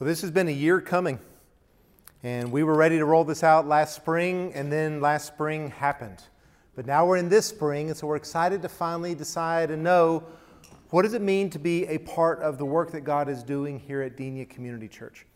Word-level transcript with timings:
Well, 0.00 0.08
this 0.08 0.22
has 0.22 0.32
been 0.32 0.48
a 0.48 0.52
year 0.52 0.80
coming. 0.80 1.20
And 2.24 2.50
we 2.50 2.64
were 2.64 2.74
ready 2.74 2.98
to 2.98 3.04
roll 3.04 3.22
this 3.22 3.44
out 3.44 3.68
last 3.68 3.94
spring, 3.94 4.50
and 4.54 4.72
then 4.72 5.00
last 5.00 5.26
spring 5.26 5.70
happened. 5.70 6.20
But 6.74 6.84
now 6.84 7.06
we're 7.06 7.18
in 7.18 7.28
this 7.28 7.46
spring, 7.46 7.90
and 7.90 7.96
so 7.96 8.08
we're 8.08 8.16
excited 8.16 8.60
to 8.62 8.68
finally 8.68 9.14
decide 9.14 9.70
and 9.70 9.84
know 9.84 10.24
what 10.90 11.02
does 11.02 11.14
it 11.14 11.22
mean 11.22 11.48
to 11.50 11.60
be 11.60 11.86
a 11.86 11.98
part 11.98 12.40
of 12.40 12.58
the 12.58 12.64
work 12.64 12.90
that 12.90 13.02
God 13.02 13.28
is 13.28 13.44
doing 13.44 13.78
here 13.78 14.02
at 14.02 14.16
Denia 14.16 14.46
Community 14.46 14.88
Church. 14.88 15.26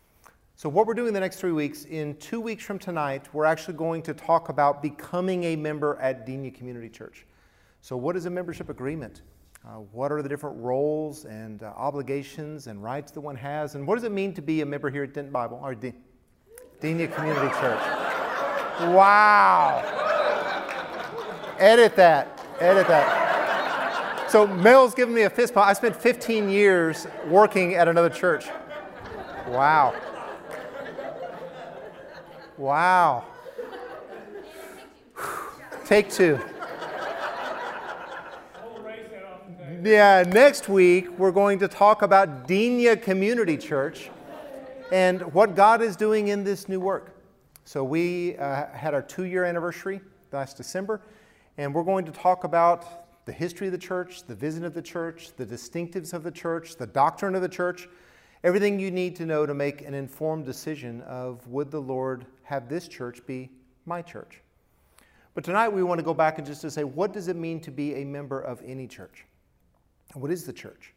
So, 0.57 0.67
what 0.67 0.87
we're 0.87 0.93
doing 0.93 1.13
the 1.13 1.21
next 1.21 1.37
three 1.37 1.53
weeks, 1.53 1.85
in 1.85 2.17
two 2.17 2.41
weeks 2.41 2.65
from 2.65 2.79
tonight, 2.79 3.33
we're 3.33 3.45
actually 3.45 3.75
going 3.75 4.01
to 4.01 4.13
talk 4.13 4.49
about 4.49 4.81
becoming 4.81 5.45
a 5.45 5.55
member 5.55 5.97
at 6.01 6.25
Denia 6.25 6.51
Community 6.51 6.89
Church. 6.89 7.25
So, 7.81 7.95
what 7.95 8.17
is 8.17 8.25
a 8.25 8.29
membership 8.29 8.67
agreement? 8.67 9.21
Uh, 9.65 9.71
what 9.91 10.11
are 10.11 10.21
the 10.21 10.29
different 10.29 10.57
roles 10.61 11.25
and 11.25 11.63
uh, 11.63 11.73
obligations 11.75 12.67
and 12.67 12.81
rights 12.81 13.11
that 13.11 13.21
one 13.21 13.35
has? 13.35 13.75
And 13.75 13.85
what 13.85 13.95
does 13.95 14.05
it 14.05 14.11
mean 14.11 14.33
to 14.33 14.41
be 14.41 14.61
a 14.61 14.65
member 14.65 14.89
here 14.89 15.03
at 15.03 15.13
Denton 15.13 15.33
Bible 15.33 15.59
or 15.61 15.75
D- 15.75 15.93
Denia 16.79 17.07
Community 17.07 17.49
Church? 17.59 17.79
Wow. 18.79 19.83
Edit 21.59 21.95
that. 21.97 22.39
Edit 22.61 22.87
that. 22.87 24.31
So 24.31 24.47
Mel's 24.47 24.93
giving 24.93 25.13
me 25.13 25.23
a 25.23 25.29
fist 25.29 25.53
pump. 25.53 25.67
I 25.67 25.73
spent 25.73 25.95
15 25.95 26.49
years 26.49 27.05
working 27.27 27.75
at 27.75 27.89
another 27.89 28.09
church. 28.09 28.45
Wow. 29.47 29.93
Wow. 32.57 33.25
Take 35.85 36.09
two. 36.09 36.39
Yeah, 39.81 40.23
next 40.27 40.67
week 40.67 41.17
we're 41.17 41.31
going 41.31 41.59
to 41.59 41.67
talk 41.67 42.01
about 42.01 42.47
Denia 42.47 42.97
Community 42.97 43.55
Church 43.55 44.09
and 44.91 45.21
what 45.33 45.55
God 45.55 45.81
is 45.81 45.95
doing 45.95 46.29
in 46.29 46.43
this 46.43 46.67
new 46.67 46.81
work. 46.81 47.15
So, 47.63 47.83
we 47.83 48.35
uh, 48.37 48.65
had 48.73 48.93
our 48.93 49.01
two 49.01 49.23
year 49.23 49.45
anniversary 49.45 50.01
last 50.33 50.57
December, 50.57 51.01
and 51.57 51.73
we're 51.73 51.83
going 51.83 52.03
to 52.05 52.11
talk 52.11 52.43
about 52.43 53.25
the 53.25 53.31
history 53.31 53.67
of 53.67 53.71
the 53.71 53.77
church, 53.77 54.23
the 54.23 54.35
vision 54.35 54.65
of 54.65 54.73
the 54.73 54.81
church, 54.81 55.31
the 55.37 55.45
distinctives 55.45 56.13
of 56.13 56.23
the 56.23 56.31
church, 56.31 56.75
the 56.75 56.87
doctrine 56.87 57.33
of 57.35 57.41
the 57.41 57.49
church, 57.49 57.87
everything 58.43 58.79
you 58.79 58.91
need 58.91 59.15
to 59.15 59.25
know 59.25 59.45
to 59.45 59.53
make 59.53 59.81
an 59.81 59.93
informed 59.93 60.45
decision 60.45 61.01
of 61.03 61.47
would 61.47 61.71
the 61.71 61.81
Lord 61.81 62.25
have 62.43 62.67
this 62.67 62.87
church 62.87 63.25
be 63.25 63.49
my 63.85 64.01
church. 64.01 64.41
But 65.35 65.45
tonight 65.45 65.69
we 65.69 65.83
want 65.83 65.99
to 65.99 66.03
go 66.03 66.13
back 66.13 66.37
and 66.37 66.45
just 66.45 66.61
to 66.61 66.71
say, 66.71 66.83
what 66.83 67.13
does 67.13 67.29
it 67.29 67.37
mean 67.37 67.61
to 67.61 67.71
be 67.71 67.95
a 67.95 68.03
member 68.03 68.41
of 68.41 68.61
any 68.65 68.85
church? 68.87 69.25
What 70.13 70.31
is 70.31 70.43
the 70.43 70.53
church? 70.53 70.93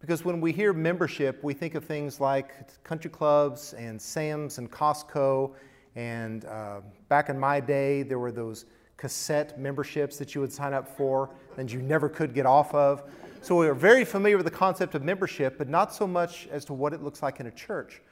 Because 0.00 0.24
when 0.24 0.40
we 0.40 0.52
hear 0.52 0.72
membership, 0.72 1.42
we 1.42 1.54
think 1.54 1.74
of 1.74 1.84
things 1.84 2.20
like 2.20 2.82
country 2.84 3.10
clubs 3.10 3.72
and 3.74 4.00
Sam's 4.00 4.58
and 4.58 4.70
Costco. 4.70 5.52
And 5.94 6.44
uh, 6.44 6.80
back 7.08 7.28
in 7.28 7.38
my 7.38 7.60
day, 7.60 8.02
there 8.02 8.18
were 8.18 8.32
those 8.32 8.66
cassette 8.96 9.58
memberships 9.58 10.18
that 10.18 10.34
you 10.34 10.40
would 10.40 10.52
sign 10.52 10.74
up 10.74 10.88
for 10.96 11.30
and 11.56 11.70
you 11.70 11.80
never 11.80 12.08
could 12.08 12.34
get 12.34 12.46
off 12.46 12.74
of. 12.74 13.04
So 13.42 13.56
we 13.56 13.66
are 13.66 13.74
very 13.74 14.04
familiar 14.04 14.36
with 14.36 14.46
the 14.46 14.52
concept 14.52 14.94
of 14.94 15.02
membership, 15.02 15.56
but 15.56 15.68
not 15.68 15.92
so 15.92 16.06
much 16.06 16.46
as 16.48 16.64
to 16.66 16.74
what 16.74 16.92
it 16.92 17.02
looks 17.02 17.22
like 17.22 17.40
in 17.40 17.46
a 17.46 17.50
church. 17.50 18.02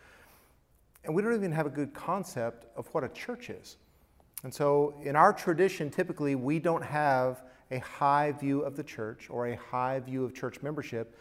And 1.05 1.15
we 1.15 1.23
don't 1.23 1.35
even 1.35 1.53
have 1.53 1.67
a 1.67 1.71
good 1.71 1.93
concept 1.93 2.67
of 2.77 2.87
what 2.89 3.05
a 3.05 3.09
church 3.09 3.51
is. 3.51 3.77
And 4.43 4.53
so 4.53 4.95
in 5.03 5.17
our 5.17 5.33
tradition, 5.33 5.91
typically, 5.91 6.35
we 6.35 6.59
don't 6.59 6.83
have 6.83 7.43
a 7.71 7.79
high 7.79 8.33
view 8.33 8.63
of 8.63 8.77
the 8.77 8.83
church 8.83 9.29
or 9.31 9.49
a 9.49 9.57
high 9.57 10.01
view 10.01 10.25
of 10.25 10.35
church 10.35 10.63
membership. 10.63 11.17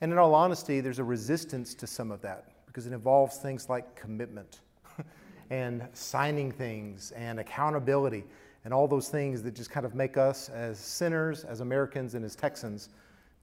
And 0.00 0.12
in 0.12 0.18
all 0.18 0.34
honesty, 0.34 0.80
there's 0.80 0.98
a 0.98 1.04
resistance 1.04 1.74
to 1.74 1.86
some 1.86 2.10
of 2.10 2.20
that 2.22 2.48
because 2.66 2.86
it 2.86 2.92
involves 2.92 3.36
things 3.36 3.68
like 3.68 3.94
commitment 3.94 4.60
and 5.50 5.86
signing 5.92 6.50
things 6.50 7.12
and 7.12 7.38
accountability 7.38 8.24
and 8.64 8.72
all 8.72 8.88
those 8.88 9.08
things 9.08 9.42
that 9.42 9.54
just 9.54 9.70
kind 9.70 9.84
of 9.84 9.94
make 9.94 10.16
us 10.16 10.48
as 10.48 10.78
sinners, 10.78 11.44
as 11.44 11.60
Americans, 11.60 12.14
and 12.14 12.24
as 12.24 12.36
Texans, 12.36 12.88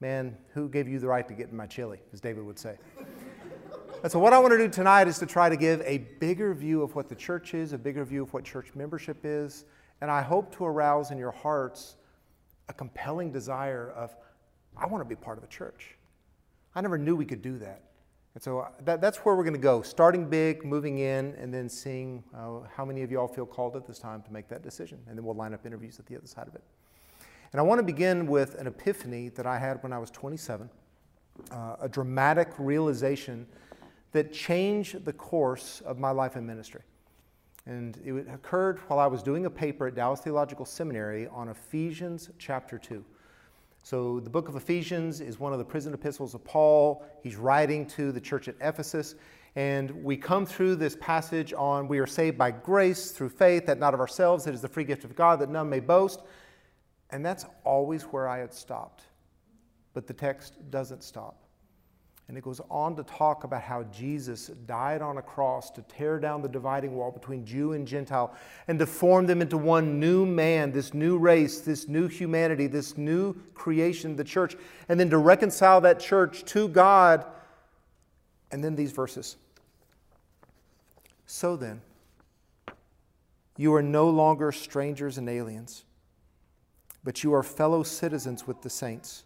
man, 0.00 0.36
who 0.54 0.68
gave 0.68 0.88
you 0.88 0.98
the 0.98 1.06
right 1.06 1.28
to 1.28 1.34
get 1.34 1.50
in 1.50 1.56
my 1.56 1.66
chili, 1.66 1.98
as 2.12 2.20
David 2.20 2.44
would 2.44 2.58
say. 2.58 2.76
and 4.02 4.10
so, 4.10 4.18
what 4.18 4.32
I 4.32 4.38
want 4.38 4.52
to 4.52 4.58
do 4.58 4.68
tonight 4.68 5.08
is 5.08 5.18
to 5.18 5.26
try 5.26 5.48
to 5.48 5.56
give 5.56 5.82
a 5.82 5.98
bigger 5.98 6.54
view 6.54 6.82
of 6.82 6.94
what 6.94 7.08
the 7.08 7.14
church 7.14 7.52
is, 7.52 7.72
a 7.72 7.78
bigger 7.78 8.04
view 8.04 8.22
of 8.22 8.32
what 8.32 8.44
church 8.44 8.68
membership 8.74 9.18
is, 9.24 9.66
and 10.00 10.10
I 10.10 10.22
hope 10.22 10.56
to 10.56 10.64
arouse 10.64 11.10
in 11.10 11.18
your 11.18 11.32
hearts 11.32 11.96
a 12.70 12.72
compelling 12.72 13.32
desire 13.32 13.92
of, 13.96 14.14
I 14.76 14.86
want 14.86 15.02
to 15.02 15.08
be 15.08 15.16
part 15.16 15.36
of 15.36 15.44
a 15.44 15.48
church. 15.48 15.96
I 16.74 16.80
never 16.80 16.96
knew 16.96 17.16
we 17.16 17.26
could 17.26 17.42
do 17.42 17.58
that. 17.58 17.82
And 18.34 18.42
so 18.42 18.60
uh, 18.60 18.68
that, 18.84 19.00
that's 19.00 19.18
where 19.18 19.34
we're 19.34 19.42
going 19.42 19.54
to 19.54 19.60
go, 19.60 19.82
starting 19.82 20.30
big, 20.30 20.64
moving 20.64 20.98
in, 20.98 21.34
and 21.34 21.52
then 21.52 21.68
seeing 21.68 22.22
uh, 22.32 22.60
how 22.72 22.84
many 22.84 23.02
of 23.02 23.10
you 23.10 23.18
all 23.18 23.26
feel 23.26 23.44
called 23.44 23.74
at 23.74 23.88
this 23.88 23.98
time 23.98 24.22
to 24.22 24.32
make 24.32 24.48
that 24.48 24.62
decision. 24.62 25.00
And 25.08 25.18
then 25.18 25.24
we'll 25.24 25.34
line 25.34 25.52
up 25.52 25.66
interviews 25.66 25.98
at 25.98 26.06
the 26.06 26.16
other 26.16 26.28
side 26.28 26.46
of 26.46 26.54
it. 26.54 26.62
And 27.52 27.58
I 27.58 27.64
want 27.64 27.80
to 27.80 27.82
begin 27.82 28.28
with 28.28 28.54
an 28.54 28.68
epiphany 28.68 29.30
that 29.30 29.46
I 29.46 29.58
had 29.58 29.82
when 29.82 29.92
I 29.92 29.98
was 29.98 30.12
27, 30.12 30.70
uh, 31.50 31.76
a 31.80 31.88
dramatic 31.88 32.52
realization 32.56 33.48
that 34.12 34.32
changed 34.32 35.04
the 35.04 35.12
course 35.12 35.80
of 35.84 35.98
my 35.98 36.12
life 36.12 36.36
and 36.36 36.46
ministry. 36.46 36.82
And 37.66 37.96
it 38.04 38.26
occurred 38.32 38.78
while 38.88 38.98
I 38.98 39.06
was 39.06 39.22
doing 39.22 39.46
a 39.46 39.50
paper 39.50 39.86
at 39.86 39.94
Dallas 39.94 40.20
Theological 40.20 40.64
Seminary 40.64 41.28
on 41.28 41.48
Ephesians 41.48 42.30
chapter 42.38 42.78
2. 42.78 43.04
So, 43.82 44.20
the 44.20 44.30
book 44.30 44.48
of 44.48 44.56
Ephesians 44.56 45.20
is 45.20 45.40
one 45.40 45.52
of 45.52 45.58
the 45.58 45.64
prison 45.64 45.94
epistles 45.94 46.34
of 46.34 46.44
Paul. 46.44 47.04
He's 47.22 47.36
writing 47.36 47.86
to 47.88 48.12
the 48.12 48.20
church 48.20 48.46
at 48.48 48.54
Ephesus. 48.60 49.14
And 49.56 49.90
we 50.04 50.16
come 50.16 50.46
through 50.46 50.76
this 50.76 50.96
passage 51.00 51.52
on 51.52 51.88
we 51.88 51.98
are 51.98 52.06
saved 52.06 52.38
by 52.38 52.50
grace 52.50 53.10
through 53.10 53.30
faith, 53.30 53.66
that 53.66 53.78
not 53.78 53.94
of 53.94 54.00
ourselves, 54.00 54.46
it 54.46 54.54
is 54.54 54.60
the 54.60 54.68
free 54.68 54.84
gift 54.84 55.04
of 55.04 55.16
God, 55.16 55.40
that 55.40 55.48
none 55.48 55.68
may 55.68 55.80
boast. 55.80 56.20
And 57.10 57.24
that's 57.24 57.46
always 57.64 58.02
where 58.04 58.28
I 58.28 58.38
had 58.38 58.52
stopped. 58.52 59.04
But 59.94 60.06
the 60.06 60.14
text 60.14 60.54
doesn't 60.70 61.02
stop. 61.02 61.42
And 62.30 62.38
it 62.38 62.44
goes 62.44 62.60
on 62.70 62.94
to 62.94 63.02
talk 63.02 63.42
about 63.42 63.62
how 63.62 63.82
Jesus 63.90 64.52
died 64.64 65.02
on 65.02 65.18
a 65.18 65.22
cross 65.22 65.68
to 65.72 65.82
tear 65.82 66.20
down 66.20 66.42
the 66.42 66.48
dividing 66.48 66.94
wall 66.94 67.10
between 67.10 67.44
Jew 67.44 67.72
and 67.72 67.84
Gentile 67.84 68.32
and 68.68 68.78
to 68.78 68.86
form 68.86 69.26
them 69.26 69.42
into 69.42 69.58
one 69.58 69.98
new 69.98 70.24
man, 70.24 70.70
this 70.70 70.94
new 70.94 71.18
race, 71.18 71.58
this 71.58 71.88
new 71.88 72.06
humanity, 72.06 72.68
this 72.68 72.96
new 72.96 73.34
creation, 73.54 74.14
the 74.14 74.22
church, 74.22 74.54
and 74.88 75.00
then 75.00 75.10
to 75.10 75.18
reconcile 75.18 75.80
that 75.80 75.98
church 75.98 76.44
to 76.44 76.68
God. 76.68 77.24
And 78.52 78.62
then 78.62 78.76
these 78.76 78.92
verses. 78.92 79.36
So 81.26 81.56
then, 81.56 81.80
you 83.56 83.74
are 83.74 83.82
no 83.82 84.08
longer 84.08 84.52
strangers 84.52 85.18
and 85.18 85.28
aliens, 85.28 85.82
but 87.02 87.24
you 87.24 87.34
are 87.34 87.42
fellow 87.42 87.82
citizens 87.82 88.46
with 88.46 88.62
the 88.62 88.70
saints 88.70 89.24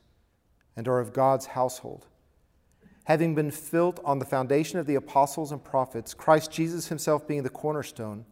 and 0.75 0.88
are 0.88 1.00
of 1.00 1.12
God's 1.12 1.44
household 1.44 2.06
having 3.04 3.34
been 3.34 3.53
built 3.70 4.00
on 4.04 4.19
the 4.19 4.25
foundation 4.25 4.78
of 4.78 4.87
the 4.87 4.94
apostles 4.94 5.53
and 5.53 5.62
prophets, 5.62 6.15
Christ 6.15 6.50
Jesus 6.50 6.88
himself 6.88 7.26
being 7.26 7.42
the 7.42 7.50
cornerstone, 7.50 8.25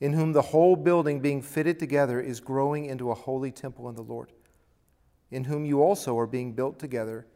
in 0.00 0.12
whom 0.12 0.32
the 0.32 0.42
whole 0.42 0.76
building 0.76 1.20
being 1.20 1.42
fitted 1.42 1.78
together 1.78 2.20
is 2.20 2.40
growing 2.40 2.86
into 2.86 3.10
a 3.10 3.14
holy 3.14 3.50
temple 3.50 3.88
in 3.88 3.94
the 3.94 4.02
Lord, 4.02 4.32
in 5.30 5.44
whom 5.44 5.64
you 5.64 5.82
also 5.82 6.18
are 6.18 6.26
being 6.26 6.52
built 6.52 6.78
together 6.78 7.26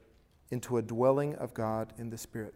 into 0.51 0.77
a 0.77 0.83
dwelling 0.83 1.35
of 1.37 1.53
God 1.53 1.93
in 1.99 2.11
the 2.11 2.19
Spirit. 2.19 2.55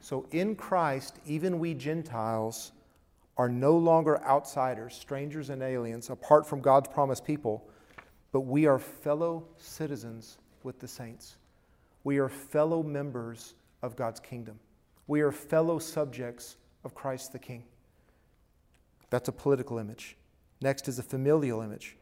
So 0.00 0.26
in 0.30 0.54
Christ, 0.54 1.18
even 1.26 1.58
we 1.58 1.74
Gentiles 1.74 2.72
are 3.38 3.48
no 3.48 3.76
longer 3.76 4.22
outsiders, 4.24 4.94
strangers, 4.94 5.48
and 5.48 5.62
aliens 5.62 6.10
apart 6.10 6.46
from 6.46 6.60
God's 6.60 6.88
promised 6.88 7.24
people, 7.24 7.68
but 8.30 8.40
we 8.40 8.66
are 8.66 8.78
fellow 8.78 9.46
citizens 9.56 10.38
with 10.62 10.78
the 10.78 10.88
saints. 10.88 11.36
We 12.04 12.18
are 12.18 12.28
fellow 12.28 12.82
members 12.82 13.54
of 13.82 13.96
God's 13.96 14.20
kingdom. 14.20 14.58
We 15.06 15.20
are 15.20 15.32
fellow 15.32 15.78
subjects 15.78 16.56
of 16.84 16.94
Christ 16.94 17.32
the 17.32 17.38
King. 17.38 17.64
That's 19.10 19.28
a 19.28 19.32
political 19.32 19.78
image. 19.78 20.16
Next 20.60 20.88
is 20.88 20.98
a 20.98 21.02
familial 21.02 21.60
image. 21.60 21.96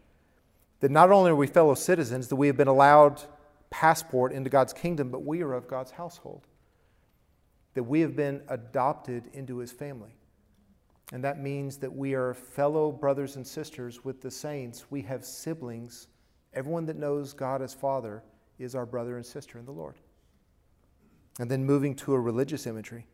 That 0.81 0.91
not 0.91 1.11
only 1.11 1.31
are 1.31 1.37
we 1.37 1.47
fellow 1.47 1.75
citizens, 1.75 2.29
that 2.29 2.37
we 2.37 2.47
have 2.47 2.57
been 2.57 2.69
allowed 2.69 3.23
passport 3.69 4.33
into 4.33 4.51
God's 4.51 4.73
kingdom, 4.73 5.11
but 5.11 5.25
we 5.25 5.43
are 5.43 5.53
of 5.53 5.69
God's 5.69 5.91
household. 5.91 6.47
That 7.75 7.85
we 7.85 8.01
have 8.01 8.17
been 8.17 8.43
adopted 8.49 9.29
into 9.33 9.59
his 9.59 9.73
family. 9.73 10.17
And 11.13 11.25
that 11.25 11.41
means 11.41 11.79
that 11.79 11.95
we 11.95 12.15
are 12.15 12.35
fellow 12.35 12.93
brothers 12.93 13.37
and 13.37 13.47
sisters 13.47 14.05
with 14.05 14.23
the 14.23 14.31
saints. 14.31 14.91
We 14.91 15.03
have 15.03 15.25
siblings. 15.25 16.07
Everyone 16.55 16.87
that 16.87 16.97
knows 16.97 17.33
God 17.33 17.63
as 17.63 17.75
Father 17.75 18.23
is 18.61 18.75
our 18.75 18.87
brother 18.87 19.17
and 19.17 19.25
sister 19.25 19.59
in 19.59 19.65
the 19.65 19.73
Lord. 19.73 19.95
And 21.39 21.51
then 21.51 21.65
moving 21.65 21.95
to 21.97 22.13
a 22.15 22.21
religious 22.21 22.67
imagery. 22.67 23.07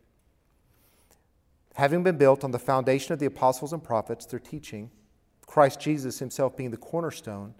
Having 1.75 2.03
been 2.03 2.17
built 2.17 2.43
on 2.43 2.51
the 2.51 2.59
foundation 2.59 3.13
of 3.13 3.19
the 3.19 3.27
apostles 3.27 3.71
and 3.71 3.83
prophets, 3.83 4.25
their 4.25 4.39
teaching, 4.39 4.89
Christ 5.45 5.79
Jesus 5.79 6.19
himself 6.19 6.57
being 6.57 6.71
the 6.71 6.77
cornerstone, 6.77 7.53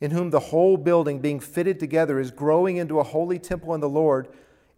in 0.00 0.12
whom 0.12 0.30
the 0.30 0.38
whole 0.38 0.76
building 0.76 1.18
being 1.18 1.40
fitted 1.40 1.80
together 1.80 2.20
is 2.20 2.30
growing 2.30 2.76
into 2.76 3.00
a 3.00 3.04
holy 3.04 3.38
temple 3.38 3.74
in 3.74 3.80
the 3.80 3.88
Lord, 3.88 4.28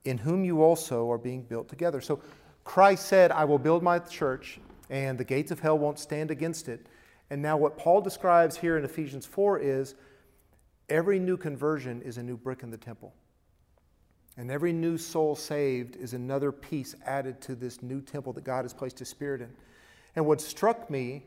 in 0.05 0.19
whom 0.19 0.45
you 0.45 0.63
also 0.63 1.11
are 1.11 1.19
being 1.19 1.43
built 1.43 1.69
together. 1.69 2.01
So 2.01 2.21
Christ 2.65 3.07
said, 3.07 3.31
I 3.31 3.45
will 3.45 3.59
build 3.59 3.83
my 3.83 3.99
church, 3.99 4.61
and 4.89 5.19
the 5.19 5.25
gates 5.25 5.51
of 5.51 5.61
hell 5.61 5.79
won't 5.79 5.99
stand 5.99 6.31
against 6.31 6.69
it. 6.69 6.87
And 7.29 7.41
now, 7.41 7.57
what 7.57 7.79
Paul 7.79 8.01
describes 8.01 8.57
here 8.57 8.77
in 8.77 8.85
Ephesians 8.85 9.25
4 9.25 9.61
is 9.61 9.95
every 10.91 11.19
new 11.19 11.37
conversion 11.37 12.03
is 12.03 12.19
a 12.19 12.23
new 12.23 12.37
brick 12.37 12.63
in 12.63 12.71
the 12.71 12.77
temple. 12.77 13.15
And 14.37 14.51
every 14.51 14.73
new 14.73 14.99
soul 14.99 15.37
saved 15.37 15.97
is 15.97 16.15
another 16.15 16.53
piece 16.53 16.95
added 17.07 17.41
to 17.43 17.55
this 17.55 17.83
new 17.83 18.01
temple 18.01 18.33
that 18.35 18.45
God 18.45 18.65
has 18.65 18.75
placed 18.75 18.99
His 18.99 19.09
Spirit 19.09 19.41
in. 19.41 19.51
And 20.17 20.27
what 20.27 20.41
struck 20.41 20.91
me 20.91 21.25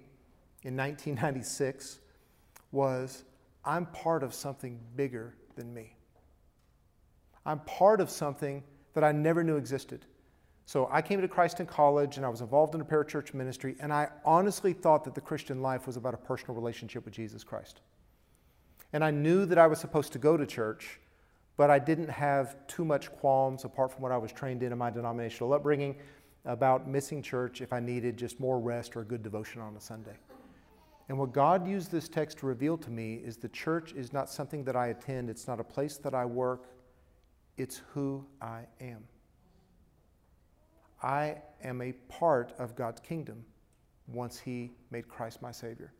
in 0.63 0.75
1996 0.75 2.00
was 2.71 3.24
I'm 3.65 3.86
part 3.88 4.24
of 4.24 4.33
something 4.33 4.80
bigger 4.95 5.36
than 5.56 5.74
me. 5.74 5.95
I'm 7.45 7.60
part 7.60 8.01
of 8.01 8.10
something 8.10 8.63
that 8.94 9.04
I 9.04 9.12
never 9.12 9.44
knew 9.44 9.57
existed. 9.57 10.06
So 10.65 10.88
I 10.92 11.01
came 11.01 11.21
to 11.21 11.27
Christ 11.27 11.60
in 11.60 11.65
college 11.65 12.18
and 12.18 12.25
I 12.25 12.30
was 12.30 12.42
involved 12.42 12.74
in 12.74 12.81
a 12.81 12.86
parachurch 12.86 13.33
ministry, 13.33 13.75
and 13.80 13.92
I 13.92 14.07
honestly 14.24 14.71
thought 14.71 15.04
that 15.04 15.13
the 15.13 15.21
Christian 15.21 15.62
life 15.62 15.86
was 15.86 15.98
about 15.98 16.13
a 16.13 16.18
personal 16.18 16.56
relationship 16.56 17.04
with 17.04 17.13
Jesus 17.13 17.44
Christ. 17.44 17.81
And 18.94 19.04
I 19.04 19.12
knew 19.12 19.45
that 19.48 19.57
I 19.57 19.68
was 19.68 19.80
supposed 19.80 20.13
to 20.13 20.19
go 20.19 20.38
to 20.38 20.45
church, 20.45 21.00
but 21.57 21.69
I 21.69 21.80
didn't 21.80 22.10
have 22.10 22.56
too 22.68 22.86
much 22.86 23.12
qualms, 23.12 23.66
apart 23.66 23.92
from 23.92 24.04
what 24.04 24.12
I 24.12 24.18
was 24.18 24.31
trained 24.31 24.63
in 24.63 24.72
in 24.72 24.78
my 24.78 24.92
denominational 24.92 25.54
upbringing, 25.54 25.98
about 26.45 26.88
missing 26.88 27.22
church 27.22 27.62
if 27.62 27.74
I 27.74 27.80
needed 27.80 28.18
just 28.18 28.40
more 28.40 28.60
rest 28.60 28.95
or 28.95 29.01
a 29.01 29.06
good 29.06 29.24
devotion 29.24 29.62
on 29.62 29.75
a 29.75 29.81
Sunday. 29.81 30.18
And 31.10 31.18
what 31.18 31.34
God 31.34 31.68
used 31.68 31.92
this 31.92 32.07
text 32.07 32.38
to 32.40 32.45
reveal 32.45 32.78
to 32.78 32.90
me 32.90 33.16
is 33.16 33.38
the 33.38 33.50
church 33.50 33.94
is 33.94 34.13
not 34.13 34.30
something 34.30 34.63
that 34.66 34.75
I 34.75 34.88
attend, 34.88 35.30
it's 35.30 35.48
not 35.48 35.60
a 35.60 35.63
place 35.63 35.98
that 35.98 36.13
I 36.13 36.25
work, 36.25 36.69
it's 37.57 37.81
who 37.94 38.25
I 38.42 38.62
am. 38.80 39.04
I 41.01 41.42
am 41.62 41.81
a 41.81 41.92
part 42.07 42.54
of 42.57 42.75
God's 42.75 43.01
kingdom 43.01 43.44
once 44.07 44.39
He 44.39 44.72
made 44.92 45.07
Christ 45.07 45.42
my 45.42 45.51
Savior. 45.51 45.92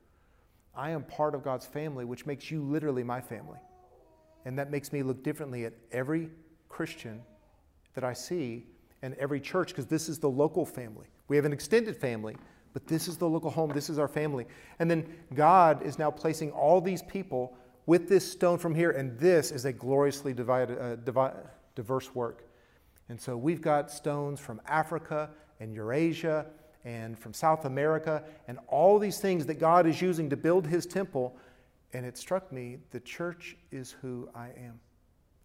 I 0.76 0.92
am 0.92 1.04
part 1.04 1.36
of 1.36 1.44
God's 1.44 1.66
family, 1.66 2.06
which 2.06 2.26
makes 2.26 2.50
you 2.50 2.64
literally 2.64 3.04
my 3.04 3.22
family. 3.22 3.60
And 4.46 4.58
that 4.60 4.72
makes 4.72 4.92
me 4.92 5.04
look 5.04 5.24
differently 5.24 5.66
at 5.66 5.74
every 5.92 6.30
Christian 6.68 7.22
that 7.94 8.04
I 8.04 8.14
see 8.14 8.66
and 9.02 9.14
every 9.16 9.40
church 9.40 9.70
because 9.70 9.86
this 9.86 10.10
is 10.10 10.20
the 10.20 10.30
local 10.30 10.66
family. 10.66 11.08
We 11.28 11.36
have 11.36 11.46
an 11.46 11.54
extended 11.54 11.96
family, 11.96 12.36
but 12.74 12.88
this 12.88 13.08
is 13.08 13.18
the 13.18 13.30
local 13.30 13.52
home. 13.52 13.72
This 13.74 13.90
is 13.90 14.00
our 14.00 14.08
family. 14.08 14.48
And 14.80 14.90
then 14.90 15.08
God 15.34 15.84
is 15.84 16.00
now 16.00 16.10
placing 16.10 16.52
all 16.52 16.82
these 16.82 17.04
people 17.04 17.56
with 17.86 18.10
this 18.10 18.30
stone 18.30 18.58
from 18.58 18.74
here, 18.74 18.92
and 18.92 19.18
this 19.20 19.52
is 19.52 19.66
a 19.66 19.74
gloriously 19.74 20.34
divided, 20.34 20.80
uh, 20.80 20.96
divi- 20.96 21.38
diverse 21.76 22.16
work. 22.16 22.48
And 23.10 23.20
so 23.20 23.36
we've 23.36 23.62
got 23.62 23.92
stones 23.92 24.40
from 24.40 24.62
Africa 24.66 25.30
and 25.60 25.74
Eurasia 25.74 26.48
and 26.86 27.18
from 27.18 27.34
South 27.34 27.66
America 27.66 28.24
and 28.48 28.60
all 28.68 29.00
these 29.00 29.20
things 29.20 29.46
that 29.46 29.56
God 29.56 29.88
is 29.88 30.02
using 30.02 30.30
to 30.30 30.38
build 30.38 30.68
his 30.68 30.86
temple. 30.86 31.38
And 31.94 32.06
it 32.06 32.18
struck 32.18 32.52
me 32.52 32.78
the 32.92 33.00
church 33.00 33.56
is 33.72 33.92
who 34.02 34.30
I 34.36 34.48
am. 34.58 34.80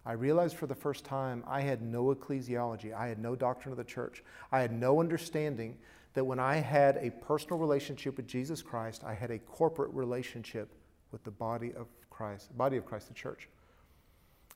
I 0.04 0.12
realized 0.12 0.56
for 0.56 0.66
the 0.66 0.74
first 0.74 1.04
time 1.04 1.44
I 1.46 1.60
had 1.60 1.82
no 1.82 2.14
ecclesiology, 2.14 2.94
I 2.94 3.08
had 3.08 3.18
no 3.18 3.36
doctrine 3.36 3.72
of 3.72 3.78
the 3.78 3.84
church, 3.84 4.24
I 4.50 4.60
had 4.60 4.72
no 4.72 5.00
understanding 5.00 5.76
that 6.14 6.24
when 6.24 6.38
I 6.40 6.56
had 6.56 6.96
a 6.96 7.10
personal 7.10 7.58
relationship 7.58 8.16
with 8.16 8.26
Jesus 8.26 8.62
Christ, 8.62 9.04
I 9.04 9.14
had 9.14 9.30
a 9.30 9.38
corporate 9.38 9.92
relationship 9.92 10.72
with 11.12 11.22
the 11.24 11.30
body 11.30 11.72
of 11.74 11.86
Christ, 12.10 12.56
body 12.56 12.76
of 12.76 12.86
Christ, 12.86 13.08
the 13.08 13.14
church. 13.14 13.48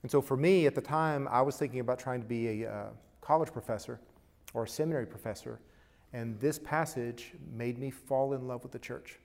And 0.02 0.11
so 0.11 0.20
for 0.20 0.37
me, 0.37 0.67
at 0.67 0.75
the 0.75 0.81
time, 0.81 1.28
I 1.31 1.43
was 1.43 1.56
thinking 1.56 1.81
about 1.81 1.99
trying 1.99 2.20
to 2.23 2.26
be 2.26 2.62
a 2.62 2.70
uh, 2.70 2.87
college 3.20 3.52
professor 3.52 4.00
or 4.55 4.64
a 4.64 4.69
seminary 4.69 5.06
professor, 5.06 5.61
and 6.12 6.38
this 6.41 6.59
passage 6.59 7.32
made 7.55 7.79
me 7.79 7.91
fall 7.91 8.35
in 8.35 8.47
love 8.47 8.62
with 8.62 8.73
the 8.73 8.79
church. 8.79 9.19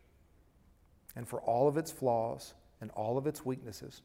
And 1.16 1.28
for 1.28 1.42
all 1.42 1.68
of 1.68 1.78
its 1.78 1.92
flaws 1.92 2.54
and 2.80 2.92
all 2.92 3.18
of 3.18 3.28
its 3.28 3.46
weaknesses, 3.46 4.02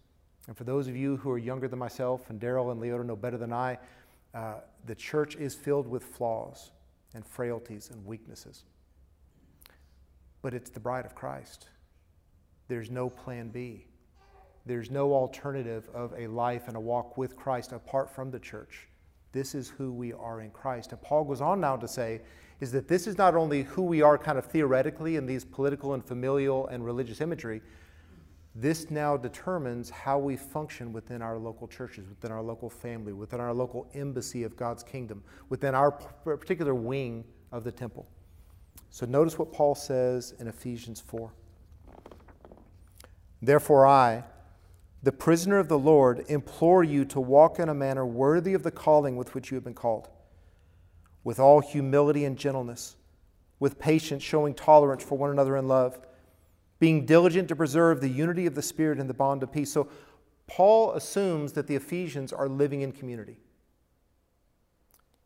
and 0.49 0.57
for 0.57 0.65
those 0.65 0.89
of 0.89 0.97
you 0.97 1.17
who 1.19 1.31
are 1.31 1.39
younger 1.39 1.69
than 1.69 1.79
myself, 1.79 2.29
and 2.31 2.41
Daryl 2.41 2.73
and 2.73 2.81
Leota 2.81 3.05
know 3.05 3.15
better 3.15 3.39
than 3.39 3.53
I, 3.53 3.79
uh, 4.35 4.55
the 4.87 4.95
church 4.95 5.37
is 5.37 5.55
filled 5.55 5.87
with 5.87 6.03
flaws 6.03 6.71
and 7.15 7.25
frailties 7.25 7.91
and 7.91 8.05
weaknesses. 8.05 8.65
But 10.41 10.55
it's 10.55 10.71
the 10.71 10.81
bride 10.81 11.07
of 11.07 11.15
Christ. 11.15 11.69
There's 12.69 12.91
no 12.91 13.09
plan 13.09 13.49
B. 13.49 13.87
There's 14.65 14.91
no 14.91 15.13
alternative 15.13 15.89
of 15.95 16.15
a 16.17 16.27
life 16.27 16.69
and 16.69 16.77
a 16.77 16.81
walk 16.81 17.17
with 17.17 17.37
Christ 17.37 17.73
apart 17.73 18.11
from 18.11 18.31
the 18.31 18.39
church. 18.39 18.89
This 19.33 19.55
is 19.55 19.69
who 19.69 19.93
we 19.93 20.13
are 20.13 20.41
in 20.41 20.51
Christ. 20.51 20.93
And 20.93 21.01
Paul 21.01 21.25
goes 21.25 21.41
on 21.41 21.61
now 21.61 21.77
to 21.77 21.89
say, 21.89 22.21
is 22.61 22.71
that 22.73 22.87
this 22.87 23.07
is 23.07 23.19
not 23.19 23.35
only 23.35 23.65
who 23.65 23.83
we 23.83 24.03
are 24.03 24.17
kind 24.17 24.39
of 24.39 24.47
theoretically 24.47 25.17
in 25.17 25.27
these 25.27 25.45
political 25.45 25.95
and 25.95 26.05
familial 26.05 26.69
and 26.69 26.85
religious 26.85 27.21
imagery, 27.21 27.61
this 28.55 28.91
now 28.91 29.17
determines 29.17 29.89
how 29.89 30.19
we 30.19 30.37
function 30.37 30.93
within 30.93 31.23
our 31.23 31.39
local 31.39 31.67
churches, 31.67 32.07
within 32.09 32.31
our 32.31 32.43
local 32.43 32.69
family, 32.69 33.13
within 33.13 33.41
our 33.41 33.53
local 33.53 33.89
embassy 33.95 34.45
of 34.45 34.57
God's 34.57 34.83
kingdom, 34.83 35.25
within 35.49 35.75
our 35.75 35.91
particular 35.91 36.75
wing 36.75 37.25
of 37.51 37.65
the 37.65 37.73
temple. 37.73 38.07
So 38.91 39.07
notice 39.07 39.39
what 39.39 39.53
Paul 39.53 39.75
says 39.75 40.35
in 40.39 40.49
Ephesians 40.49 41.01
4. 41.01 41.33
Therefore, 43.41 43.87
I, 43.87 44.23
the 45.03 45.13
prisoner 45.13 45.59
of 45.59 45.69
the 45.69 45.79
Lord, 45.79 46.25
implore 46.29 46.85
you 46.85 47.05
to 47.07 47.21
walk 47.21 47.59
in 47.59 47.69
a 47.69 47.75
manner 47.75 48.07
worthy 48.07 48.55
of 48.55 48.63
the 48.63 48.71
calling 48.71 49.17
with 49.17 49.35
which 49.35 49.51
you 49.51 49.57
have 49.57 49.65
been 49.65 49.75
called, 49.75 50.09
with 51.25 51.41
all 51.41 51.61
humility 51.61 52.25
and 52.25 52.37
gentleness, 52.37 52.97
with 53.59 53.79
patience, 53.79 54.23
showing 54.23 54.55
tolerance 54.55 55.03
for 55.03 55.19
one 55.19 55.31
another 55.31 55.57
in 55.57 55.67
love, 55.67 55.99
being 56.79 57.07
diligent 57.07 57.49
to 57.49 57.57
preserve 57.57 58.01
the 58.01 58.09
unity 58.09 58.47
of 58.47 58.55
the 58.55 58.63
Spirit 58.63 58.99
in 58.99 59.07
the 59.07 59.15
bond 59.15 59.43
of 59.43 59.53
peace. 59.53 59.73
So, 59.73 59.89
Paul 60.47 60.93
assumes 60.93 61.53
that 61.53 61.67
the 61.67 61.77
Ephesians 61.77 62.33
are 62.33 62.49
living 62.49 62.83
in 62.83 62.93
community 62.93 63.39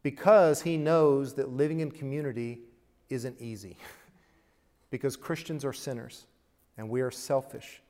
because 0.03 0.63
he 0.63 0.77
knows 0.77 1.35
that 1.35 1.49
living 1.49 1.81
in 1.81 1.91
community 1.91 2.61
isn't 3.09 3.41
easy. 3.41 3.77
because 4.91 5.17
Christians 5.17 5.65
are 5.65 5.73
sinners 5.73 6.27
and 6.79 6.89
we 6.89 7.01
are 7.01 7.11
selfish 7.11 7.83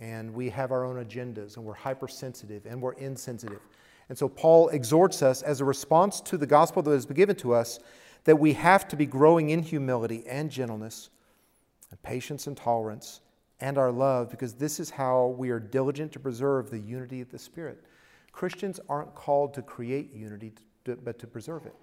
and 0.00 0.32
we 0.32 0.50
have 0.50 0.72
our 0.72 0.84
own 0.84 1.04
agendas 1.04 1.56
and 1.56 1.64
we're 1.64 1.74
hypersensitive 1.74 2.66
and 2.66 2.80
we're 2.80 2.92
insensitive. 2.94 3.60
And 4.08 4.18
so 4.18 4.28
Paul 4.28 4.68
exhorts 4.68 5.22
us 5.22 5.42
as 5.42 5.60
a 5.60 5.64
response 5.64 6.20
to 6.22 6.36
the 6.36 6.46
gospel 6.46 6.82
that 6.82 6.90
has 6.90 7.06
been 7.06 7.16
given 7.16 7.36
to 7.36 7.54
us 7.54 7.78
that 8.24 8.36
we 8.36 8.54
have 8.54 8.88
to 8.88 8.96
be 8.96 9.06
growing 9.06 9.50
in 9.50 9.62
humility 9.62 10.24
and 10.26 10.50
gentleness 10.50 11.10
and 11.90 12.02
patience 12.02 12.46
and 12.46 12.56
tolerance 12.56 13.20
and 13.60 13.78
our 13.78 13.92
love 13.92 14.30
because 14.30 14.54
this 14.54 14.80
is 14.80 14.90
how 14.90 15.34
we 15.38 15.50
are 15.50 15.60
diligent 15.60 16.12
to 16.12 16.18
preserve 16.18 16.70
the 16.70 16.78
unity 16.78 17.20
of 17.20 17.30
the 17.30 17.38
Spirit. 17.38 17.84
Christians 18.32 18.80
aren't 18.88 19.14
called 19.14 19.54
to 19.54 19.62
create 19.62 20.12
unity, 20.12 20.52
but 20.84 21.18
to 21.18 21.26
preserve 21.26 21.66
it. 21.66 21.74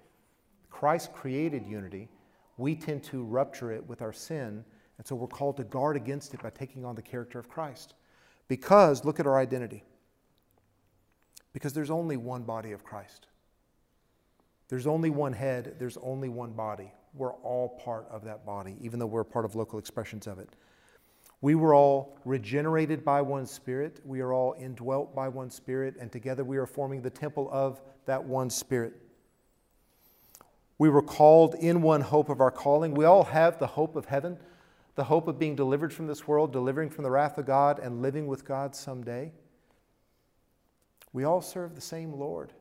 Christ 0.70 1.12
created 1.12 1.66
unity. 1.66 2.08
We 2.58 2.74
tend 2.74 3.02
to 3.04 3.24
rupture 3.24 3.72
it 3.72 3.86
with 3.88 4.02
our 4.02 4.12
sin, 4.12 4.64
and 4.98 5.06
so 5.06 5.16
we're 5.16 5.28
called 5.28 5.56
to 5.56 5.64
guard 5.64 5.96
against 5.96 6.34
it 6.34 6.42
by 6.42 6.50
taking 6.50 6.84
on 6.84 6.94
the 6.94 7.02
character 7.02 7.38
of 7.38 7.48
Christ. 7.48 7.94
Because, 8.48 9.04
look 9.04 9.20
at 9.20 9.26
our 9.26 9.38
identity. 9.38 9.84
Because 11.52 11.72
there's 11.72 11.90
only 11.90 12.16
one 12.16 12.42
body 12.42 12.72
of 12.72 12.84
Christ. 12.84 13.26
There's 14.68 14.86
only 14.86 15.10
one 15.10 15.32
head, 15.32 15.76
there's 15.78 15.98
only 15.98 16.28
one 16.28 16.52
body. 16.52 16.92
We're 17.14 17.34
all 17.34 17.68
part 17.84 18.06
of 18.10 18.24
that 18.24 18.46
body, 18.46 18.76
even 18.80 18.98
though 18.98 19.06
we're 19.06 19.24
part 19.24 19.44
of 19.44 19.54
local 19.54 19.78
expressions 19.78 20.26
of 20.26 20.38
it. 20.38 20.48
We 21.42 21.54
were 21.56 21.74
all 21.74 22.16
regenerated 22.24 23.04
by 23.04 23.20
one 23.20 23.46
Spirit. 23.46 24.00
We 24.04 24.20
are 24.20 24.32
all 24.32 24.54
indwelt 24.58 25.14
by 25.14 25.28
one 25.28 25.50
Spirit, 25.50 25.96
and 26.00 26.10
together 26.10 26.44
we 26.44 26.56
are 26.56 26.66
forming 26.66 27.02
the 27.02 27.10
temple 27.10 27.48
of 27.52 27.82
that 28.06 28.24
one 28.24 28.48
Spirit. 28.48 28.94
We 30.78 30.88
were 30.88 31.02
called 31.02 31.54
in 31.56 31.82
one 31.82 32.00
hope 32.00 32.28
of 32.28 32.40
our 32.40 32.50
calling. 32.50 32.94
We 32.94 33.04
all 33.04 33.24
have 33.24 33.58
the 33.58 33.66
hope 33.66 33.94
of 33.96 34.06
heaven 34.06 34.38
the 34.94 35.04
hope 35.04 35.26
of 35.28 35.38
being 35.38 35.56
delivered 35.56 35.92
from 35.92 36.06
this 36.06 36.28
world, 36.28 36.52
delivering 36.52 36.90
from 36.90 37.04
the 37.04 37.10
wrath 37.10 37.38
of 37.38 37.46
God, 37.46 37.78
and 37.78 38.02
living 38.02 38.26
with 38.26 38.44
God 38.44 38.74
someday. 38.74 39.32
We 41.12 41.24
all 41.24 41.40
serve 41.40 41.74
the 41.74 41.80
same 41.80 42.12
Lord. 42.12 42.52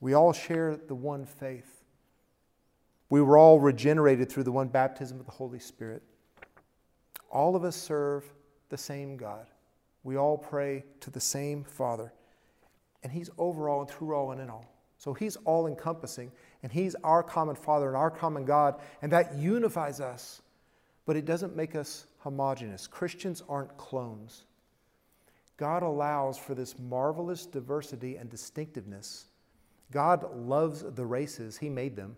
We 0.00 0.14
all 0.14 0.32
share 0.32 0.76
the 0.76 0.94
one 0.94 1.24
faith. 1.24 1.82
We 3.08 3.20
were 3.20 3.38
all 3.38 3.60
regenerated 3.60 4.30
through 4.30 4.44
the 4.44 4.52
one 4.52 4.68
baptism 4.68 5.18
of 5.20 5.26
the 5.26 5.32
Holy 5.32 5.60
Spirit. 5.60 6.02
All 7.30 7.56
of 7.56 7.64
us 7.64 7.76
serve 7.76 8.24
the 8.68 8.76
same 8.76 9.16
God. 9.16 9.46
We 10.02 10.16
all 10.16 10.38
pray 10.38 10.84
to 11.00 11.10
the 11.10 11.20
same 11.20 11.64
Father. 11.64 12.12
And 13.02 13.12
He's 13.12 13.30
over 13.38 13.68
all 13.68 13.80
and 13.80 13.90
through 13.90 14.14
all 14.14 14.32
and 14.32 14.40
in 14.40 14.50
all. 14.50 14.72
So 14.98 15.12
He's 15.14 15.36
all 15.44 15.66
encompassing, 15.66 16.32
and 16.62 16.72
He's 16.72 16.94
our 17.04 17.22
common 17.22 17.54
Father 17.54 17.88
and 17.88 17.96
our 17.96 18.10
common 18.10 18.44
God, 18.44 18.80
and 19.02 19.12
that 19.12 19.34
unifies 19.34 20.00
us 20.00 20.42
but 21.06 21.16
it 21.16 21.24
doesn't 21.24 21.56
make 21.56 21.74
us 21.74 22.06
homogenous. 22.18 22.86
Christians 22.86 23.42
aren't 23.48 23.76
clones. 23.78 24.44
God 25.56 25.82
allows 25.82 26.36
for 26.36 26.54
this 26.54 26.78
marvelous 26.78 27.46
diversity 27.46 28.16
and 28.16 28.28
distinctiveness 28.28 29.26
God 29.90 30.36
loves 30.36 30.82
the 30.82 31.06
races, 31.06 31.56
He 31.56 31.68
made 31.68 31.96
them. 31.96 32.16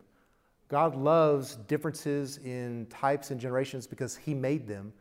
God 0.68 0.95
loves 0.97 1.57
differences 1.57 2.38
in 2.38 2.87
types 2.87 3.30
and 3.30 3.40
generations 3.40 3.87
because 3.87 4.16
He 4.16 4.35
made 4.35 4.66
them. 4.66 4.92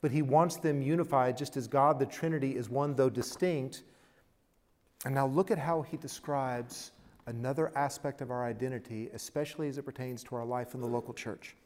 But 0.00 0.10
He 0.10 0.22
wants 0.22 0.56
them 0.56 0.80
unified 0.80 1.36
just 1.36 1.56
as 1.56 1.66
God, 1.66 1.98
the 1.98 2.06
Trinity, 2.06 2.56
is 2.56 2.68
one, 2.68 2.94
though 2.94 3.10
distinct. 3.10 3.82
And 5.04 5.14
now 5.14 5.26
look 5.26 5.50
at 5.50 5.58
how 5.58 5.82
He 5.82 5.96
describes 5.96 6.92
another 7.26 7.72
aspect 7.76 8.20
of 8.20 8.30
our 8.30 8.44
identity, 8.44 9.10
especially 9.12 9.68
as 9.68 9.78
it 9.78 9.82
pertains 9.82 10.22
to 10.24 10.36
our 10.36 10.44
life 10.44 10.74
in 10.74 10.80
the 10.80 10.86
local 10.86 11.14
church. 11.14 11.56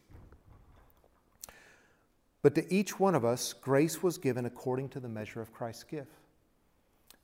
But 2.42 2.56
to 2.56 2.74
each 2.74 2.98
one 2.98 3.14
of 3.14 3.24
us, 3.24 3.52
grace 3.52 4.02
was 4.02 4.18
given 4.18 4.46
according 4.46 4.88
to 4.90 5.00
the 5.00 5.08
measure 5.08 5.40
of 5.40 5.52
Christ's 5.52 5.84
gift. 5.84 6.18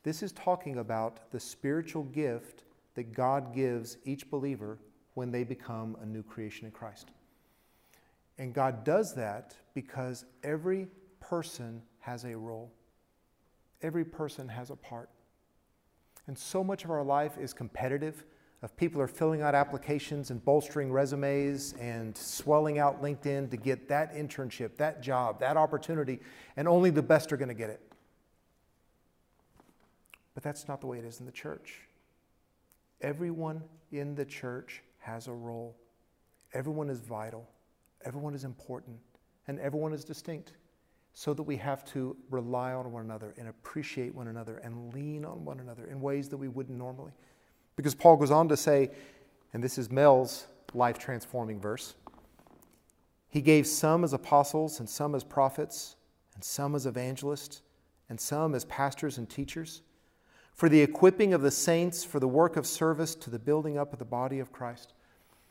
This 0.05 0.23
is 0.23 0.33
talking 0.33 0.79
about 0.79 1.31
the 1.33 1.41
spiritual 1.41 2.05
gift 2.05 2.63
that 2.95 3.13
God 3.13 3.53
gives 3.53 3.99
each 4.05 4.31
believer 4.31 4.79
when 5.15 5.33
they 5.33 5.43
become 5.43 5.97
a 6.01 6.07
new 6.07 6.23
creation 6.23 6.67
in 6.67 6.71
Christ. 6.71 7.09
And 8.39 8.55
God 8.55 8.85
does 8.85 9.15
that 9.17 9.57
because 9.75 10.25
every 10.45 10.87
person 11.19 11.83
has 11.99 12.25
a 12.25 12.37
role, 12.37 12.73
every 13.83 14.05
person 14.05 14.49
has 14.49 14.71
a 14.71 14.77
part. 14.77 15.11
And 16.29 16.39
so 16.39 16.63
much 16.63 16.85
of 16.85 16.91
our 16.91 17.03
life 17.03 17.37
is 17.39 17.53
competitive. 17.53 18.25
Of 18.61 18.77
people 18.77 19.01
are 19.01 19.07
filling 19.07 19.41
out 19.41 19.55
applications 19.55 20.31
and 20.31 20.45
bolstering 20.45 20.91
resumes 20.91 21.75
and 21.79 22.17
swelling 22.17 22.81
out 22.81 23.01
LinkedIn 23.01 23.51
to 23.51 23.57
get 23.57 23.89
that 23.89 24.13
internship, 24.13 24.77
that 24.79 25.01
job, 25.01 25.39
that 25.39 25.57
opportunity, 25.57 26.19
and 26.57 26.67
only 26.67 26.91
the 26.91 27.03
best 27.03 27.33
are 27.33 27.37
going 27.37 27.49
to 27.49 27.55
get 27.55 27.71
it. 27.71 27.81
But 30.35 30.43
that's 30.43 30.67
not 30.67 30.81
the 30.81 30.89
way 30.89 30.99
it 30.99 31.05
is 31.05 31.21
in 31.21 31.27
the 31.27 31.33
church. 31.33 31.83
Everyone 33.01 33.63
in 33.93 34.17
the 34.17 34.25
church 34.25 34.83
has 34.99 35.29
a 35.29 35.33
role. 35.33 35.77
Everyone 36.53 36.91
is 36.91 37.01
vital. 37.01 37.49
Everyone 38.05 38.35
is 38.35 38.43
important. 38.43 38.99
And 39.47 39.61
everyone 39.61 39.93
is 39.93 40.05
distinct. 40.05 40.53
So 41.13 41.33
that 41.35 41.43
we 41.43 41.57
have 41.57 41.85
to 41.93 42.17
rely 42.31 42.73
on 42.73 42.91
one 42.93 43.05
another 43.05 43.35
and 43.39 43.49
appreciate 43.49 44.15
one 44.15 44.29
another 44.29 44.59
and 44.59 44.93
lean 44.93 45.25
on 45.25 45.45
one 45.45 45.61
another 45.61 45.87
in 45.87 46.01
ways 46.01 46.29
that 46.29 46.37
we 46.37 46.49
wouldn't 46.49 46.77
normally. 46.77 47.13
Because 47.79 47.95
Paul 47.95 48.17
goes 48.17 48.33
on 48.33 48.49
to 48.49 48.57
say, 48.57 48.91
and 49.53 49.63
this 49.63 49.79
is 49.79 49.89
Mel's 49.89 50.49
life 50.75 50.99
transforming 50.99 51.61
verse 51.61 51.95
He 53.29 53.41
gave 53.41 53.69
some 53.69 54.03
as 54.03 54.13
apostles, 54.13 54.81
and 54.81 54.91
some 54.91 55.15
as 55.15 55.23
prophets, 55.23 55.95
and 56.35 56.43
some 56.43 56.75
as 56.75 56.87
evangelists, 56.87 57.63
and 58.09 58.19
some 58.19 58.57
as 58.57 58.65
pastors 58.65 59.17
and 59.17 59.31
teachers 59.31 59.83
for 60.55 60.69
the 60.69 60.81
equipping 60.81 61.33
of 61.33 61.41
the 61.41 61.53
saints 61.53 62.03
for 62.03 62.19
the 62.19 62.27
work 62.27 62.57
of 62.57 62.67
service 62.67 63.15
to 63.15 63.31
the 63.31 63.39
building 63.39 63.79
up 63.79 63.93
of 63.93 64.01
the 64.01 64.05
body 64.05 64.41
of 64.41 64.51
Christ. 64.51 64.95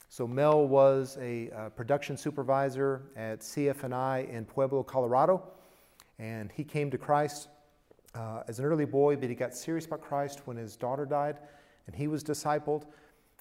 So 0.10 0.28
Mel 0.28 0.68
was 0.68 1.18
a 1.22 1.50
production 1.78 2.18
supervisor 2.18 3.04
at 3.16 3.40
CF&I 3.40 4.28
in 4.30 4.44
Pueblo, 4.44 4.84
Colorado, 4.84 5.44
and 6.20 6.52
he 6.52 6.66
came 6.66 6.92
to 6.92 6.98
Christ 6.98 7.48
uh, 8.16 8.44
as 8.50 8.60
an 8.60 8.66
early 8.66 8.84
boy, 8.84 9.16
but 9.16 9.30
he 9.30 9.36
got 9.36 9.56
serious 9.56 9.86
about 9.86 10.02
Christ 10.02 10.42
when 10.44 10.58
his 10.58 10.76
daughter 10.76 11.06
died, 11.06 11.38
and 11.88 11.96
he 11.96 12.08
was 12.08 12.24
discipled. 12.24 12.84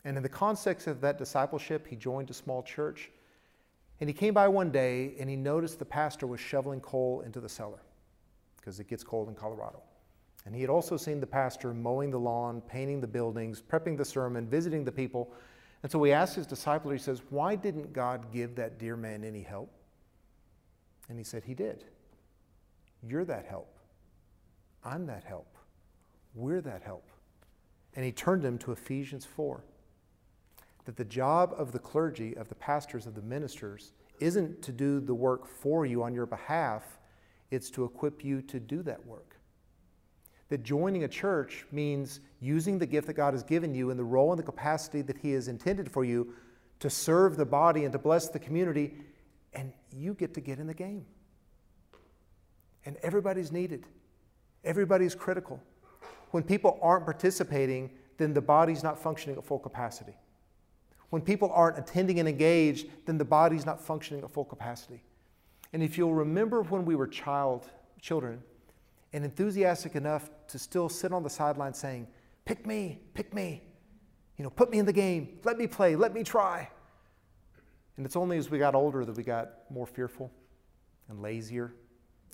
And 0.04 0.16
in 0.16 0.22
the 0.22 0.28
context 0.28 0.86
of 0.86 1.00
that 1.02 1.18
discipleship, 1.18 1.86
he 1.86 1.96
joined 1.96 2.30
a 2.30 2.34
small 2.34 2.62
church. 2.62 3.10
And 4.00 4.08
he 4.08 4.14
came 4.14 4.34
by 4.34 4.48
one 4.48 4.70
day 4.70 5.14
and 5.18 5.28
he 5.28 5.36
noticed 5.36 5.78
the 5.78 5.84
pastor 5.84 6.26
was 6.26 6.40
shoveling 6.40 6.80
coal 6.80 7.22
into 7.26 7.40
the 7.40 7.48
cellar 7.48 7.80
because 8.56 8.80
it 8.80 8.88
gets 8.88 9.02
cold 9.02 9.28
in 9.28 9.34
Colorado. 9.34 9.82
And 10.44 10.54
he 10.54 10.60
had 10.60 10.70
also 10.70 10.96
seen 10.96 11.20
the 11.20 11.26
pastor 11.26 11.74
mowing 11.74 12.10
the 12.10 12.20
lawn, 12.20 12.60
painting 12.60 13.00
the 13.00 13.06
buildings, 13.06 13.60
prepping 13.60 13.96
the 13.96 14.04
sermon, 14.04 14.48
visiting 14.48 14.84
the 14.84 14.92
people. 14.92 15.32
And 15.82 15.90
so 15.90 16.02
he 16.04 16.12
asked 16.12 16.36
his 16.36 16.46
disciple, 16.46 16.90
he 16.92 16.98
says, 16.98 17.20
Why 17.30 17.56
didn't 17.56 17.92
God 17.92 18.32
give 18.32 18.54
that 18.56 18.78
dear 18.78 18.96
man 18.96 19.24
any 19.24 19.42
help? 19.42 19.70
And 21.08 21.18
he 21.18 21.24
said, 21.24 21.44
He 21.44 21.54
did. 21.54 21.84
You're 23.02 23.24
that 23.24 23.44
help. 23.44 23.76
I'm 24.84 25.06
that 25.06 25.24
help. 25.24 25.56
We're 26.34 26.60
that 26.60 26.82
help. 26.82 27.08
And 27.96 28.04
he 28.04 28.12
turned 28.12 28.44
him 28.44 28.58
to 28.58 28.72
Ephesians 28.72 29.24
4 29.24 29.64
that 30.84 30.96
the 30.96 31.04
job 31.04 31.52
of 31.58 31.72
the 31.72 31.78
clergy, 31.80 32.36
of 32.36 32.48
the 32.48 32.54
pastors, 32.54 33.06
of 33.06 33.16
the 33.16 33.22
ministers, 33.22 33.92
isn't 34.20 34.62
to 34.62 34.70
do 34.70 35.00
the 35.00 35.14
work 35.14 35.46
for 35.48 35.84
you 35.84 36.04
on 36.04 36.14
your 36.14 36.26
behalf, 36.26 36.84
it's 37.50 37.70
to 37.70 37.84
equip 37.84 38.24
you 38.24 38.40
to 38.42 38.60
do 38.60 38.82
that 38.82 39.04
work 39.04 39.36
that 40.48 40.62
joining 40.62 41.04
a 41.04 41.08
church 41.08 41.66
means 41.72 42.20
using 42.40 42.78
the 42.78 42.86
gift 42.86 43.06
that 43.08 43.14
God 43.14 43.34
has 43.34 43.42
given 43.42 43.74
you 43.74 43.90
in 43.90 43.96
the 43.96 44.04
role 44.04 44.30
and 44.30 44.38
the 44.38 44.44
capacity 44.44 45.02
that 45.02 45.18
He 45.18 45.32
has 45.32 45.48
intended 45.48 45.90
for 45.90 46.04
you 46.04 46.34
to 46.78 46.90
serve 46.90 47.36
the 47.36 47.44
body 47.44 47.84
and 47.84 47.92
to 47.92 47.98
bless 47.98 48.28
the 48.28 48.38
community, 48.38 48.94
and 49.54 49.72
you 49.92 50.14
get 50.14 50.34
to 50.34 50.40
get 50.40 50.58
in 50.58 50.66
the 50.66 50.74
game. 50.74 51.04
And 52.84 52.96
everybody's 53.02 53.50
needed, 53.50 53.86
everybody's 54.62 55.14
critical. 55.14 55.60
When 56.36 56.42
people 56.42 56.78
aren't 56.82 57.06
participating, 57.06 57.88
then 58.18 58.34
the 58.34 58.42
body's 58.42 58.82
not 58.82 58.98
functioning 58.98 59.38
at 59.38 59.44
full 59.46 59.58
capacity. 59.58 60.12
When 61.08 61.22
people 61.22 61.50
aren't 61.50 61.78
attending 61.78 62.20
and 62.20 62.28
engaged, 62.28 62.88
then 63.06 63.16
the 63.16 63.24
body's 63.24 63.64
not 63.64 63.80
functioning 63.80 64.22
at 64.22 64.30
full 64.30 64.44
capacity. 64.44 65.02
And 65.72 65.82
if 65.82 65.96
you'll 65.96 66.12
remember 66.12 66.60
when 66.60 66.84
we 66.84 66.94
were 66.94 67.06
child, 67.06 67.70
children, 68.02 68.42
and 69.14 69.24
enthusiastic 69.24 69.94
enough 69.94 70.28
to 70.48 70.58
still 70.58 70.90
sit 70.90 71.10
on 71.10 71.22
the 71.22 71.30
sideline 71.30 71.72
saying, 71.72 72.06
Pick 72.44 72.66
me, 72.66 73.00
pick 73.14 73.32
me. 73.32 73.62
You 74.36 74.44
know, 74.44 74.50
put 74.50 74.70
me 74.70 74.78
in 74.78 74.84
the 74.84 74.92
game. 74.92 75.38
Let 75.42 75.56
me 75.56 75.66
play. 75.66 75.96
Let 75.96 76.12
me 76.12 76.22
try. 76.22 76.68
And 77.96 78.04
it's 78.04 78.14
only 78.14 78.36
as 78.36 78.50
we 78.50 78.58
got 78.58 78.74
older 78.74 79.06
that 79.06 79.16
we 79.16 79.22
got 79.22 79.70
more 79.70 79.86
fearful 79.86 80.30
and 81.08 81.22
lazier. 81.22 81.72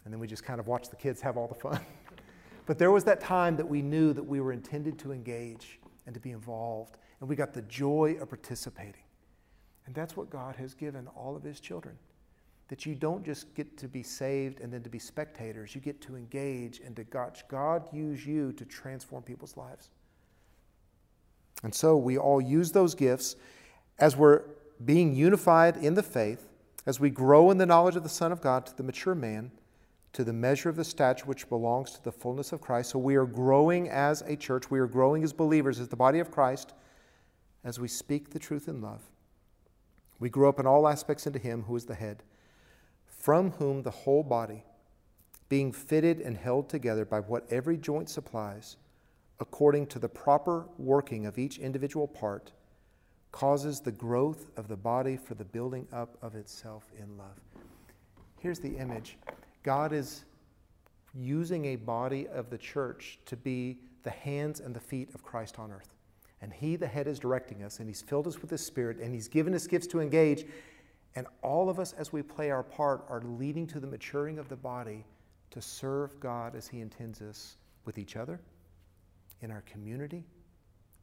And 0.05 0.13
then 0.13 0.19
we 0.19 0.27
just 0.27 0.43
kind 0.43 0.59
of 0.59 0.67
watched 0.67 0.91
the 0.91 0.97
kids 0.97 1.21
have 1.21 1.37
all 1.37 1.47
the 1.47 1.55
fun. 1.55 1.79
but 2.67 2.79
there 2.79 2.91
was 2.91 3.05
that 3.05 3.21
time 3.21 3.57
that 3.57 3.69
we 3.69 3.83
knew 3.83 4.13
that 4.13 4.23
we 4.23 4.41
were 4.41 4.53
intended 4.53 4.99
to 5.01 5.13
engage 5.13 5.81
and 6.07 6.15
to 6.15 6.21
be 6.21 6.31
involved. 6.31 6.97
And 7.21 7.29
we 7.29 7.37
got 7.37 7.55
the 7.55 7.63
joy 7.63 8.17
of 8.21 8.29
participating. 8.29 9.03
And 9.87 9.95
that's 9.95 10.17
what 10.17 10.31
God 10.31 10.57
has 10.57 10.75
given 10.75 11.07
all 11.09 11.37
of 11.37 11.43
His 11.43 11.61
children 11.61 11.97
that 12.69 12.87
you 12.87 12.95
don't 12.95 13.23
just 13.23 13.55
get 13.55 13.77
to 13.77 13.87
be 13.87 14.03
saved 14.03 14.61
and 14.61 14.73
then 14.73 14.83
to 14.83 14.89
be 14.89 14.99
spectators. 14.99 15.75
You 15.75 15.81
get 15.83 16.01
to 16.03 16.17
engage 16.17 16.81
and 16.81 16.97
to 16.97 17.05
watch 17.13 17.47
God 17.47 17.87
use 17.93 18.25
you 18.25 18.51
to 18.55 18.65
transform 18.65 19.23
people's 19.23 19.59
lives. 19.59 19.91
And 21.63 21.75
so 21.75 21.99
we 21.99 22.17
all 22.17 22.41
use 22.41 22.73
those 22.73 22.95
gifts 22.95 23.37
as 23.99 24.17
we're 24.17 24.43
being 24.85 25.15
unified 25.15 25.77
in 25.77 25.95
the 25.95 26.03
faith, 26.03 26.49
as 26.87 26.99
we 26.99 27.11
grow 27.11 27.51
in 27.51 27.59
the 27.59 27.67
knowledge 27.67 27.95
of 27.95 28.05
the 28.05 28.09
Son 28.09 28.33
of 28.33 28.41
God 28.41 28.65
to 28.65 28.77
the 28.77 28.83
mature 28.83 29.15
man, 29.15 29.53
to 30.13 30.25
the 30.25 30.33
measure 30.33 30.69
of 30.69 30.77
the 30.77 30.85
stature 30.85 31.25
which 31.25 31.49
belongs 31.49 31.93
to 31.93 32.05
the 32.05 32.13
fullness 32.13 32.53
of 32.53 32.61
Christ. 32.61 32.91
So 32.91 32.99
we 32.99 33.17
are 33.17 33.27
growing 33.27 33.89
as 33.89 34.23
a 34.23 34.37
church, 34.37 34.71
we 34.71 34.79
are 34.79 34.87
growing 34.87 35.25
as 35.25 35.33
believers, 35.33 35.81
as 35.81 35.89
the 35.89 35.97
body 35.97 36.19
of 36.19 36.31
Christ, 36.31 36.75
as 37.65 37.81
we 37.81 37.89
speak 37.89 38.31
the 38.31 38.39
truth 38.39 38.69
in 38.69 38.81
love. 38.81 39.03
We 40.19 40.29
grow 40.29 40.49
up 40.49 40.61
in 40.61 40.67
all 40.67 40.87
aspects 40.87 41.27
into 41.27 41.39
Him 41.39 41.63
who 41.63 41.77
is 41.77 41.87
the 41.87 41.95
head 41.95 42.23
from 43.23 43.53
whom 43.53 43.85
the 43.85 43.91
whole 43.91 44.25
body, 44.25 44.65
being 45.49 45.71
fitted 45.71 46.21
and 46.21 46.37
held 46.37 46.69
together 46.69 47.05
by 47.05 47.21
what 47.21 47.47
every 47.53 47.77
joint 47.77 48.11
supplies, 48.11 48.77
according 49.39 49.87
to 49.87 50.01
the 50.01 50.09
proper 50.09 50.67
working 50.77 51.25
of 51.25 51.39
each 51.39 51.59
individual 51.59 52.09
part, 52.09 52.51
causes 53.31 53.79
the 53.79 53.93
growth 53.93 54.51
of 54.57 54.67
the 54.67 54.77
body 54.77 55.17
for 55.17 55.37
the 55.37 55.45
building 55.45 55.87
up 55.93 56.19
of 56.21 56.35
itself 56.35 56.91
in 56.99 57.17
love. 57.17 57.39
Here's 58.41 58.59
the 58.59 58.77
image 58.77 59.17
God 59.63 59.93
is 59.93 60.25
using 61.15 61.67
a 61.67 61.77
body 61.77 62.27
of 62.29 62.51
the 62.51 62.59
church 62.59 63.19
to 63.27 63.37
be 63.37 63.79
the 64.03 64.11
hands 64.11 64.61
and 64.61 64.75
the 64.75 64.81
feet 64.81 65.11
of 65.15 65.23
Christ 65.23 65.59
on 65.59 65.71
earth. 65.71 65.95
And 66.41 66.53
He, 66.53 66.77
the 66.77 66.87
head, 66.87 67.07
is 67.07 67.19
directing 67.19 67.63
us, 67.63 67.79
and 67.79 67.89
He's 67.89 68.03
filled 68.03 68.27
us 68.27 68.41
with 68.41 68.51
His 68.51 68.65
Spirit, 68.65 68.99
and 68.99 69.15
He's 69.15 69.29
given 69.29 69.55
us 69.55 69.67
gifts 69.67 69.87
to 69.89 70.01
engage. 70.01 70.45
And 71.15 71.27
all 71.43 71.69
of 71.69 71.79
us, 71.79 71.93
as 71.93 72.13
we 72.13 72.23
play 72.23 72.51
our 72.51 72.63
part, 72.63 73.05
are 73.09 73.23
leading 73.23 73.67
to 73.69 73.81
the 73.81 73.87
maturing 73.87 74.39
of 74.39 74.49
the 74.49 74.57
body 74.57 75.05
to 75.51 75.63
serve 75.63 76.19
God 76.19 76.57
as 76.57 76.67
He 76.67 76.81
intends 76.81 77.21
us 77.21 77.57
with 77.85 77.99
each 77.99 78.17
other, 78.17 78.41
in 79.43 79.51
our 79.51 79.63
community, 79.63 80.25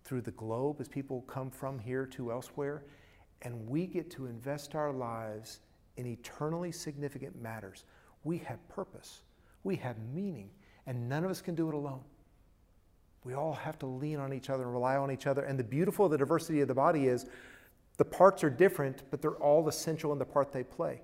through 0.04 0.22
the 0.22 0.32
globe 0.32 0.78
as 0.80 0.88
people 0.88 1.22
come 1.22 1.50
from 1.51 1.78
here 1.78 2.06
to 2.08 2.32
elsewhere. 2.32 2.84
And 3.44 3.68
we 3.68 3.86
get 3.86 4.10
to 4.12 4.25
invest 4.25 4.75
our 4.75 4.92
lives 4.92 5.60
in 5.96 6.06
eternally 6.06 6.72
significant 6.72 7.42
matters. 7.42 7.86
We 8.24 8.40
have 8.40 8.68
purpose, 8.70 9.22
we 9.64 9.76
have 9.78 9.96
meaning, 10.14 10.50
and 10.86 11.08
none 11.08 11.24
of 11.24 11.32
us 11.32 11.42
can 11.42 11.56
do 11.56 11.70
it 11.70 11.76
alone. 11.76 12.02
We 13.24 13.34
all 13.34 13.54
have 13.54 13.78
to 13.80 13.86
lean 13.86 14.20
on 14.20 14.34
each 14.34 14.50
other 14.50 14.64
and 14.64 14.74
rely 14.74 14.96
on 14.96 15.12
each 15.12 15.28
other. 15.28 15.44
And 15.44 15.60
the 15.60 15.64
beautiful 15.64 16.06
of 16.06 16.12
the 16.12 16.18
diversity 16.18 16.62
of 16.62 16.68
the 16.68 16.74
body 16.74 17.08
is 17.08 17.26
the 17.98 18.06
parts 18.06 18.44
are 18.44 18.50
different, 18.50 19.04
but 19.12 19.22
they're 19.22 19.32
all 19.32 19.68
essential 19.68 20.14
in 20.14 20.20
the 20.20 20.26
part 20.26 20.52
they 20.52 20.64
play. 20.64 21.02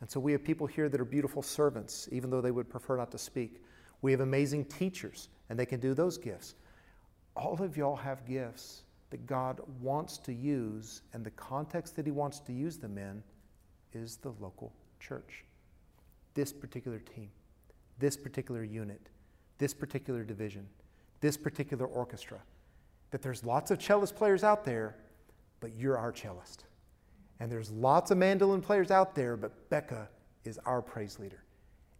And 0.00 0.10
so 0.10 0.20
we 0.20 0.32
have 0.32 0.44
people 0.44 0.66
here 0.66 0.88
that 0.88 1.00
are 1.00 1.04
beautiful 1.06 1.42
servants, 1.42 2.08
even 2.12 2.30
though 2.30 2.40
they 2.40 2.50
would 2.50 2.68
prefer 2.68 2.96
not 2.96 3.10
to 3.12 3.18
speak. 3.18 3.62
We 4.02 4.12
have 4.12 4.20
amazing 4.20 4.66
teachers, 4.66 5.28
and 5.48 5.58
they 5.58 5.66
can 5.66 5.80
do 5.80 5.94
those 5.94 6.18
gifts. 6.18 6.54
All 7.34 7.62
of 7.62 7.76
y'all 7.76 7.96
have 7.96 8.26
gifts 8.26 8.82
that 9.10 9.26
God 9.26 9.60
wants 9.80 10.18
to 10.18 10.32
use 10.32 11.02
and 11.12 11.24
the 11.24 11.30
context 11.30 11.96
that 11.96 12.06
He 12.06 12.12
wants 12.12 12.40
to 12.40 12.52
use 12.52 12.76
them 12.76 12.98
in 12.98 13.22
is 13.92 14.16
the 14.16 14.32
local 14.40 14.72
church. 15.00 15.45
This 16.36 16.52
particular 16.52 17.00
team, 17.00 17.30
this 17.98 18.16
particular 18.16 18.62
unit, 18.62 19.08
this 19.58 19.74
particular 19.74 20.22
division, 20.22 20.68
this 21.20 21.36
particular 21.36 21.86
orchestra. 21.86 22.38
That 23.10 23.22
there's 23.22 23.42
lots 23.42 23.70
of 23.70 23.78
cellist 23.78 24.14
players 24.14 24.44
out 24.44 24.64
there, 24.64 24.96
but 25.60 25.74
you're 25.74 25.96
our 25.96 26.12
cellist. 26.12 26.58
And 27.40 27.50
there's 27.50 27.70
lots 27.70 28.10
of 28.10 28.18
mandolin 28.18 28.60
players 28.60 28.90
out 28.90 29.14
there, 29.14 29.36
but 29.36 29.70
Becca 29.70 30.08
is 30.44 30.58
our 30.66 30.82
praise 30.82 31.18
leader. 31.18 31.42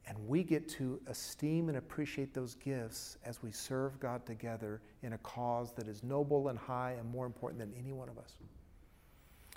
And 0.07 0.17
we 0.29 0.45
get 0.45 0.69
to 0.71 1.01
esteem 1.07 1.69
and 1.69 1.79
appreciate 1.79 2.33
those 2.33 2.55
gifts 2.57 3.17
as 3.25 3.43
we 3.43 3.51
serve 3.51 3.99
God 3.99 4.25
together 4.25 4.83
in 5.03 5.15
a 5.15 5.19
cause 5.19 5.73
that 5.73 5.89
is 5.89 6.03
noble 6.03 6.49
and 6.49 6.59
high 6.59 6.95
and 6.99 7.11
more 7.11 7.27
important 7.27 7.59
than 7.59 7.73
any 7.79 7.93
one 7.93 8.09
of 8.09 8.19
us. 8.19 8.35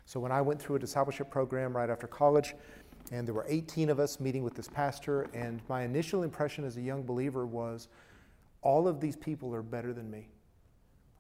So 0.06 0.20
when 0.20 0.32
I 0.32 0.42
went 0.42 0.60
through 0.60 0.78
a 0.78 0.80
discipleship 0.80 1.30
program 1.30 1.76
right 1.76 1.90
after 1.90 2.08
college, 2.08 2.56
and 3.12 3.28
there 3.28 3.34
were 3.34 3.46
18 3.48 3.90
of 3.90 4.00
us 4.00 4.20
meeting 4.20 4.44
with 4.44 4.54
this 4.54 4.68
pastor, 4.68 5.28
and 5.34 5.62
my 5.68 5.84
initial 5.84 6.24
impression 6.24 6.64
as 6.64 6.78
a 6.78 6.82
young 6.82 7.04
believer 7.04 7.46
was 7.46 7.88
all 8.62 8.88
of 8.88 9.00
these 9.00 9.16
people 9.16 9.54
are 9.56 9.64
better 9.64 9.94
than 9.94 10.10
me. 10.12 10.28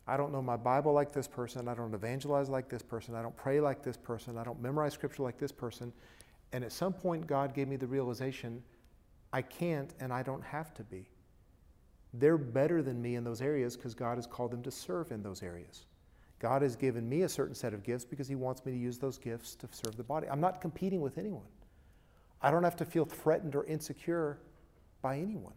I 0.07 0.17
don't 0.17 0.31
know 0.31 0.41
my 0.41 0.57
Bible 0.57 0.93
like 0.93 1.11
this 1.11 1.27
person. 1.27 1.67
I 1.67 1.75
don't 1.75 1.93
evangelize 1.93 2.49
like 2.49 2.67
this 2.67 2.81
person. 2.81 3.15
I 3.15 3.21
don't 3.21 3.35
pray 3.37 3.59
like 3.59 3.83
this 3.83 3.97
person. 3.97 4.37
I 4.37 4.43
don't 4.43 4.61
memorize 4.61 4.93
scripture 4.93 5.23
like 5.23 5.37
this 5.37 5.51
person. 5.51 5.93
And 6.51 6.63
at 6.63 6.71
some 6.71 6.93
point, 6.93 7.27
God 7.27 7.53
gave 7.53 7.67
me 7.67 7.75
the 7.75 7.87
realization 7.87 8.63
I 9.31 9.43
can't 9.43 9.93
and 9.99 10.11
I 10.11 10.23
don't 10.23 10.43
have 10.43 10.73
to 10.75 10.83
be. 10.83 11.07
They're 12.13 12.39
better 12.39 12.81
than 12.81 12.99
me 12.99 13.15
in 13.15 13.23
those 13.23 13.41
areas 13.41 13.77
because 13.77 13.93
God 13.93 14.17
has 14.17 14.25
called 14.25 14.49
them 14.49 14.63
to 14.63 14.71
serve 14.71 15.11
in 15.11 15.21
those 15.21 15.43
areas. 15.43 15.85
God 16.39 16.63
has 16.63 16.75
given 16.75 17.07
me 17.07 17.21
a 17.21 17.29
certain 17.29 17.53
set 17.53 17.73
of 17.73 17.83
gifts 17.83 18.05
because 18.05 18.27
He 18.27 18.35
wants 18.35 18.65
me 18.65 18.71
to 18.71 18.77
use 18.77 18.97
those 18.97 19.19
gifts 19.19 19.55
to 19.55 19.67
serve 19.71 19.95
the 19.95 20.03
body. 20.03 20.27
I'm 20.27 20.41
not 20.41 20.61
competing 20.61 21.01
with 21.01 21.17
anyone. 21.17 21.45
I 22.41 22.51
don't 22.51 22.63
have 22.63 22.75
to 22.77 22.85
feel 22.85 23.05
threatened 23.05 23.55
or 23.55 23.65
insecure 23.65 24.39
by 25.01 25.17
anyone. 25.17 25.53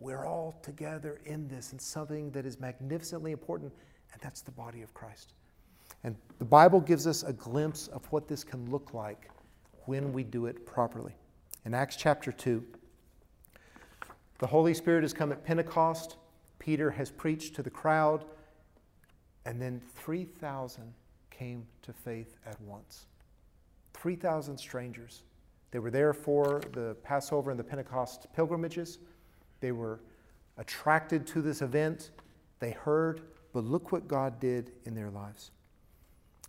We're 0.00 0.26
all 0.26 0.58
together 0.62 1.20
in 1.24 1.46
this 1.46 1.72
in 1.72 1.78
something 1.78 2.32
that 2.32 2.44
is 2.44 2.58
magnificently 2.58 3.30
important, 3.30 3.72
and 4.12 4.20
that's 4.20 4.40
the 4.40 4.50
body 4.50 4.82
of 4.82 4.92
Christ. 4.94 5.34
And 6.02 6.16
the 6.38 6.44
Bible 6.44 6.80
gives 6.80 7.06
us 7.06 7.22
a 7.22 7.32
glimpse 7.32 7.86
of 7.88 8.04
what 8.06 8.26
this 8.26 8.42
can 8.42 8.68
look 8.70 8.92
like 8.94 9.30
when 9.84 10.12
we 10.12 10.24
do 10.24 10.46
it 10.46 10.66
properly. 10.66 11.14
In 11.64 11.74
Acts 11.74 11.94
chapter 11.94 12.32
2, 12.32 12.64
the 14.38 14.46
Holy 14.46 14.74
Spirit 14.74 15.02
has 15.02 15.12
come 15.12 15.30
at 15.30 15.44
Pentecost. 15.44 16.16
Peter 16.58 16.90
has 16.90 17.10
preached 17.12 17.54
to 17.54 17.62
the 17.62 17.70
crowd, 17.70 18.24
and 19.44 19.62
then 19.62 19.80
3,000 19.94 20.92
came 21.30 21.64
to 21.82 21.92
faith 21.92 22.36
at 22.44 22.60
once. 22.60 23.06
3,000 23.94 24.58
strangers. 24.58 25.22
They 25.72 25.80
were 25.80 25.90
there 25.90 26.12
for 26.12 26.62
the 26.72 26.94
Passover 27.02 27.50
and 27.50 27.58
the 27.58 27.64
Pentecost 27.64 28.26
pilgrimages. 28.36 28.98
They 29.60 29.72
were 29.72 30.00
attracted 30.58 31.26
to 31.28 31.42
this 31.42 31.62
event. 31.62 32.10
They 32.60 32.70
heard, 32.70 33.22
but 33.52 33.64
look 33.64 33.90
what 33.90 34.06
God 34.06 34.38
did 34.38 34.70
in 34.84 34.94
their 34.94 35.10
lives. 35.10 35.50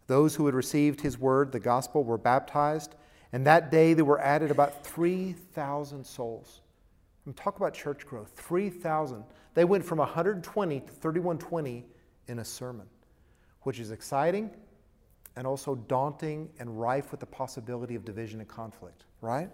Those 0.08 0.36
who 0.36 0.46
had 0.46 0.54
received 0.54 1.02
his 1.02 1.18
word, 1.18 1.52
the 1.52 1.60
gospel, 1.60 2.04
were 2.04 2.18
baptized, 2.18 2.96
and 3.32 3.48
that 3.48 3.72
day 3.72 3.94
there 3.94 4.06
were 4.06 4.20
added 4.20 4.52
about 4.52 4.86
3,000 4.86 6.06
souls. 6.06 6.62
And 7.26 7.36
talk 7.38 7.56
about 7.56 7.74
church 7.74 8.06
growth 8.06 8.32
3,000. 8.36 9.24
They 9.54 9.64
went 9.64 9.86
from 9.86 10.00
120 10.00 10.80
to 10.82 10.86
3120 10.86 11.86
in 12.28 12.40
a 12.40 12.46
sermon, 12.46 12.88
which 13.62 13.80
is 13.80 13.92
exciting 13.92 14.52
and 15.36 15.48
also 15.48 15.76
daunting 15.76 16.50
and 16.60 16.80
rife 16.80 17.12
with 17.12 17.20
the 17.20 17.26
possibility 17.26 17.96
of 17.96 18.06
division 18.06 18.40
and 18.40 18.48
conflict, 18.48 19.06
right? 19.24 19.50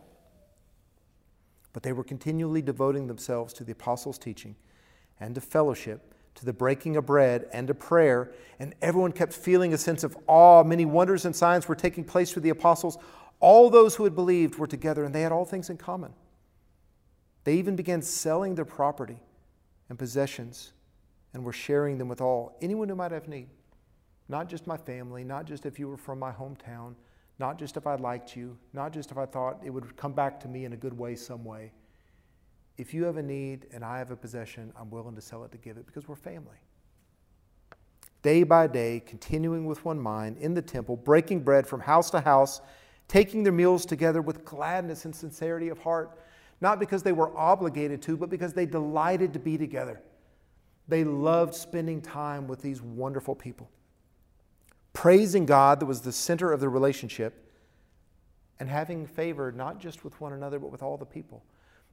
But 1.72 1.84
they 1.84 1.94
were 1.94 2.04
continually 2.04 2.62
devoting 2.62 3.08
themselves 3.08 3.54
to 3.54 3.64
the 3.64 3.72
apostles' 3.72 4.18
teaching 4.18 4.56
and 5.20 5.36
to 5.36 5.42
fellowship, 5.42 6.16
to 6.36 6.46
the 6.46 6.54
breaking 6.54 6.96
of 6.98 7.06
bread 7.06 7.48
and 7.54 7.68
to 7.68 7.76
prayer, 7.76 8.32
and 8.58 8.74
everyone 8.82 9.12
kept 9.12 9.32
feeling 9.32 9.74
a 9.74 9.78
sense 9.78 10.04
of 10.04 10.18
awe. 10.26 10.64
Many 10.64 10.86
wonders 10.86 11.26
and 11.26 11.36
signs 11.36 11.68
were 11.68 11.76
taking 11.76 12.04
place 12.04 12.32
through 12.32 12.42
the 12.42 12.50
apostles. 12.50 12.98
All 13.40 13.70
those 13.70 13.96
who 13.96 14.06
had 14.06 14.16
believed 14.16 14.56
were 14.56 14.68
together, 14.68 15.04
and 15.06 15.14
they 15.14 15.22
had 15.22 15.32
all 15.32 15.46
things 15.46 15.70
in 15.70 15.78
common. 15.78 16.14
They 17.44 17.56
even 17.56 17.76
began 17.76 18.02
selling 18.02 18.56
their 18.56 18.66
property 18.66 19.20
and 19.88 20.00
possessions 20.00 20.74
and 21.34 21.44
were 21.44 21.54
sharing 21.54 22.00
them 22.00 22.08
with 22.08 22.22
all, 22.22 22.58
anyone 22.62 22.90
who 22.90 22.96
might 22.96 23.12
have 23.12 23.28
need. 23.28 23.50
Not 24.28 24.50
just 24.50 24.66
my 24.66 24.78
family, 24.78 25.24
not 25.24 25.46
just 25.46 25.66
if 25.66 25.78
you 25.78 25.88
were 25.88 25.98
from 25.98 26.20
my 26.20 26.32
hometown, 26.32 26.96
not 27.40 27.58
just 27.58 27.78
if 27.78 27.88
I 27.88 27.96
liked 27.96 28.36
you, 28.36 28.58
not 28.74 28.92
just 28.92 29.12
if 29.12 29.18
I 29.18 29.26
thought 29.26 29.62
it 29.64 29.70
would 29.70 29.96
come 29.96 30.12
back 30.12 30.40
to 30.42 30.48
me 30.48 30.66
in 30.66 30.74
a 30.74 30.78
good 30.78 30.98
way 30.98 31.16
some 31.16 31.46
way. 31.46 31.72
If 32.78 32.94
you 32.94 33.06
have 33.06 33.18
a 33.18 33.24
need 33.24 33.68
and 33.72 33.84
I 33.84 33.98
have 33.98 34.12
a 34.12 34.16
possession, 34.16 34.74
I'm 34.80 34.90
willing 34.90 35.16
to 35.16 35.22
sell 35.22 35.44
it 35.46 35.52
to 35.54 35.58
give 35.58 35.78
it 35.78 35.86
because 35.86 36.08
we're 36.08 36.16
family. 36.16 36.58
Day 38.22 38.44
by 38.44 38.68
day, 38.68 39.02
continuing 39.06 39.66
with 39.66 39.84
one 39.86 40.00
mind 40.00 40.38
in 40.38 40.54
the 40.54 40.62
temple, 40.62 40.98
breaking 40.98 41.40
bread 41.40 41.66
from 41.66 41.80
house 41.80 42.10
to 42.10 42.20
house, 42.20 42.60
taking 43.08 43.44
their 43.44 43.54
meals 43.54 43.86
together 43.86 44.22
with 44.22 44.44
gladness 44.44 45.06
and 45.06 45.16
sincerity 45.16 45.70
of 45.70 45.80
heart, 45.80 46.20
not 46.60 46.80
because 46.80 47.02
they 47.02 47.14
were 47.14 47.36
obligated 47.38 48.02
to, 48.02 48.18
but 48.18 48.30
because 48.30 48.52
they 48.52 48.66
delighted 48.66 49.32
to 49.32 49.40
be 49.40 49.58
together. 49.58 50.02
They 50.90 51.06
loved 51.06 51.54
spending 51.54 52.02
time 52.02 52.48
with 52.48 52.62
these 52.62 52.82
wonderful 52.82 53.36
people 53.36 53.70
praising 54.94 55.46
God 55.46 55.80
that 55.80 55.86
was 55.86 56.02
the 56.02 56.12
center 56.12 56.52
of 56.52 56.60
the 56.60 56.70
relationship, 56.70 57.46
and 58.60 58.70
having 58.70 59.06
favor 59.06 59.52
not 59.52 59.80
just 59.80 60.04
with 60.04 60.20
one 60.20 60.34
another, 60.34 60.60
but 60.60 60.72
with 60.72 60.84
all 60.84 60.98
the 60.98 61.06
people. 61.06 61.44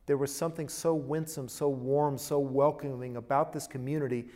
There 0.07 0.17
was 0.17 0.35
something 0.35 0.69
so 0.69 0.95
winsome, 0.95 1.49
so 1.49 1.69
warm, 1.69 2.19
so 2.19 2.39
welcoming 2.39 3.17
about 3.17 3.53
this 3.53 3.67
community 3.67 4.27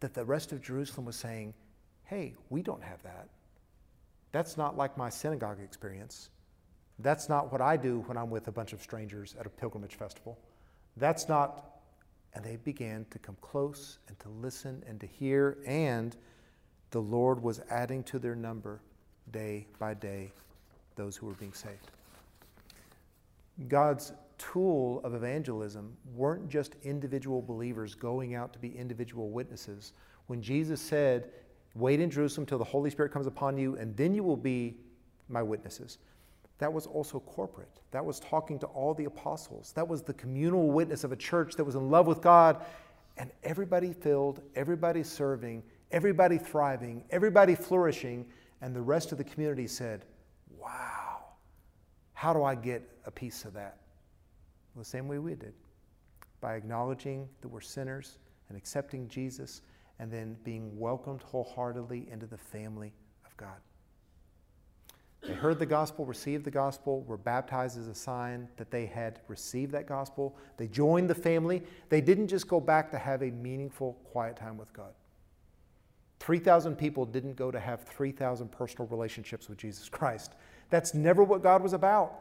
that 0.00 0.14
the 0.14 0.24
rest 0.24 0.52
of 0.52 0.60
Jerusalem 0.60 1.06
was 1.06 1.16
saying, 1.16 1.54
hey, 2.04 2.34
we 2.50 2.62
don't 2.62 2.82
have 2.82 3.02
that. 3.02 3.28
That's 4.32 4.56
not 4.56 4.76
like 4.76 4.96
my 4.96 5.08
synagogue 5.08 5.60
experience. 5.62 6.30
That's 6.98 7.28
not 7.28 7.52
what 7.52 7.60
I 7.60 7.76
do 7.76 8.00
when 8.06 8.16
I'm 8.16 8.30
with 8.30 8.48
a 8.48 8.52
bunch 8.52 8.72
of 8.72 8.82
strangers 8.82 9.34
at 9.38 9.46
a 9.46 9.50
pilgrimage 9.50 9.94
festival. 9.94 10.38
That's 10.96 11.28
not. 11.28 11.80
And 12.34 12.44
they 12.44 12.56
began 12.56 13.06
to 13.10 13.18
come 13.18 13.36
close 13.40 13.98
and 14.08 14.18
to 14.20 14.28
listen 14.28 14.82
and 14.86 14.98
to 15.00 15.06
hear 15.06 15.58
and 15.66 16.16
the 16.92 17.00
Lord 17.00 17.42
was 17.42 17.60
adding 17.68 18.04
to 18.04 18.18
their 18.18 18.36
number 18.36 18.80
day 19.32 19.66
by 19.78 19.94
day 19.94 20.30
those 20.94 21.16
who 21.16 21.26
were 21.26 21.32
being 21.34 21.52
saved. 21.52 21.90
God's 23.68 24.12
tool 24.38 25.00
of 25.04 25.14
evangelism 25.14 25.96
weren't 26.14 26.48
just 26.48 26.76
individual 26.82 27.42
believers 27.42 27.94
going 27.94 28.34
out 28.34 28.52
to 28.52 28.58
be 28.58 28.76
individual 28.76 29.30
witnesses. 29.30 29.92
When 30.26 30.40
Jesus 30.40 30.80
said, 30.80 31.30
Wait 31.74 32.00
in 32.00 32.10
Jerusalem 32.10 32.46
till 32.46 32.58
the 32.58 32.64
Holy 32.64 32.90
Spirit 32.90 33.12
comes 33.12 33.26
upon 33.26 33.56
you, 33.56 33.76
and 33.76 33.96
then 33.96 34.14
you 34.14 34.22
will 34.22 34.36
be 34.36 34.76
my 35.30 35.42
witnesses. 35.42 35.98
That 36.58 36.70
was 36.70 36.86
also 36.86 37.20
corporate. 37.20 37.80
That 37.92 38.04
was 38.04 38.20
talking 38.20 38.58
to 38.58 38.66
all 38.66 38.92
the 38.92 39.06
apostles. 39.06 39.72
That 39.74 39.88
was 39.88 40.02
the 40.02 40.12
communal 40.12 40.70
witness 40.70 41.02
of 41.02 41.12
a 41.12 41.16
church 41.16 41.54
that 41.54 41.64
was 41.64 41.74
in 41.74 41.90
love 41.90 42.06
with 42.06 42.20
God, 42.20 42.62
and 43.16 43.30
everybody 43.42 43.94
filled, 43.94 44.42
everybody 44.54 45.02
serving, 45.02 45.62
everybody 45.92 46.38
thriving, 46.38 47.04
everybody 47.10 47.54
flourishing, 47.54 48.26
and 48.60 48.74
the 48.74 48.80
rest 48.80 49.12
of 49.12 49.18
the 49.18 49.24
community 49.24 49.66
said, 49.66 50.04
Wow, 50.58 51.24
how 52.14 52.32
do 52.32 52.42
I 52.42 52.54
get 52.54 52.82
a 53.04 53.10
piece 53.10 53.44
of 53.44 53.52
that? 53.54 53.78
Well, 54.74 54.82
the 54.82 54.88
same 54.88 55.08
way 55.08 55.18
we 55.18 55.34
did 55.34 55.54
by 56.40 56.54
acknowledging 56.54 57.28
that 57.40 57.48
we're 57.48 57.60
sinners 57.60 58.18
and 58.48 58.56
accepting 58.56 59.08
Jesus 59.08 59.62
and 59.98 60.10
then 60.10 60.36
being 60.44 60.76
welcomed 60.78 61.22
wholeheartedly 61.22 62.08
into 62.10 62.26
the 62.26 62.38
family 62.38 62.92
of 63.24 63.36
God. 63.36 63.60
They 65.22 65.34
heard 65.34 65.60
the 65.60 65.66
gospel, 65.66 66.04
received 66.04 66.44
the 66.44 66.50
gospel, 66.50 67.02
were 67.02 67.16
baptized 67.16 67.78
as 67.78 67.86
a 67.86 67.94
sign 67.94 68.48
that 68.56 68.72
they 68.72 68.86
had 68.86 69.20
received 69.28 69.70
that 69.72 69.86
gospel. 69.86 70.36
They 70.56 70.66
joined 70.66 71.08
the 71.08 71.14
family. 71.14 71.62
They 71.90 72.00
didn't 72.00 72.26
just 72.26 72.48
go 72.48 72.58
back 72.60 72.90
to 72.90 72.98
have 72.98 73.22
a 73.22 73.30
meaningful, 73.30 73.92
quiet 74.10 74.36
time 74.36 74.56
with 74.56 74.72
God. 74.72 74.92
3,000 76.22 76.76
people 76.76 77.04
didn't 77.04 77.34
go 77.34 77.50
to 77.50 77.58
have 77.58 77.82
3,000 77.82 78.52
personal 78.52 78.86
relationships 78.86 79.48
with 79.48 79.58
Jesus 79.58 79.88
Christ. 79.88 80.34
That's 80.70 80.94
never 80.94 81.24
what 81.24 81.42
God 81.42 81.64
was 81.64 81.72
about. 81.72 82.14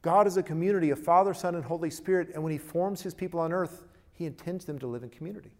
God 0.00 0.26
is 0.26 0.38
a 0.38 0.42
community 0.42 0.88
of 0.88 0.98
Father, 0.98 1.34
Son, 1.34 1.54
and 1.54 1.62
Holy 1.62 1.90
Spirit, 1.90 2.30
and 2.32 2.42
when 2.42 2.52
He 2.52 2.58
forms 2.58 3.02
His 3.02 3.12
people 3.12 3.38
on 3.38 3.52
earth, 3.52 3.82
He 4.14 4.24
intends 4.24 4.64
them 4.64 4.78
to 4.78 4.86
live 4.86 5.02
in 5.02 5.10
community. 5.10 5.50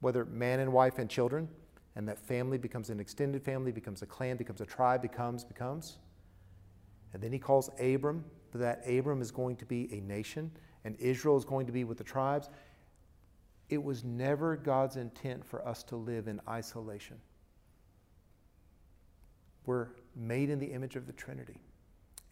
Whether 0.00 0.24
man 0.24 0.58
and 0.58 0.72
wife 0.72 0.98
and 0.98 1.08
children, 1.08 1.48
and 1.94 2.08
that 2.08 2.18
family 2.18 2.58
becomes 2.58 2.90
an 2.90 2.98
extended 2.98 3.44
family, 3.44 3.70
becomes 3.70 4.02
a 4.02 4.06
clan, 4.06 4.36
becomes 4.36 4.60
a 4.60 4.66
tribe, 4.66 5.00
becomes, 5.00 5.44
becomes. 5.44 5.98
And 7.12 7.22
then 7.22 7.30
He 7.30 7.38
calls 7.38 7.70
Abram, 7.78 8.24
that 8.52 8.82
Abram 8.88 9.22
is 9.22 9.30
going 9.30 9.54
to 9.58 9.64
be 9.64 9.88
a 9.92 10.00
nation, 10.00 10.50
and 10.84 10.96
Israel 10.98 11.36
is 11.36 11.44
going 11.44 11.66
to 11.66 11.72
be 11.72 11.84
with 11.84 11.98
the 11.98 12.04
tribes. 12.04 12.50
It 13.68 13.82
was 13.82 14.04
never 14.04 14.56
God's 14.56 14.96
intent 14.96 15.44
for 15.44 15.66
us 15.66 15.82
to 15.84 15.96
live 15.96 16.28
in 16.28 16.40
isolation. 16.48 17.16
We're 19.66 19.88
made 20.14 20.50
in 20.50 20.58
the 20.58 20.66
image 20.66 20.96
of 20.96 21.06
the 21.06 21.12
Trinity. 21.12 21.60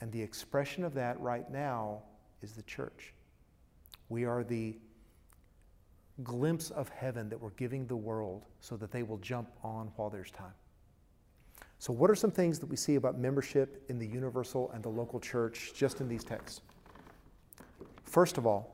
And 0.00 0.12
the 0.12 0.20
expression 0.20 0.84
of 0.84 0.94
that 0.94 1.18
right 1.20 1.50
now 1.50 2.02
is 2.42 2.52
the 2.52 2.62
church. 2.62 3.14
We 4.08 4.24
are 4.24 4.44
the 4.44 4.76
glimpse 6.22 6.70
of 6.70 6.88
heaven 6.90 7.28
that 7.30 7.40
we're 7.40 7.50
giving 7.50 7.86
the 7.86 7.96
world 7.96 8.44
so 8.60 8.76
that 8.76 8.90
they 8.90 9.02
will 9.02 9.18
jump 9.18 9.48
on 9.62 9.90
while 9.96 10.10
there's 10.10 10.30
time. 10.30 10.52
So, 11.78 11.92
what 11.92 12.10
are 12.10 12.14
some 12.14 12.30
things 12.30 12.58
that 12.58 12.66
we 12.66 12.76
see 12.76 12.96
about 12.96 13.18
membership 13.18 13.84
in 13.88 13.98
the 13.98 14.06
universal 14.06 14.70
and 14.72 14.82
the 14.82 14.88
local 14.88 15.18
church 15.18 15.72
just 15.74 16.00
in 16.00 16.08
these 16.08 16.22
texts? 16.22 16.60
First 18.04 18.38
of 18.38 18.46
all, 18.46 18.71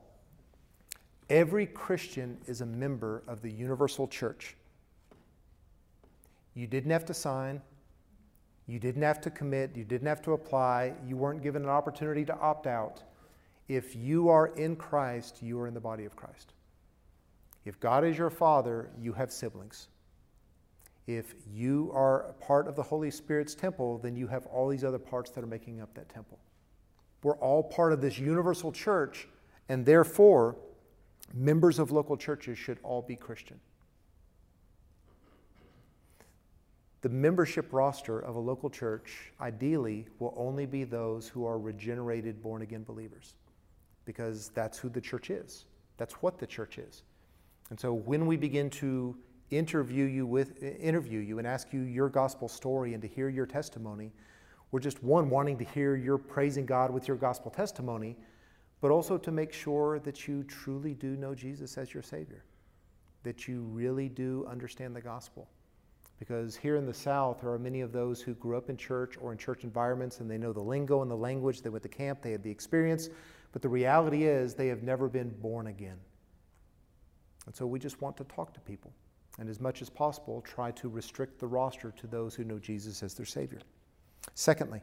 every 1.29 1.65
Christian 1.65 2.37
is 2.47 2.61
a 2.61 2.65
member 2.65 3.23
of 3.27 3.41
the 3.41 3.51
universal 3.51 4.07
church. 4.07 4.55
You 6.53 6.67
didn't 6.67 6.91
have 6.91 7.05
to 7.05 7.13
sign, 7.13 7.61
you 8.67 8.79
didn't 8.79 9.01
have 9.01 9.21
to 9.21 9.29
commit, 9.29 9.75
you 9.75 9.83
didn't 9.83 10.07
have 10.07 10.21
to 10.23 10.33
apply, 10.33 10.93
you 11.07 11.17
weren't 11.17 11.41
given 11.41 11.63
an 11.63 11.69
opportunity 11.69 12.25
to 12.25 12.37
opt 12.37 12.67
out. 12.67 13.03
If 13.67 13.95
you 13.95 14.29
are 14.29 14.47
in 14.47 14.75
Christ, 14.75 15.41
you 15.41 15.59
are 15.59 15.67
in 15.67 15.73
the 15.73 15.79
body 15.79 16.05
of 16.05 16.15
Christ. 16.15 16.53
If 17.65 17.79
God 17.79 18.03
is 18.03 18.17
your 18.17 18.29
father, 18.29 18.89
you 18.99 19.13
have 19.13 19.31
siblings. 19.31 19.89
If 21.07 21.33
you 21.51 21.91
are 21.93 22.35
part 22.39 22.67
of 22.67 22.75
the 22.75 22.83
Holy 22.83 23.09
Spirit's 23.11 23.55
temple, 23.55 23.97
then 23.97 24.15
you 24.15 24.27
have 24.27 24.45
all 24.47 24.67
these 24.67 24.83
other 24.83 24.99
parts 24.99 25.31
that 25.31 25.43
are 25.43 25.47
making 25.47 25.81
up 25.81 25.93
that 25.95 26.09
temple. 26.09 26.39
We're 27.23 27.37
all 27.37 27.63
part 27.63 27.93
of 27.93 28.01
this 28.01 28.17
universal 28.19 28.71
church, 28.71 29.27
and 29.67 29.85
therefore, 29.85 30.55
members 31.33 31.79
of 31.79 31.91
local 31.91 32.17
churches 32.17 32.57
should 32.57 32.79
all 32.83 33.01
be 33.01 33.15
Christian. 33.15 33.59
The 37.01 37.09
membership 37.09 37.71
roster 37.71 38.19
of 38.19 38.35
a 38.35 38.39
local 38.39 38.69
church 38.69 39.31
ideally 39.39 40.05
will 40.19 40.33
only 40.35 40.65
be 40.65 40.83
those 40.83 41.29
who 41.29 41.45
are 41.45 41.57
regenerated, 41.57 42.41
born 42.41 42.61
again 42.61 42.83
believers, 42.83 43.35
because 44.03 44.49
that's 44.49 44.77
who 44.77 44.89
the 44.89 44.99
church 44.99 45.29
is. 45.29 45.65
That's 45.97 46.15
what 46.15 46.37
the 46.37 46.47
church 46.47 46.77
is. 46.77 47.03
And 47.69 47.79
so 47.79 47.93
when 47.93 48.25
we 48.25 48.35
begin 48.35 48.69
to 48.71 49.15
interview 49.51 50.05
you 50.05 50.27
with 50.27 50.61
interview 50.61 51.19
you 51.19 51.39
and 51.39 51.47
ask 51.47 51.73
you 51.73 51.81
your 51.81 52.09
gospel 52.09 52.47
story 52.47 52.93
and 52.93 53.01
to 53.01 53.07
hear 53.07 53.29
your 53.29 53.45
testimony, 53.45 54.11
we're 54.71 54.79
just 54.79 55.01
one 55.03 55.29
wanting 55.29 55.57
to 55.57 55.63
hear 55.63 55.95
your 55.95 56.17
praising 56.17 56.65
God 56.65 56.91
with 56.91 57.07
your 57.07 57.17
gospel 57.17 57.49
testimony, 57.49 58.17
but 58.81 58.91
also 58.91 59.17
to 59.17 59.31
make 59.31 59.51
sure 59.51 59.99
that 59.99 60.27
you 60.27 60.43
truly 60.43 60.93
do 60.93 61.15
know 61.15 61.35
Jesus 61.35 61.77
as 61.77 61.93
your 61.93 62.03
Savior, 62.03 62.43
that 63.23 63.47
you 63.47 63.61
really 63.61 64.09
do 64.09 64.45
understand 64.49 64.95
the 64.95 65.01
gospel. 65.01 65.49
Because 66.19 66.55
here 66.55 66.75
in 66.75 66.85
the 66.85 66.93
South, 66.93 67.41
there 67.41 67.51
are 67.51 67.59
many 67.59 67.81
of 67.81 67.91
those 67.91 68.21
who 68.21 68.33
grew 68.35 68.57
up 68.57 68.69
in 68.69 68.75
church 68.75 69.15
or 69.21 69.31
in 69.31 69.37
church 69.37 69.63
environments 69.63 70.19
and 70.19 70.29
they 70.29 70.37
know 70.37 70.51
the 70.51 70.59
lingo 70.61 71.01
and 71.01 71.09
the 71.09 71.15
language. 71.15 71.61
They 71.61 71.69
went 71.69 71.83
to 71.83 71.89
camp, 71.89 72.21
they 72.21 72.31
had 72.31 72.43
the 72.43 72.51
experience, 72.51 73.09
but 73.53 73.61
the 73.61 73.69
reality 73.69 74.25
is 74.25 74.53
they 74.53 74.67
have 74.67 74.83
never 74.83 75.07
been 75.07 75.29
born 75.29 75.67
again. 75.67 75.97
And 77.45 77.55
so 77.55 77.65
we 77.65 77.79
just 77.79 78.01
want 78.01 78.17
to 78.17 78.25
talk 78.25 78.53
to 78.53 78.59
people 78.59 78.91
and, 79.39 79.49
as 79.49 79.61
much 79.61 79.81
as 79.81 79.89
possible, 79.89 80.41
try 80.41 80.71
to 80.71 80.89
restrict 80.89 81.39
the 81.39 81.47
roster 81.47 81.91
to 81.91 82.07
those 82.07 82.35
who 82.35 82.43
know 82.43 82.59
Jesus 82.59 83.01
as 83.01 83.13
their 83.13 83.25
Savior. 83.25 83.59
Secondly, 84.35 84.81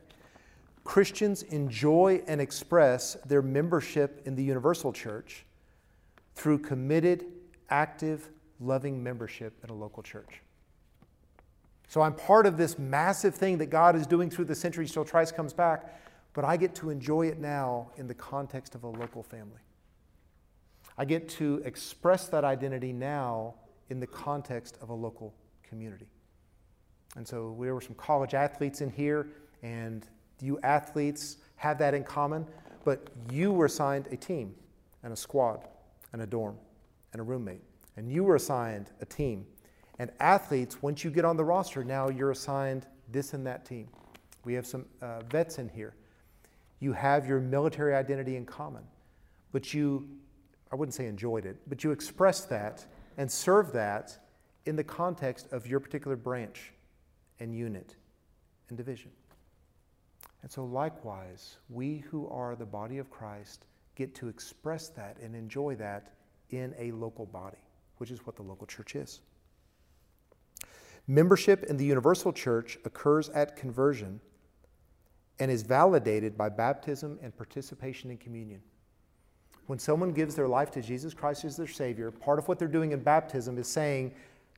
Christians 0.87 1.43
enjoy 1.43 2.23
and 2.27 2.41
express 2.41 3.15
their 3.27 3.43
membership 3.43 4.23
in 4.25 4.37
the 4.37 4.43
universal 4.43 4.93
church 4.93 5.45
through 6.35 6.61
committed, 6.61 7.27
active, 7.69 8.29
loving 8.61 9.03
membership 9.03 9.53
in 9.65 9.71
a 9.71 9.75
local 9.75 10.03
church. 10.03 10.41
So 11.89 12.01
I'm 12.01 12.15
part 12.15 12.47
of 12.47 12.57
this 12.57 12.79
massive 12.79 13.35
thing 13.35 13.59
that 13.59 13.67
God 13.67 13.97
is 13.97 14.07
doing 14.07 14.31
through 14.31 14.47
the 14.47 14.55
centuries 14.55 14.93
till 14.93 15.05
Christ 15.05 15.37
comes 15.37 15.53
back, 15.53 16.01
but 16.35 16.45
I 16.45 16.57
get 16.57 16.75
to 16.77 16.91
enjoy 16.91 17.27
it 17.27 17.39
now 17.39 17.91
in 17.97 18.07
the 18.07 18.15
context 18.15 18.75
of 18.75 18.85
a 18.85 18.89
local 18.89 19.23
family. 19.23 19.61
I 20.97 21.05
get 21.05 21.29
to 21.31 21.63
express 21.65 22.29
that 22.29 22.45
identity 22.45 22.93
now 22.93 23.55
in 23.91 24.01
the 24.01 24.07
context 24.07 24.79
of 24.81 24.91
a 24.91 24.95
local 24.95 25.35
community. 25.63 26.09
And 27.17 27.27
so 27.27 27.57
there 27.61 27.75
were 27.75 27.81
some 27.81 27.95
college 27.97 28.35
athletes 28.35 28.81
in 28.81 28.91
here, 28.91 29.29
and 29.63 30.07
you 30.41 30.59
athletes 30.63 31.39
have 31.57 31.79
that 31.79 31.95
in 31.95 32.05
common, 32.05 32.47
but 32.85 33.09
you 33.31 33.53
were 33.53 33.67
assigned 33.67 34.07
a 34.09 34.17
team 34.17 34.55
and 35.03 35.13
a 35.13 35.17
squad 35.17 35.67
and 36.13 36.23
a 36.23 36.27
dorm 36.27 36.57
and 37.13 37.21
a 37.21 37.25
roommate, 37.25 37.63
and 37.97 38.11
you 38.11 38.25
were 38.25 38.37
assigned 38.37 38.91
a 39.01 39.07
team. 39.07 39.47
And 39.99 40.11
athletes, 40.21 40.83
once 40.83 41.03
you 41.03 41.11
get 41.11 41.25
on 41.25 41.37
the 41.37 41.45
roster, 41.45 41.83
now 41.83 42.09
you're 42.09 42.31
assigned 42.31 42.87
this 43.11 43.33
and 43.33 43.47
that 43.47 43.65
team. 43.65 43.89
We 44.45 44.55
have 44.55 44.67
some 44.67 44.85
uh, 45.01 45.21
vets 45.31 45.59
in 45.59 45.69
here. 45.69 45.95
You 46.81 46.93
have 46.93 47.27
your 47.27 47.41
military 47.41 47.95
identity 47.95 48.37
in 48.37 48.45
common, 48.45 48.83
but 49.53 49.73
you 49.73 50.07
I 50.73 50.77
wouldn't 50.77 50.95
say 50.95 51.07
enjoyed 51.07 51.47
it, 51.47 51.57
but 51.69 51.85
you 51.85 51.93
expressed 51.93 52.49
that 52.51 52.85
and 53.17 53.31
served 53.31 53.73
that 53.75 54.19
in 54.67 54.77
the 54.77 54.85
context 54.85 55.47
of 55.53 55.67
your 55.67 55.81
particular 55.81 56.17
branch 56.17 56.73
and 57.39 57.55
unit 57.55 57.95
and 58.69 58.77
division. 58.77 59.11
And 60.47 60.53
so, 60.53 60.65
likewise, 60.65 61.57
we 61.69 62.05
who 62.09 62.29
are 62.29 62.55
the 62.55 62.65
body 62.65 62.99
of 62.99 63.11
Christ 63.11 63.67
get 63.97 64.15
to 64.15 64.29
express 64.29 64.87
that 64.91 65.17
and 65.21 65.35
enjoy 65.35 65.75
that 65.75 66.13
in 66.51 66.73
a 66.79 66.93
local 66.93 67.27
body, 67.27 67.57
which 67.97 68.13
is 68.13 68.25
what 68.25 68.37
the 68.37 68.45
local 68.45 68.65
church 68.65 68.95
is. 68.95 69.23
Membership 71.09 71.65
in 71.65 71.77
the 71.77 71.85
universal 71.85 72.33
church 72.33 72.79
occurs 72.85 73.29
at 73.31 73.57
conversion 73.57 74.21
and 75.41 75.51
is 75.51 75.63
validated 75.63 76.39
by 76.39 76.49
baptism 76.49 77.19
and 77.25 77.37
participation 77.37 78.13
in 78.13 78.17
communion. 78.17 78.61
When 79.67 79.81
someone 79.81 80.13
gives 80.13 80.37
their 80.37 80.47
life 80.47 80.71
to 80.71 80.81
Jesus 80.81 81.13
Christ 81.13 81.45
as 81.45 81.57
their 81.57 81.67
Savior, 81.67 82.13
part 82.13 82.39
of 82.39 82.47
what 82.47 82.61
they're 82.61 82.69
doing 82.69 82.93
in 82.93 83.01
baptism 83.01 83.59
is 83.59 83.67
saying, 83.67 84.15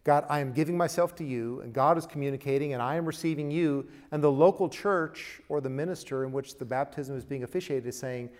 God, 0.08 0.24
I 0.30 0.40
am 0.40 0.54
giving 0.54 0.74
myself 0.74 1.14
to 1.16 1.24
you, 1.24 1.60
and 1.60 1.70
God 1.70 1.98
is 1.98 2.06
communicating, 2.06 2.72
and 2.72 2.80
I 2.80 2.94
am 2.94 3.04
receiving 3.04 3.50
you. 3.50 3.86
And 4.10 4.24
the 4.24 4.32
local 4.32 4.66
church 4.66 5.42
or 5.50 5.60
the 5.60 5.68
minister 5.68 6.24
in 6.24 6.32
which 6.32 6.56
the 6.56 6.64
baptism 6.64 7.14
is 7.14 7.26
being 7.26 7.42
officiated 7.42 7.86
is 7.86 7.98
saying, 7.98 8.30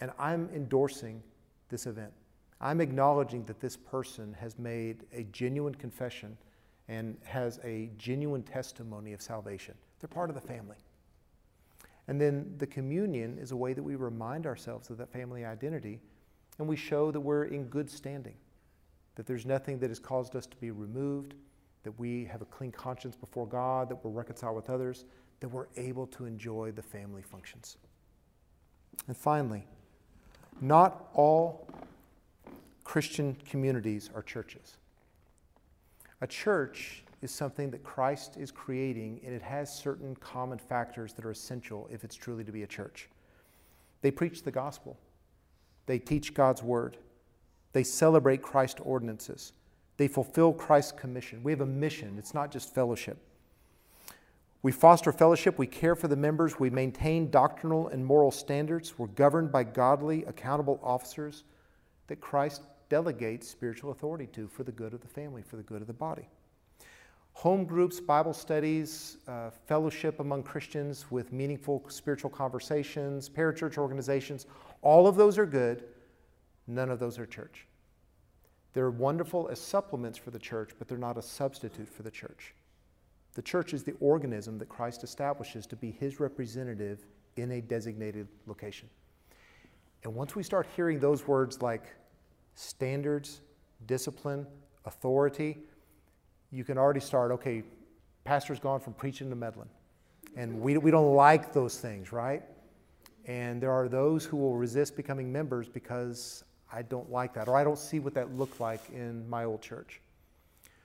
and 0.00 0.10
I'm 0.18 0.48
endorsing 0.54 1.22
this 1.68 1.84
event. 1.84 2.14
I'm 2.62 2.80
acknowledging 2.80 3.44
that 3.44 3.60
this 3.60 3.76
person 3.76 4.34
has 4.40 4.58
made 4.58 5.04
a 5.12 5.24
genuine 5.24 5.74
confession 5.74 6.34
and 6.88 7.18
has 7.24 7.60
a 7.62 7.90
genuine 7.98 8.42
testimony 8.42 9.12
of 9.12 9.20
salvation. 9.20 9.74
They're 10.00 10.08
part 10.08 10.30
of 10.30 10.34
the 10.34 10.40
family. 10.40 10.76
And 12.06 12.18
then 12.18 12.54
the 12.56 12.66
communion 12.66 13.36
is 13.38 13.52
a 13.52 13.56
way 13.56 13.74
that 13.74 13.82
we 13.82 13.96
remind 13.96 14.46
ourselves 14.46 14.88
of 14.88 14.96
that 14.96 15.12
family 15.12 15.44
identity 15.44 16.00
and 16.58 16.66
we 16.66 16.76
show 16.76 17.10
that 17.10 17.20
we're 17.20 17.44
in 17.44 17.64
good 17.64 17.90
standing, 17.90 18.36
that 19.18 19.26
there's 19.26 19.44
nothing 19.44 19.80
that 19.80 19.90
has 19.90 19.98
caused 19.98 20.36
us 20.36 20.46
to 20.46 20.56
be 20.58 20.70
removed, 20.70 21.34
that 21.82 21.90
we 21.98 22.24
have 22.26 22.40
a 22.40 22.44
clean 22.44 22.70
conscience 22.70 23.16
before 23.16 23.48
God, 23.48 23.88
that 23.88 23.96
we're 24.04 24.12
reconciled 24.12 24.54
with 24.54 24.70
others, 24.70 25.06
that 25.40 25.48
we're 25.48 25.66
able 25.76 26.06
to 26.06 26.24
enjoy 26.24 26.70
the 26.70 26.82
family 26.82 27.20
functions. 27.20 27.78
And 29.08 29.16
finally, 29.16 29.66
not 30.60 31.08
all 31.14 31.68
Christian 32.84 33.36
communities 33.44 34.08
are 34.14 34.22
churches. 34.22 34.76
A 36.20 36.26
church 36.28 37.02
is 37.20 37.32
something 37.32 37.72
that 37.72 37.82
Christ 37.82 38.36
is 38.36 38.52
creating, 38.52 39.20
and 39.24 39.34
it 39.34 39.42
has 39.42 39.74
certain 39.74 40.14
common 40.20 40.58
factors 40.58 41.12
that 41.14 41.24
are 41.24 41.32
essential 41.32 41.88
if 41.90 42.04
it's 42.04 42.14
truly 42.14 42.44
to 42.44 42.52
be 42.52 42.62
a 42.62 42.68
church. 42.68 43.08
They 44.00 44.12
preach 44.12 44.44
the 44.44 44.52
gospel. 44.52 44.96
They 45.86 45.98
teach 45.98 46.34
God's 46.34 46.62
word. 46.62 46.98
They 47.72 47.84
celebrate 47.84 48.42
Christ's 48.42 48.80
ordinances. 48.84 49.52
They 49.96 50.08
fulfill 50.08 50.52
Christ's 50.52 50.92
commission. 50.92 51.42
We 51.42 51.52
have 51.52 51.60
a 51.60 51.66
mission, 51.66 52.16
it's 52.18 52.34
not 52.34 52.50
just 52.50 52.74
fellowship. 52.74 53.18
We 54.62 54.72
foster 54.72 55.12
fellowship, 55.12 55.56
we 55.56 55.68
care 55.68 55.94
for 55.94 56.08
the 56.08 56.16
members, 56.16 56.58
we 56.58 56.68
maintain 56.68 57.30
doctrinal 57.30 57.88
and 57.88 58.04
moral 58.04 58.32
standards, 58.32 58.98
we're 58.98 59.06
governed 59.06 59.52
by 59.52 59.62
godly, 59.64 60.24
accountable 60.24 60.80
officers 60.82 61.44
that 62.08 62.20
Christ 62.20 62.62
delegates 62.88 63.48
spiritual 63.48 63.92
authority 63.92 64.26
to 64.32 64.48
for 64.48 64.64
the 64.64 64.72
good 64.72 64.94
of 64.94 65.00
the 65.00 65.08
family, 65.08 65.42
for 65.42 65.56
the 65.56 65.62
good 65.62 65.80
of 65.80 65.86
the 65.86 65.92
body. 65.92 66.28
Home 67.34 67.64
groups, 67.64 68.00
Bible 68.00 68.32
studies, 68.32 69.18
uh, 69.28 69.50
fellowship 69.50 70.18
among 70.18 70.42
Christians 70.42 71.08
with 71.08 71.32
meaningful 71.32 71.84
spiritual 71.88 72.30
conversations, 72.30 73.28
parachurch 73.28 73.78
organizations, 73.78 74.46
all 74.82 75.06
of 75.06 75.14
those 75.14 75.38
are 75.38 75.46
good. 75.46 75.84
None 76.68 76.90
of 76.90 77.00
those 77.00 77.18
are 77.18 77.26
church. 77.26 77.66
They're 78.74 78.90
wonderful 78.90 79.48
as 79.50 79.58
supplements 79.58 80.18
for 80.18 80.30
the 80.30 80.38
church, 80.38 80.70
but 80.78 80.86
they're 80.86 80.98
not 80.98 81.16
a 81.16 81.22
substitute 81.22 81.88
for 81.88 82.02
the 82.04 82.10
church. 82.10 82.54
The 83.34 83.42
church 83.42 83.72
is 83.72 83.82
the 83.82 83.94
organism 84.00 84.58
that 84.58 84.68
Christ 84.68 85.02
establishes 85.02 85.66
to 85.66 85.76
be 85.76 85.90
his 85.90 86.20
representative 86.20 87.06
in 87.36 87.52
a 87.52 87.60
designated 87.60 88.28
location. 88.46 88.88
And 90.04 90.14
once 90.14 90.36
we 90.36 90.42
start 90.42 90.66
hearing 90.76 91.00
those 91.00 91.26
words 91.26 91.62
like 91.62 91.84
standards 92.54 93.40
discipline, 93.86 94.46
authority, 94.84 95.58
you 96.50 96.64
can 96.64 96.76
already 96.78 97.00
start, 97.00 97.30
okay, 97.30 97.62
pastor's 98.24 98.58
gone 98.58 98.80
from 98.80 98.92
preaching 98.92 99.30
to 99.30 99.36
meddling. 99.36 99.68
And 100.36 100.60
we, 100.60 100.76
we 100.78 100.90
don't 100.90 101.14
like 101.14 101.52
those 101.52 101.78
things, 101.78 102.12
right? 102.12 102.42
And 103.26 103.62
there 103.62 103.72
are 103.72 103.88
those 103.88 104.24
who 104.24 104.36
will 104.36 104.56
resist 104.56 104.96
becoming 104.96 105.30
members 105.30 105.68
because 105.68 106.44
I 106.72 106.82
don't 106.82 107.10
like 107.10 107.34
that, 107.34 107.48
or 107.48 107.56
I 107.56 107.64
don't 107.64 107.78
see 107.78 107.98
what 107.98 108.14
that 108.14 108.36
looked 108.36 108.60
like 108.60 108.80
in 108.90 109.28
my 109.28 109.44
old 109.44 109.62
church. 109.62 110.00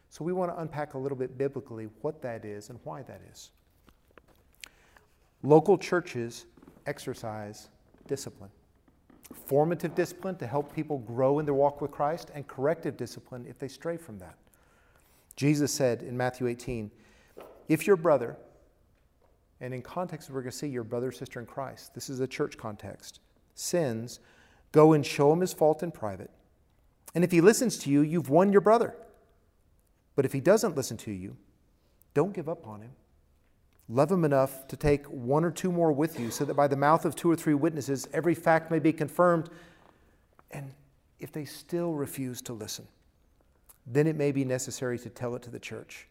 So 0.09 0.23
we 0.23 0.31
want 0.31 0.51
to 0.51 0.61
unpack 0.61 0.93
a 0.93 0.97
little 0.97 1.17
bit 1.17 1.37
biblically 1.37 1.89
what 2.01 2.21
that 2.21 2.45
is 2.45 2.69
and 2.69 2.79
why 2.83 3.01
that 3.03 3.21
is. 3.31 3.51
Local 5.41 5.77
churches 5.77 6.45
exercise 6.85 7.69
discipline 8.07 8.51
formative 9.45 9.95
discipline 9.95 10.35
to 10.37 10.47
help 10.47 10.73
people 10.73 10.99
grow 10.99 11.39
in 11.39 11.45
their 11.45 11.53
walk 11.53 11.81
with 11.81 11.91
Christ, 11.91 12.31
and 12.33 12.47
corrective 12.47 12.97
discipline 12.97 13.45
if 13.47 13.59
they 13.59 13.67
stray 13.67 13.97
from 13.97 14.19
that. 14.19 14.35
Jesus 15.35 15.71
said 15.71 16.03
in 16.03 16.15
Matthew 16.15 16.47
18, 16.47 16.91
if 17.69 17.87
your 17.87 17.95
brother, 17.95 18.37
and 19.61 19.73
in 19.73 19.81
context, 19.81 20.29
we're 20.29 20.41
going 20.41 20.51
to 20.51 20.57
see 20.57 20.67
your 20.67 20.83
brother 20.83 21.11
sister 21.11 21.39
in 21.39 21.45
Christ, 21.45 21.93
this 21.95 22.09
is 22.09 22.19
a 22.19 22.27
church 22.27 22.57
context, 22.57 23.19
sins, 23.55 24.19
go 24.73 24.91
and 24.91 25.05
show 25.05 25.31
him 25.31 25.39
his 25.39 25.53
fault 25.53 25.81
in 25.81 25.91
private. 25.91 26.29
And 27.15 27.23
if 27.23 27.31
he 27.31 27.39
listens 27.39 27.77
to 27.79 27.89
you, 27.89 28.01
you've 28.01 28.29
won 28.29 28.51
your 28.51 28.59
brother. 28.59 28.93
But 30.15 30.25
if 30.25 30.33
he 30.33 30.41
doesn't 30.41 30.75
listen 30.75 30.97
to 30.97 31.11
you, 31.11 31.37
don't 32.13 32.33
give 32.33 32.49
up 32.49 32.67
on 32.67 32.81
him. 32.81 32.91
Love 33.87 34.11
him 34.11 34.25
enough 34.25 34.67
to 34.67 34.75
take 34.75 35.05
one 35.05 35.45
or 35.45 35.51
two 35.51 35.71
more 35.71 35.91
with 35.91 36.19
you, 36.19 36.31
so 36.31 36.45
that 36.45 36.55
by 36.55 36.67
the 36.67 36.75
mouth 36.75 37.05
of 37.05 37.15
two 37.15 37.29
or 37.29 37.35
three 37.35 37.53
witnesses, 37.53 38.07
every 38.13 38.35
fact 38.35 38.71
may 38.71 38.79
be 38.79 38.93
confirmed. 38.93 39.49
And 40.51 40.71
if 41.19 41.31
they 41.31 41.45
still 41.45 41.93
refuse 41.93 42.41
to 42.43 42.53
listen, 42.53 42.87
then 43.85 44.07
it 44.07 44.15
may 44.15 44.31
be 44.31 44.45
necessary 44.45 44.97
to 44.99 45.09
tell 45.09 45.35
it 45.35 45.41
to 45.43 45.49
the 45.49 45.59
church. 45.59 46.07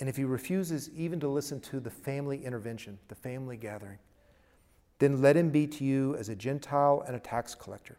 And 0.00 0.08
if 0.08 0.16
he 0.16 0.24
refuses 0.24 0.90
even 0.90 1.20
to 1.20 1.28
listen 1.28 1.60
to 1.60 1.78
the 1.78 1.90
family 1.90 2.44
intervention, 2.44 2.98
the 3.08 3.14
family 3.14 3.56
gathering, 3.56 3.98
then 5.02 5.20
let 5.20 5.36
him 5.36 5.50
be 5.50 5.66
to 5.66 5.84
you 5.84 6.14
as 6.14 6.28
a 6.28 6.36
Gentile 6.36 7.02
and 7.08 7.16
a 7.16 7.18
tax 7.18 7.56
collector. 7.56 7.98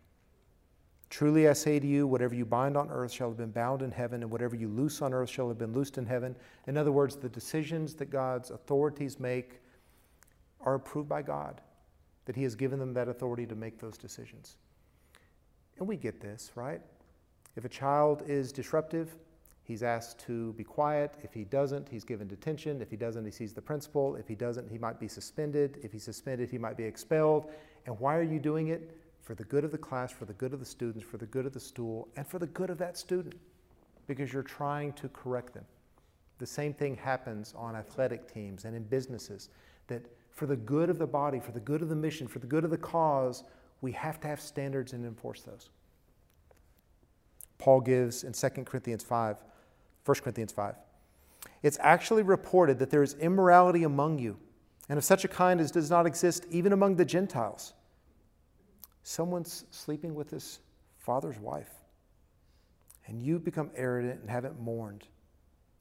Truly 1.09 1.49
I 1.49 1.53
say 1.53 1.77
to 1.77 1.85
you, 1.85 2.07
whatever 2.07 2.33
you 2.33 2.45
bind 2.45 2.77
on 2.77 2.89
earth 2.89 3.11
shall 3.11 3.27
have 3.27 3.37
been 3.37 3.51
bound 3.51 3.81
in 3.81 3.91
heaven, 3.91 4.23
and 4.23 4.31
whatever 4.31 4.55
you 4.55 4.69
loose 4.69 5.01
on 5.01 5.13
earth 5.13 5.29
shall 5.29 5.49
have 5.49 5.57
been 5.57 5.73
loosed 5.73 5.97
in 5.97 6.05
heaven. 6.05 6.33
In 6.65 6.77
other 6.77 6.93
words, 6.93 7.17
the 7.17 7.27
decisions 7.27 7.93
that 7.95 8.05
God's 8.05 8.51
authorities 8.51 9.19
make 9.19 9.59
are 10.61 10.75
approved 10.75 11.09
by 11.09 11.21
God, 11.21 11.59
that 12.23 12.37
He 12.37 12.43
has 12.43 12.55
given 12.55 12.79
them 12.79 12.93
that 12.93 13.09
authority 13.09 13.45
to 13.47 13.55
make 13.55 13.79
those 13.79 13.97
decisions. 13.97 14.55
And 15.79 15.87
we 15.87 15.97
get 15.97 16.21
this, 16.21 16.51
right? 16.55 16.79
If 17.57 17.65
a 17.65 17.69
child 17.69 18.23
is 18.25 18.53
disruptive, 18.53 19.13
he's 19.63 19.83
asked 19.83 20.19
to 20.25 20.53
be 20.53 20.63
quiet. 20.63 21.15
If 21.23 21.33
he 21.33 21.43
doesn't, 21.43 21.89
he's 21.89 22.03
given 22.03 22.27
detention. 22.27 22.81
If 22.81 22.89
he 22.89 22.97
doesn't, 22.97 23.25
he 23.25 23.31
sees 23.31 23.53
the 23.53 23.61
principal. 23.61 24.15
If 24.15 24.27
he 24.27 24.35
doesn't, 24.35 24.69
he 24.69 24.77
might 24.77 24.99
be 24.99 25.07
suspended. 25.07 25.79
If 25.83 25.91
he's 25.91 26.03
suspended, 26.03 26.49
he 26.49 26.57
might 26.57 26.77
be 26.77 26.83
expelled. 26.83 27.51
And 27.85 27.99
why 27.99 28.15
are 28.17 28.23
you 28.23 28.39
doing 28.39 28.69
it? 28.69 28.97
for 29.23 29.35
the 29.35 29.43
good 29.45 29.63
of 29.63 29.71
the 29.71 29.77
class, 29.77 30.11
for 30.11 30.25
the 30.25 30.33
good 30.33 30.53
of 30.53 30.59
the 30.59 30.65
students, 30.65 31.03
for 31.03 31.17
the 31.17 31.25
good 31.25 31.45
of 31.45 31.53
the 31.53 31.59
school, 31.59 32.09
and 32.17 32.27
for 32.27 32.39
the 32.39 32.47
good 32.47 32.69
of 32.69 32.77
that 32.77 32.97
student, 32.97 33.35
because 34.05 34.33
you're 34.33 34.43
trying 34.43 34.91
to 34.93 35.07
correct 35.09 35.53
them. 35.53 35.63
The 36.39 36.45
same 36.45 36.73
thing 36.73 36.95
happens 36.95 37.53
on 37.57 37.75
athletic 37.75 38.31
teams 38.31 38.65
and 38.65 38.75
in 38.75 38.83
businesses, 38.83 39.49
that 39.87 40.05
for 40.31 40.45
the 40.45 40.57
good 40.57 40.89
of 40.89 40.99
the 40.99 41.07
body, 41.07 41.39
for 41.39 41.51
the 41.51 41.59
good 41.59 41.81
of 41.81 41.87
the 41.87 41.95
mission, 41.95 42.27
for 42.27 42.39
the 42.39 42.47
good 42.47 42.65
of 42.65 42.69
the 42.69 42.77
cause, 42.77 43.45
we 43.81 43.93
have 43.93 44.19
to 44.21 44.27
have 44.27 44.41
standards 44.41 44.91
and 44.91 45.05
enforce 45.05 45.41
those. 45.41 45.69
Paul 47.59 47.79
gives 47.79 48.25
in 48.25 48.33
2 48.33 48.49
Corinthians 48.65 49.03
5, 49.03 49.37
1 50.05 50.15
Corinthians 50.21 50.51
5. 50.51 50.75
It's 51.61 51.77
actually 51.81 52.23
reported 52.23 52.79
that 52.79 52.89
there 52.89 53.03
is 53.03 53.13
immorality 53.15 53.83
among 53.83 54.19
you, 54.19 54.37
and 54.89 54.97
of 54.97 55.03
such 55.03 55.23
a 55.23 55.27
kind 55.27 55.61
as 55.61 55.71
does 55.71 55.89
not 55.89 56.05
exist 56.05 56.45
even 56.51 56.73
among 56.73 56.95
the 56.95 57.05
Gentiles 57.05 57.73
someone's 59.03 59.65
sleeping 59.69 60.15
with 60.15 60.31
his 60.31 60.59
father's 60.97 61.37
wife, 61.37 61.69
and 63.05 63.21
you 63.21 63.37
become 63.37 63.69
arrogant 63.75 64.21
and 64.21 64.29
haven't 64.29 64.59
mourned, 64.59 65.03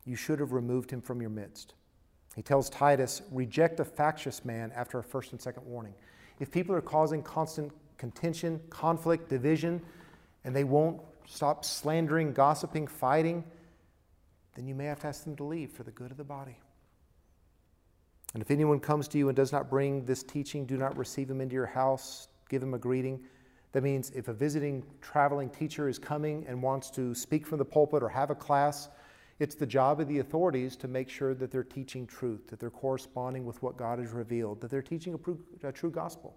you 0.04 0.16
should 0.16 0.40
have 0.40 0.52
removed 0.52 0.90
him 0.90 1.00
from 1.00 1.20
your 1.20 1.30
midst. 1.30 1.74
He 2.34 2.42
tells 2.42 2.68
Titus, 2.68 3.22
reject 3.30 3.78
a 3.78 3.84
factious 3.84 4.44
man 4.44 4.72
after 4.74 4.98
a 4.98 5.04
first 5.04 5.32
and 5.32 5.40
second 5.40 5.64
warning. 5.64 5.94
If 6.40 6.50
people 6.50 6.74
are 6.74 6.80
causing 6.80 7.22
constant 7.22 7.70
contention, 7.98 8.60
conflict, 8.68 9.28
division, 9.28 9.80
and 10.44 10.56
they 10.56 10.64
won't 10.64 11.00
stop 11.26 11.64
slandering, 11.64 12.32
gossiping, 12.32 12.88
fighting, 12.88 13.44
then 14.54 14.66
you 14.66 14.74
may 14.74 14.84
have 14.86 15.00
to 15.00 15.06
ask 15.06 15.24
them 15.24 15.36
to 15.36 15.44
leave 15.44 15.70
for 15.70 15.82
the 15.82 15.90
good 15.90 16.10
of 16.10 16.16
the 16.16 16.24
body. 16.24 16.58
And 18.34 18.42
if 18.42 18.50
anyone 18.50 18.80
comes 18.80 19.08
to 19.08 19.18
you 19.18 19.28
and 19.28 19.36
does 19.36 19.52
not 19.52 19.68
bring 19.68 20.04
this 20.04 20.22
teaching, 20.22 20.64
do 20.64 20.76
not 20.76 20.96
receive 20.96 21.30
him 21.30 21.40
into 21.40 21.54
your 21.54 21.66
house 21.66 22.28
give 22.52 22.60
them 22.60 22.74
a 22.74 22.78
greeting. 22.78 23.18
That 23.72 23.82
means 23.82 24.10
if 24.10 24.28
a 24.28 24.34
visiting 24.34 24.84
traveling 25.00 25.48
teacher 25.48 25.88
is 25.88 25.98
coming 25.98 26.44
and 26.46 26.62
wants 26.62 26.90
to 26.90 27.14
speak 27.14 27.46
from 27.46 27.58
the 27.58 27.64
pulpit 27.64 28.02
or 28.02 28.08
have 28.10 28.28
a 28.30 28.34
class, 28.34 28.90
it's 29.38 29.54
the 29.54 29.66
job 29.66 29.98
of 29.98 30.06
the 30.06 30.18
authorities 30.18 30.76
to 30.76 30.86
make 30.88 31.08
sure 31.08 31.34
that 31.34 31.50
they're 31.50 31.64
teaching 31.64 32.06
truth, 32.06 32.46
that 32.48 32.60
they're 32.60 32.70
corresponding 32.70 33.46
with 33.46 33.60
what 33.62 33.78
God 33.78 33.98
has 33.98 34.10
revealed, 34.10 34.60
that 34.60 34.70
they're 34.70 34.82
teaching 34.82 35.18
a, 35.62 35.68
a 35.68 35.72
true 35.72 35.90
gospel. 35.90 36.36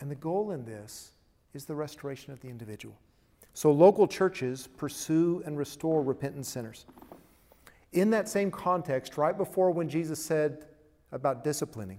And 0.00 0.10
the 0.10 0.16
goal 0.16 0.50
in 0.52 0.64
this 0.64 1.12
is 1.52 1.66
the 1.66 1.74
restoration 1.74 2.32
of 2.32 2.40
the 2.40 2.48
individual. 2.48 2.96
So 3.56 3.72
local 3.72 4.06
churches 4.06 4.68
pursue 4.76 5.42
and 5.46 5.56
restore 5.56 6.02
repentant 6.02 6.44
sinners. 6.44 6.84
In 7.94 8.10
that 8.10 8.28
same 8.28 8.50
context, 8.50 9.16
right 9.16 9.34
before 9.34 9.70
when 9.70 9.88
Jesus 9.88 10.22
said 10.22 10.66
about 11.10 11.42
disciplining, 11.42 11.98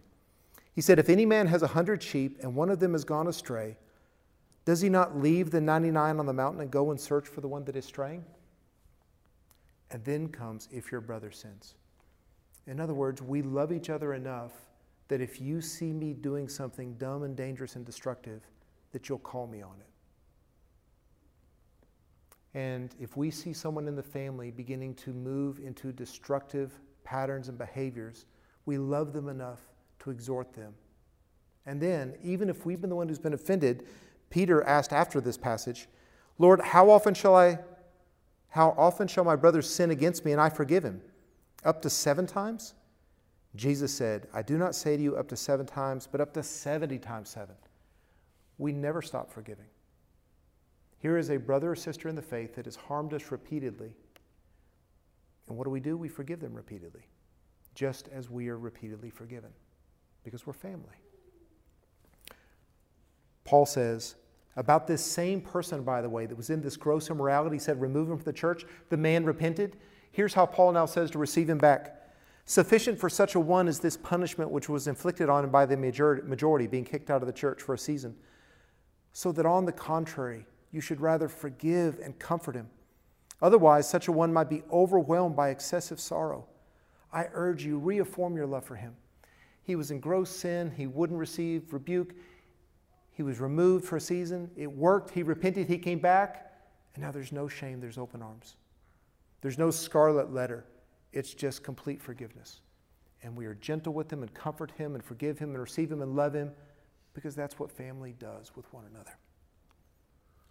he 0.76 0.82
said, 0.82 1.00
If 1.00 1.10
any 1.10 1.26
man 1.26 1.48
has 1.48 1.63
a 1.63 1.67
hundred 1.67 2.04
sheep 2.04 2.38
and 2.43 2.54
one 2.54 2.70
of 2.70 2.80
them 2.80 2.91
has 2.91 3.04
gone 3.04 3.28
astray, 3.28 3.76
does 4.65 4.82
he 4.82 4.89
not 4.89 5.17
leave 5.17 5.50
the 5.50 5.60
99 5.60 6.20
on 6.20 6.28
the 6.28 6.32
mountain 6.32 6.62
and 6.62 6.70
go 6.70 6.91
and 6.91 7.02
search 7.02 7.28
for 7.28 7.41
the 7.41 7.48
one 7.48 7.65
that 7.65 7.76
is 7.76 7.86
straying? 7.86 8.24
And 9.89 10.06
then 10.06 10.28
comes, 10.28 10.70
If 10.72 10.91
your 10.91 11.02
brother 11.02 11.32
sins. 11.32 11.74
In 12.67 12.80
other 12.80 12.93
words, 12.93 13.20
we 13.20 13.41
love 13.41 13.72
each 13.72 13.89
other 13.89 14.13
enough 14.13 14.52
that 15.08 15.22
if 15.22 15.41
you 15.41 15.62
see 15.62 15.91
me 15.91 16.13
doing 16.13 16.50
something 16.50 16.93
dumb 17.00 17.24
and 17.24 17.36
dangerous 17.36 17.76
and 17.76 17.84
destructive, 17.84 18.43
that 18.91 19.10
you'll 19.10 19.17
call 19.17 19.48
me 19.48 19.63
on 19.63 19.74
it. 19.80 19.88
And 22.58 22.96
if 23.00 23.15
we 23.15 23.30
see 23.30 23.54
someone 23.54 23.88
in 23.88 23.96
the 23.96 24.02
family 24.02 24.50
beginning 24.50 24.96
to 24.96 25.13
move 25.13 25.60
into 25.60 25.91
destructive 25.91 26.74
patterns 27.04 27.50
and 27.50 27.58
behaviors, 27.58 28.26
we 28.65 28.80
love 28.80 29.13
them 29.13 29.30
enough 29.30 29.60
to 30.00 30.10
exhort 30.10 30.56
them. 30.56 30.74
And 31.67 31.80
then, 31.80 32.15
even 32.24 32.50
if 32.50 32.65
we've 32.65 32.82
been 32.82 32.89
the 32.89 32.96
one 32.96 33.10
who's 33.10 33.20
been 33.20 33.36
offended, 33.36 33.86
Peter 34.32 34.63
asked 34.63 34.91
after 34.91 35.22
this 35.22 35.38
passage, 35.38 35.88
Lord, 36.39 36.60
how 36.60 36.89
often 36.89 37.13
shall 37.13 37.36
I 37.36 37.60
how 38.50 38.74
often 38.76 39.08
shall 39.08 39.24
my 39.24 39.36
brother 39.36 39.62
sin 39.62 39.91
against 39.91 40.26
me 40.26 40.32
and 40.32 40.41
I 40.41 40.50
forgive 40.50 40.84
him? 40.84 41.00
Up 41.63 41.80
to 41.84 41.91
7 41.91 42.26
times? 42.26 42.74
Jesus 43.56 43.93
said, 43.93 44.28
I 44.34 44.41
do 44.41 44.58
not 44.58 44.74
say 44.74 44.98
to 44.98 45.04
you 45.04 45.15
up 45.15 45.28
to 45.28 45.36
7 45.36 45.67
times, 45.67 46.08
but 46.12 46.22
up 46.22 46.34
to 46.34 46.41
70 46.41 46.98
times 46.98 47.30
7. 47.30 47.54
We 48.58 48.72
never 48.72 49.04
stop 49.04 49.32
forgiving. 49.32 49.67
Here 51.00 51.18
is 51.18 51.30
a 51.30 51.38
brother 51.38 51.72
or 51.72 51.76
sister 51.76 52.10
in 52.10 52.16
the 52.16 52.22
faith 52.22 52.56
that 52.56 52.66
has 52.66 52.76
harmed 52.76 53.14
us 53.14 53.32
repeatedly. 53.32 53.92
And 55.48 55.58
what 55.58 55.64
do 55.64 55.70
we 55.70 55.80
do? 55.80 55.96
We 55.96 56.10
forgive 56.10 56.40
them 56.40 56.54
repeatedly, 56.54 57.08
just 57.76 58.10
as 58.10 58.30
we 58.30 58.50
are 58.50 58.58
repeatedly 58.58 59.10
forgiven 59.10 59.52
because 60.24 60.46
we're 60.46 60.54
family. 60.54 60.96
Paul 63.46 63.66
says, 63.66 64.16
about 64.58 64.88
this 64.88 65.06
same 65.06 65.40
person, 65.40 65.84
by 65.84 66.02
the 66.02 66.10
way, 66.10 66.26
that 66.26 66.36
was 66.36 66.50
in 66.50 66.62
this 66.62 66.76
gross 66.76 67.10
immorality, 67.10 67.60
said, 67.60 67.80
remove 67.80 68.10
him 68.10 68.18
from 68.18 68.26
the 68.26 68.34
church. 68.34 68.66
The 68.90 68.98
man 68.98 69.24
repented. 69.24 69.78
Here's 70.12 70.34
how 70.34 70.46
Paul 70.46 70.74
now 70.74 70.86
says 70.86 71.12
to 71.12 71.20
receive 71.20 71.50
him 71.50 71.60
back. 71.60 71.94
Sufficient 72.44 73.00
for 73.00 73.08
such 73.08 73.36
a 73.36 73.40
one 73.40 73.68
is 73.68 73.80
this 73.80 73.96
punishment 73.96 74.50
which 74.50 74.68
was 74.68 74.88
inflicted 74.88 75.30
on 75.30 75.44
him 75.44 75.50
by 75.52 75.66
the 75.66 75.78
majority, 75.78 76.68
being 76.68 76.84
kicked 76.84 77.10
out 77.10 77.22
of 77.22 77.28
the 77.28 77.34
church 77.34 77.62
for 77.62 77.76
a 77.76 77.78
season. 77.78 78.16
So 79.14 79.32
that 79.32 79.46
on 79.46 79.66
the 79.66 79.72
contrary, 79.72 80.46
you 80.72 80.82
should 80.82 81.02
rather 81.02 81.28
forgive 81.28 82.00
and 82.00 82.18
comfort 82.20 82.56
him. 82.56 82.70
Otherwise, 83.42 83.90
such 83.90 84.08
a 84.08 84.12
one 84.12 84.34
might 84.34 84.50
be 84.50 84.64
overwhelmed 84.72 85.36
by 85.36 85.50
excessive 85.50 86.00
sorrow. 86.00 86.46
I 87.14 87.28
urge 87.34 87.64
you, 87.64 87.78
reaffirm 87.78 88.36
your 88.36 88.48
love 88.48 88.66
for 88.66 88.76
him. 88.76 88.96
He 89.64 89.76
was 89.76 89.92
in 89.92 90.00
gross 90.00 90.30
sin. 90.30 90.72
He 90.76 90.88
wouldn't 90.88 91.20
receive 91.20 91.74
rebuke. 91.74 92.14
He 93.12 93.24
was 93.24 93.40
removed 93.40 93.86
for 93.86 93.98
a 93.98 94.02
season. 94.02 94.50
It 94.56 94.72
worked. 94.72 95.12
He 95.12 95.24
repented. 95.24 95.68
He 95.68 95.78
came 95.78 96.00
back. 96.00 96.54
And 96.96 97.04
now 97.04 97.12
there's 97.12 97.32
no 97.32 97.48
shame. 97.48 97.80
There's 97.80 97.98
open 97.98 98.22
arms. 98.22 98.56
There's 99.42 99.58
no 99.58 99.70
scarlet 99.72 100.34
letter. 100.34 100.66
It's 101.12 101.34
just 101.34 101.64
complete 101.64 102.02
forgiveness. 102.02 102.62
And 103.24 103.36
we 103.36 103.46
are 103.46 103.56
gentle 103.56 103.94
with 103.94 104.12
him 104.12 104.22
and 104.22 104.34
comfort 104.34 104.72
him 104.72 104.96
and 104.96 105.04
forgive 105.04 105.38
him 105.38 105.50
and 105.50 105.60
receive 105.60 105.92
him 105.92 106.02
and 106.02 106.16
love 106.16 106.34
him 106.34 106.52
because 107.14 107.36
that's 107.36 107.60
what 107.60 107.72
family 107.72 108.16
does 108.20 108.52
with 108.56 108.72
one 108.74 108.86
another. 108.94 109.18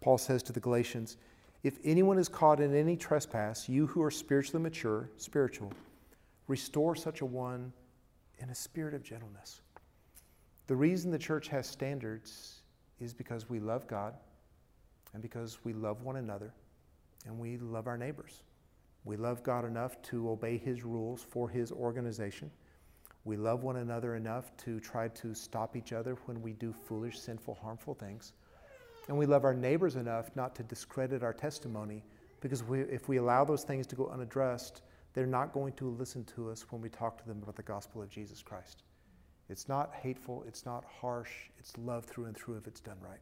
Paul 0.07 0.17
says 0.17 0.41
to 0.43 0.53
the 0.53 0.61
Galatians, 0.61 1.17
If 1.63 1.79
anyone 1.83 2.17
is 2.17 2.29
caught 2.29 2.61
in 2.61 2.73
any 2.73 2.95
trespass, 2.95 3.67
you 3.67 3.87
who 3.87 4.01
are 4.01 4.09
spiritually 4.09 4.63
mature, 4.63 5.09
spiritual, 5.17 5.73
restore 6.47 6.95
such 6.95 7.19
a 7.19 7.25
one 7.25 7.73
in 8.39 8.49
a 8.49 8.55
spirit 8.55 8.93
of 8.93 9.03
gentleness. 9.03 9.59
The 10.67 10.77
reason 10.77 11.11
the 11.11 11.19
church 11.19 11.49
has 11.49 11.67
standards 11.67 12.61
is 13.01 13.13
because 13.13 13.49
we 13.49 13.59
love 13.59 13.85
God 13.85 14.13
and 15.13 15.21
because 15.21 15.59
we 15.65 15.73
love 15.73 16.03
one 16.03 16.15
another 16.15 16.53
and 17.25 17.37
we 17.37 17.57
love 17.57 17.85
our 17.85 17.97
neighbors. 17.97 18.43
We 19.03 19.17
love 19.17 19.43
God 19.43 19.65
enough 19.65 20.01
to 20.03 20.29
obey 20.29 20.57
His 20.57 20.85
rules 20.85 21.21
for 21.21 21.49
His 21.49 21.69
organization. 21.69 22.49
We 23.25 23.35
love 23.35 23.63
one 23.63 23.75
another 23.75 24.15
enough 24.15 24.55
to 24.63 24.79
try 24.79 25.09
to 25.09 25.33
stop 25.33 25.75
each 25.75 25.91
other 25.91 26.15
when 26.27 26.41
we 26.41 26.53
do 26.53 26.71
foolish, 26.71 27.19
sinful, 27.19 27.55
harmful 27.61 27.93
things. 27.93 28.31
And 29.07 29.17
we 29.17 29.25
love 29.25 29.45
our 29.45 29.53
neighbors 29.53 29.95
enough 29.95 30.35
not 30.35 30.55
to 30.55 30.63
discredit 30.63 31.23
our 31.23 31.33
testimony 31.33 32.03
because 32.41 32.63
we, 32.63 32.81
if 32.81 33.07
we 33.07 33.17
allow 33.17 33.45
those 33.45 33.63
things 33.63 33.87
to 33.87 33.95
go 33.95 34.07
unaddressed, 34.07 34.81
they're 35.13 35.25
not 35.25 35.53
going 35.53 35.73
to 35.73 35.89
listen 35.89 36.23
to 36.35 36.49
us 36.49 36.65
when 36.69 36.81
we 36.81 36.89
talk 36.89 37.17
to 37.19 37.27
them 37.27 37.41
about 37.41 37.55
the 37.55 37.63
gospel 37.63 38.01
of 38.01 38.09
Jesus 38.09 38.43
Christ. 38.43 38.83
It's 39.49 39.69
not 39.69 39.93
hateful, 39.93 40.43
it's 40.47 40.65
not 40.65 40.83
harsh, 41.01 41.31
it's 41.57 41.77
love 41.77 42.05
through 42.05 42.25
and 42.25 42.35
through 42.35 42.57
if 42.57 42.67
it's 42.67 42.81
done 42.81 42.97
right. 43.01 43.21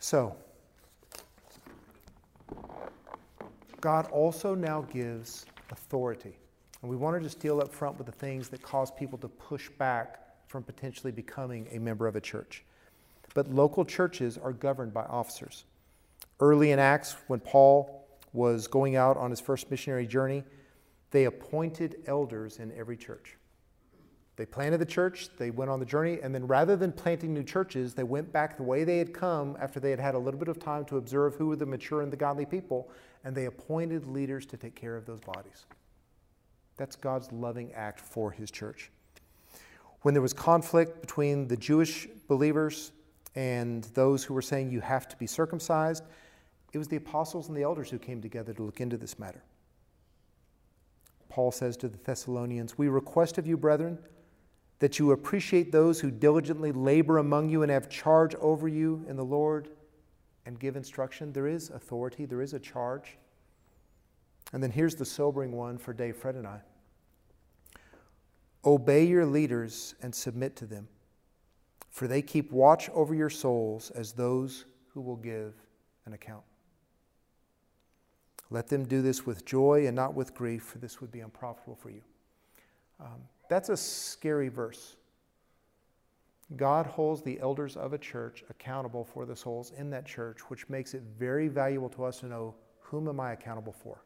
So, 0.00 0.34
God 3.80 4.06
also 4.10 4.54
now 4.54 4.82
gives 4.92 5.46
authority. 5.70 6.36
And 6.82 6.90
we 6.90 6.96
want 6.96 7.16
to 7.16 7.22
just 7.22 7.38
deal 7.38 7.60
up 7.60 7.72
front 7.72 7.98
with 7.98 8.06
the 8.06 8.12
things 8.12 8.48
that 8.48 8.62
cause 8.62 8.90
people 8.90 9.16
to 9.18 9.28
push 9.28 9.68
back 9.70 10.21
from 10.52 10.62
potentially 10.62 11.10
becoming 11.10 11.66
a 11.72 11.78
member 11.78 12.06
of 12.06 12.14
a 12.14 12.20
church. 12.20 12.62
But 13.34 13.50
local 13.50 13.86
churches 13.86 14.36
are 14.36 14.52
governed 14.52 14.92
by 14.92 15.04
officers. 15.04 15.64
Early 16.40 16.72
in 16.72 16.78
Acts, 16.78 17.16
when 17.26 17.40
Paul 17.40 18.06
was 18.34 18.66
going 18.66 18.94
out 18.94 19.16
on 19.16 19.30
his 19.30 19.40
first 19.40 19.70
missionary 19.70 20.06
journey, 20.06 20.44
they 21.10 21.24
appointed 21.24 22.02
elders 22.06 22.58
in 22.58 22.70
every 22.72 22.98
church. 22.98 23.36
They 24.36 24.44
planted 24.44 24.78
the 24.78 24.86
church, 24.86 25.30
they 25.38 25.50
went 25.50 25.70
on 25.70 25.80
the 25.80 25.86
journey, 25.86 26.18
and 26.22 26.34
then 26.34 26.46
rather 26.46 26.76
than 26.76 26.92
planting 26.92 27.32
new 27.32 27.44
churches, 27.44 27.94
they 27.94 28.02
went 28.02 28.30
back 28.30 28.58
the 28.58 28.62
way 28.62 28.84
they 28.84 28.98
had 28.98 29.14
come 29.14 29.56
after 29.58 29.80
they 29.80 29.90
had 29.90 30.00
had 30.00 30.14
a 30.14 30.18
little 30.18 30.38
bit 30.38 30.48
of 30.48 30.58
time 30.58 30.84
to 30.86 30.98
observe 30.98 31.34
who 31.36 31.46
were 31.46 31.56
the 31.56 31.66
mature 31.66 32.02
and 32.02 32.12
the 32.12 32.16
godly 32.16 32.44
people, 32.44 32.90
and 33.24 33.34
they 33.34 33.46
appointed 33.46 34.06
leaders 34.06 34.44
to 34.46 34.58
take 34.58 34.74
care 34.74 34.96
of 34.96 35.06
those 35.06 35.20
bodies. 35.20 35.64
That's 36.76 36.96
God's 36.96 37.32
loving 37.32 37.72
act 37.72 38.00
for 38.00 38.30
his 38.30 38.50
church. 38.50 38.90
When 40.02 40.14
there 40.14 40.22
was 40.22 40.32
conflict 40.32 41.00
between 41.00 41.48
the 41.48 41.56
Jewish 41.56 42.08
believers 42.28 42.92
and 43.34 43.84
those 43.94 44.24
who 44.24 44.34
were 44.34 44.42
saying 44.42 44.70
you 44.70 44.80
have 44.80 45.08
to 45.08 45.16
be 45.16 45.26
circumcised, 45.26 46.04
it 46.72 46.78
was 46.78 46.88
the 46.88 46.96
apostles 46.96 47.48
and 47.48 47.56
the 47.56 47.62
elders 47.62 47.88
who 47.88 47.98
came 47.98 48.20
together 48.20 48.52
to 48.52 48.62
look 48.62 48.80
into 48.80 48.96
this 48.96 49.18
matter. 49.18 49.42
Paul 51.28 51.52
says 51.52 51.76
to 51.78 51.88
the 51.88 51.98
Thessalonians, 51.98 52.76
We 52.76 52.88
request 52.88 53.38
of 53.38 53.46
you, 53.46 53.56
brethren, 53.56 53.98
that 54.80 54.98
you 54.98 55.12
appreciate 55.12 55.70
those 55.70 56.00
who 56.00 56.10
diligently 56.10 56.72
labor 56.72 57.18
among 57.18 57.48
you 57.48 57.62
and 57.62 57.70
have 57.70 57.88
charge 57.88 58.34
over 58.36 58.66
you 58.66 59.04
in 59.08 59.16
the 59.16 59.24
Lord 59.24 59.68
and 60.44 60.58
give 60.58 60.76
instruction. 60.76 61.32
There 61.32 61.46
is 61.46 61.70
authority, 61.70 62.26
there 62.26 62.42
is 62.42 62.52
a 62.52 62.58
charge. 62.58 63.16
And 64.52 64.62
then 64.62 64.72
here's 64.72 64.96
the 64.96 65.04
sobering 65.04 65.52
one 65.52 65.78
for 65.78 65.92
Dave, 65.92 66.16
Fred, 66.16 66.34
and 66.34 66.46
I 66.46 66.60
Obey 68.64 69.04
your 69.04 69.26
leaders 69.26 69.94
and 70.02 70.14
submit 70.14 70.56
to 70.56 70.66
them, 70.66 70.88
for 71.90 72.06
they 72.06 72.22
keep 72.22 72.52
watch 72.52 72.88
over 72.90 73.14
your 73.14 73.30
souls 73.30 73.90
as 73.90 74.12
those 74.12 74.64
who 74.94 75.00
will 75.00 75.16
give 75.16 75.54
an 76.06 76.12
account. 76.12 76.44
Let 78.50 78.68
them 78.68 78.84
do 78.84 79.02
this 79.02 79.24
with 79.24 79.44
joy 79.44 79.86
and 79.86 79.96
not 79.96 80.14
with 80.14 80.34
grief, 80.34 80.62
for 80.62 80.78
this 80.78 81.00
would 81.00 81.10
be 81.10 81.20
unprofitable 81.20 81.74
for 81.74 81.90
you. 81.90 82.02
Um, 83.00 83.22
that's 83.48 83.70
a 83.70 83.76
scary 83.76 84.48
verse. 84.48 84.96
God 86.56 86.86
holds 86.86 87.22
the 87.22 87.40
elders 87.40 87.76
of 87.76 87.94
a 87.94 87.98
church 87.98 88.44
accountable 88.50 89.04
for 89.04 89.24
the 89.24 89.34
souls 89.34 89.72
in 89.76 89.88
that 89.90 90.04
church, 90.04 90.40
which 90.48 90.68
makes 90.68 90.92
it 90.92 91.02
very 91.18 91.48
valuable 91.48 91.88
to 91.90 92.04
us 92.04 92.20
to 92.20 92.26
know 92.26 92.54
whom 92.80 93.08
am 93.08 93.20
I 93.20 93.32
accountable 93.32 93.72
for? 93.72 94.02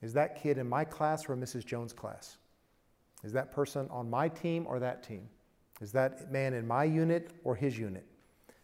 Is 0.00 0.12
that 0.14 0.40
kid 0.40 0.58
in 0.58 0.68
my 0.68 0.84
class 0.84 1.28
or 1.28 1.36
Mrs. 1.36 1.66
Jones' 1.66 1.92
class? 1.92 2.38
Is 3.24 3.32
that 3.32 3.52
person 3.52 3.88
on 3.90 4.08
my 4.08 4.28
team 4.28 4.66
or 4.68 4.78
that 4.78 5.02
team? 5.02 5.28
Is 5.80 5.92
that 5.92 6.32
man 6.32 6.54
in 6.54 6.66
my 6.66 6.84
unit 6.84 7.30
or 7.44 7.54
his 7.54 7.78
unit? 7.78 8.06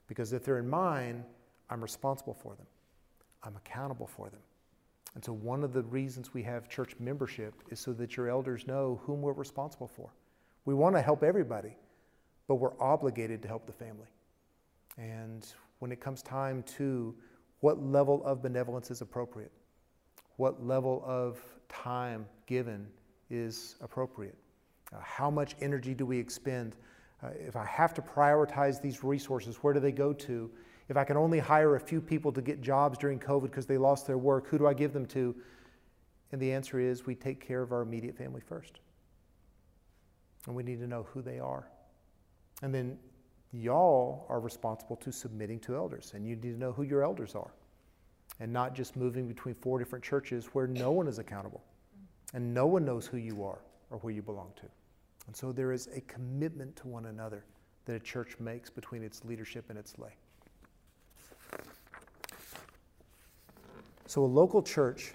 Because 0.07 0.33
if 0.33 0.45
they're 0.45 0.59
in 0.59 0.69
mine, 0.69 1.25
I'm 1.71 1.81
responsible 1.81 2.35
for 2.35 2.55
them. 2.55 2.67
I'm 3.43 3.57
accountable 3.57 4.07
for 4.07 4.29
them. 4.31 4.41
And 5.15 5.25
so, 5.25 5.33
one 5.33 5.63
of 5.63 5.73
the 5.73 5.83
reasons 5.83 6.35
we 6.35 6.43
have 6.43 6.69
church 6.69 6.97
membership 6.99 7.55
is 7.71 7.79
so 7.79 7.93
that 7.95 8.17
your 8.17 8.29
elders 8.29 8.67
know 8.67 9.01
whom 9.05 9.23
we're 9.23 9.33
responsible 9.33 9.87
for. 9.87 10.11
We 10.65 10.75
want 10.75 10.97
to 10.97 11.03
help 11.03 11.23
everybody, 11.23 11.77
but 12.49 12.57
we're 12.57 12.79
obligated 12.81 13.43
to 13.43 13.49
help 13.49 13.67
the 13.67 13.73
family. 13.73 14.09
And 14.99 15.47
when 15.79 15.93
it 15.93 16.01
comes 16.01 16.23
time 16.23 16.63
to 16.79 17.15
what 17.61 17.83
level 17.83 18.25
of 18.25 18.43
benevolence 18.43 18.91
is 18.91 19.03
appropriate, 19.03 19.53
what 20.37 20.65
level 20.65 21.03
of 21.07 21.41
time 21.69 22.27
given 22.47 22.87
is 23.31 23.77
appropriate, 23.81 24.37
uh, 24.95 24.99
how 25.03 25.31
much 25.31 25.57
energy 25.61 25.95
do 25.95 26.07
we 26.07 26.19
expend? 26.19 26.77
Uh, 27.23 27.29
if 27.39 27.57
I 27.57 27.65
have 27.65 27.95
to 27.95 28.03
prioritize 28.03 28.81
these 28.81 29.03
resources, 29.03 29.57
where 29.57 29.75
do 29.75 29.81
they 29.81 29.93
go 29.93 30.13
to? 30.13 30.51
If 30.89 30.97
I 30.97 31.05
can 31.05 31.17
only 31.17 31.39
hire 31.39 31.77
a 31.77 31.81
few 31.81 32.01
people 32.01 32.33
to 32.33 32.43
get 32.43 32.61
jobs 32.61 32.99
during 32.99 33.19
COVID 33.19 33.43
because 33.43 33.67
they 33.67 33.79
lost 33.79 34.07
their 34.07 34.19
work, 34.19 34.47
who 34.49 34.59
do 34.59 34.67
I 34.67 34.75
give 34.75 34.93
them 34.93 35.07
to? 35.07 35.35
And 36.33 36.41
the 36.41 36.53
answer 36.53 36.79
is 36.79 37.07
we 37.07 37.15
take 37.15 37.41
care 37.41 37.63
of 37.63 37.73
our 37.73 37.83
immediate 37.83 38.17
family 38.17 38.41
first. 38.41 38.81
And 40.47 40.55
we 40.55 40.63
need 40.63 40.81
to 40.81 40.87
know 40.87 41.05
who 41.05 41.23
they 41.23 41.39
are. 41.39 41.69
And 42.63 42.75
then 42.75 42.99
y'all 43.53 44.27
are 44.29 44.41
responsible 44.41 44.97
to 44.97 45.13
submitting 45.13 45.61
to 45.61 45.77
elders, 45.77 46.13
and 46.15 46.27
you 46.27 46.37
need 46.37 46.43
to 46.43 46.59
know 46.59 46.73
who 46.73 46.83
your 46.83 47.03
elders 47.03 47.35
are. 47.35 47.53
And 48.41 48.53
not 48.53 48.75
just 48.75 48.97
moving 48.97 49.29
between 49.29 49.55
four 49.55 49.79
different 49.79 50.05
churches 50.05 50.47
where 50.47 50.67
no 50.67 50.91
one 50.91 51.07
is 51.07 51.19
accountable 51.19 51.63
and 52.33 52.53
no 52.53 52.67
one 52.67 52.85
knows 52.85 53.07
who 53.07 53.17
you 53.17 53.45
are 53.45 53.61
or 53.91 53.99
where 53.99 54.13
you 54.13 54.23
belong 54.23 54.51
to. 54.57 54.67
And 55.27 55.37
so 55.37 55.53
there 55.53 55.73
is 55.73 55.89
a 55.95 56.01
commitment 56.03 56.77
to 56.77 56.89
one 56.89 57.07
another 57.07 57.45
that 57.87 57.95
a 57.95 58.01
church 58.01 58.37
makes 58.39 58.71
between 58.71 59.03
its 59.03 59.25
leadership 59.25 59.67
and 59.69 59.79
its 59.79 59.99
lay. 59.99 60.15
So 64.07 64.25
a 64.25 64.27
local 64.27 64.63
church 64.63 65.13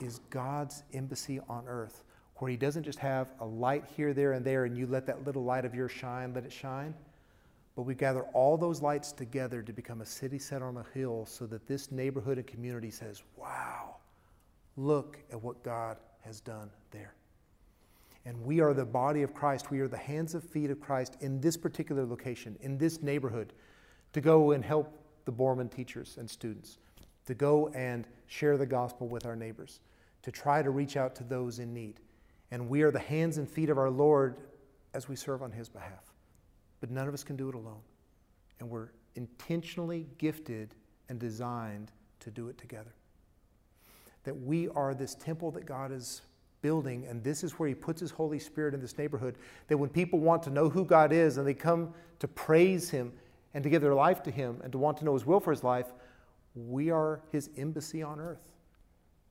is 0.00 0.20
God's 0.30 0.82
embassy 0.92 1.40
on 1.48 1.64
earth, 1.66 2.04
where 2.36 2.50
He 2.50 2.56
doesn't 2.56 2.82
just 2.82 2.98
have 2.98 3.28
a 3.40 3.46
light 3.46 3.84
here, 3.96 4.12
there, 4.12 4.32
and 4.32 4.44
there, 4.44 4.64
and 4.64 4.76
you 4.76 4.86
let 4.86 5.06
that 5.06 5.24
little 5.24 5.44
light 5.44 5.64
of 5.64 5.74
yours 5.74 5.92
shine, 5.92 6.34
let 6.34 6.44
it 6.44 6.52
shine. 6.52 6.94
But 7.74 7.82
we 7.82 7.94
gather 7.94 8.22
all 8.32 8.56
those 8.56 8.82
lights 8.82 9.12
together 9.12 9.62
to 9.62 9.72
become 9.72 10.00
a 10.00 10.06
city 10.06 10.38
set 10.38 10.62
on 10.62 10.76
a 10.78 10.84
hill 10.94 11.26
so 11.26 11.46
that 11.46 11.66
this 11.68 11.92
neighborhood 11.92 12.38
and 12.38 12.46
community 12.46 12.90
says, 12.90 13.22
wow, 13.36 13.96
look 14.76 15.18
at 15.32 15.40
what 15.40 15.62
God 15.62 15.96
has 16.22 16.40
done 16.40 16.70
there. 16.90 17.14
And 18.28 18.44
we 18.44 18.60
are 18.60 18.74
the 18.74 18.84
body 18.84 19.22
of 19.22 19.32
Christ. 19.32 19.70
We 19.70 19.80
are 19.80 19.88
the 19.88 19.96
hands 19.96 20.34
and 20.34 20.44
feet 20.44 20.70
of 20.70 20.78
Christ 20.78 21.16
in 21.20 21.40
this 21.40 21.56
particular 21.56 22.04
location, 22.04 22.58
in 22.60 22.76
this 22.76 23.00
neighborhood, 23.00 23.54
to 24.12 24.20
go 24.20 24.50
and 24.50 24.62
help 24.62 25.02
the 25.24 25.32
Borman 25.32 25.74
teachers 25.74 26.18
and 26.18 26.28
students, 26.28 26.76
to 27.24 27.32
go 27.32 27.68
and 27.68 28.06
share 28.26 28.58
the 28.58 28.66
gospel 28.66 29.08
with 29.08 29.24
our 29.24 29.34
neighbors, 29.34 29.80
to 30.20 30.30
try 30.30 30.60
to 30.60 30.68
reach 30.68 30.94
out 30.98 31.14
to 31.14 31.24
those 31.24 31.58
in 31.58 31.72
need. 31.72 32.00
And 32.50 32.68
we 32.68 32.82
are 32.82 32.90
the 32.90 32.98
hands 32.98 33.38
and 33.38 33.48
feet 33.48 33.70
of 33.70 33.78
our 33.78 33.88
Lord 33.88 34.36
as 34.92 35.08
we 35.08 35.16
serve 35.16 35.42
on 35.42 35.50
His 35.50 35.70
behalf. 35.70 36.12
But 36.80 36.90
none 36.90 37.08
of 37.08 37.14
us 37.14 37.24
can 37.24 37.36
do 37.36 37.48
it 37.48 37.54
alone. 37.54 37.80
And 38.60 38.68
we're 38.68 38.90
intentionally 39.14 40.06
gifted 40.18 40.74
and 41.08 41.18
designed 41.18 41.92
to 42.20 42.30
do 42.30 42.48
it 42.48 42.58
together. 42.58 42.92
That 44.24 44.38
we 44.38 44.68
are 44.68 44.92
this 44.92 45.14
temple 45.14 45.50
that 45.52 45.64
God 45.64 45.92
is 45.92 46.20
building, 46.62 47.06
and 47.06 47.22
this 47.22 47.44
is 47.44 47.52
where 47.52 47.68
He 47.68 47.74
puts 47.74 48.00
His 48.00 48.10
Holy 48.10 48.38
Spirit 48.38 48.74
in 48.74 48.80
this 48.80 48.96
neighborhood. 48.98 49.36
That 49.68 49.78
when 49.78 49.90
people 49.90 50.20
want 50.20 50.42
to 50.44 50.50
know 50.50 50.68
who 50.68 50.84
God 50.84 51.12
is 51.12 51.38
and 51.38 51.46
they 51.46 51.54
come 51.54 51.94
to 52.18 52.28
praise 52.28 52.90
Him 52.90 53.12
and 53.54 53.64
to 53.64 53.70
give 53.70 53.82
their 53.82 53.94
life 53.94 54.22
to 54.24 54.30
Him 54.30 54.60
and 54.62 54.72
to 54.72 54.78
want 54.78 54.98
to 54.98 55.04
know 55.04 55.14
His 55.14 55.26
will 55.26 55.40
for 55.40 55.50
His 55.50 55.64
life, 55.64 55.92
we 56.54 56.90
are 56.90 57.20
His 57.30 57.50
embassy 57.56 58.02
on 58.02 58.20
earth. 58.20 58.52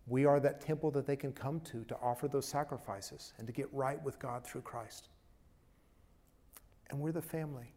We 0.08 0.26
are 0.26 0.40
that 0.40 0.62
temple 0.62 0.92
that 0.92 1.06
they 1.06 1.18
can 1.18 1.34
come 1.34 1.60
to 1.62 1.84
to 1.84 1.96
offer 2.02 2.28
those 2.28 2.46
sacrifices 2.46 3.34
and 3.38 3.46
to 3.46 3.54
get 3.54 3.68
right 3.74 4.02
with 4.04 4.20
God 4.20 4.46
through 4.46 4.62
Christ. 4.62 5.10
And 6.90 7.00
we're 7.00 7.12
the 7.12 7.22
family 7.22 7.74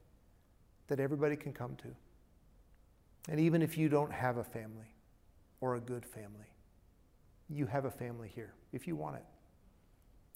that 0.86 1.00
everybody 1.00 1.36
can 1.36 1.52
come 1.52 1.74
to. 1.76 1.88
And 3.28 3.40
even 3.40 3.62
if 3.62 3.76
you 3.76 3.88
don't 3.88 4.12
have 4.12 4.36
a 4.36 4.44
family 4.44 4.94
or 5.60 5.74
a 5.74 5.80
good 5.80 6.06
family, 6.06 6.46
you 7.48 7.66
have 7.66 7.84
a 7.84 7.90
family 7.90 8.30
here 8.32 8.54
if 8.72 8.86
you 8.86 8.96
want 8.96 9.16
it. 9.16 9.24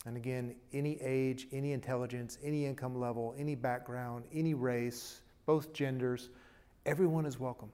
And 0.07 0.17
again, 0.17 0.55
any 0.73 1.01
age, 1.01 1.47
any 1.53 1.73
intelligence, 1.73 2.39
any 2.43 2.67
income 2.67 2.99
level, 2.99 3.35
any 3.39 3.55
background, 3.55 4.25
any 4.33 4.55
race, 4.55 5.23
both 5.47 5.73
genders, 5.73 6.31
Everyone 6.87 7.25
is 7.25 7.41
welcome. 7.41 7.71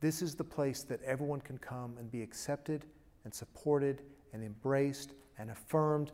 This 0.00 0.20
is 0.20 0.34
the 0.34 0.42
place 0.42 0.82
that 0.82 1.00
everyone 1.04 1.40
can 1.40 1.56
come 1.56 1.94
and 1.98 2.10
be 2.10 2.20
accepted 2.20 2.84
and 3.24 3.32
supported 3.32 4.02
and 4.32 4.42
embraced 4.42 5.12
and 5.38 5.52
affirmed 5.52 6.10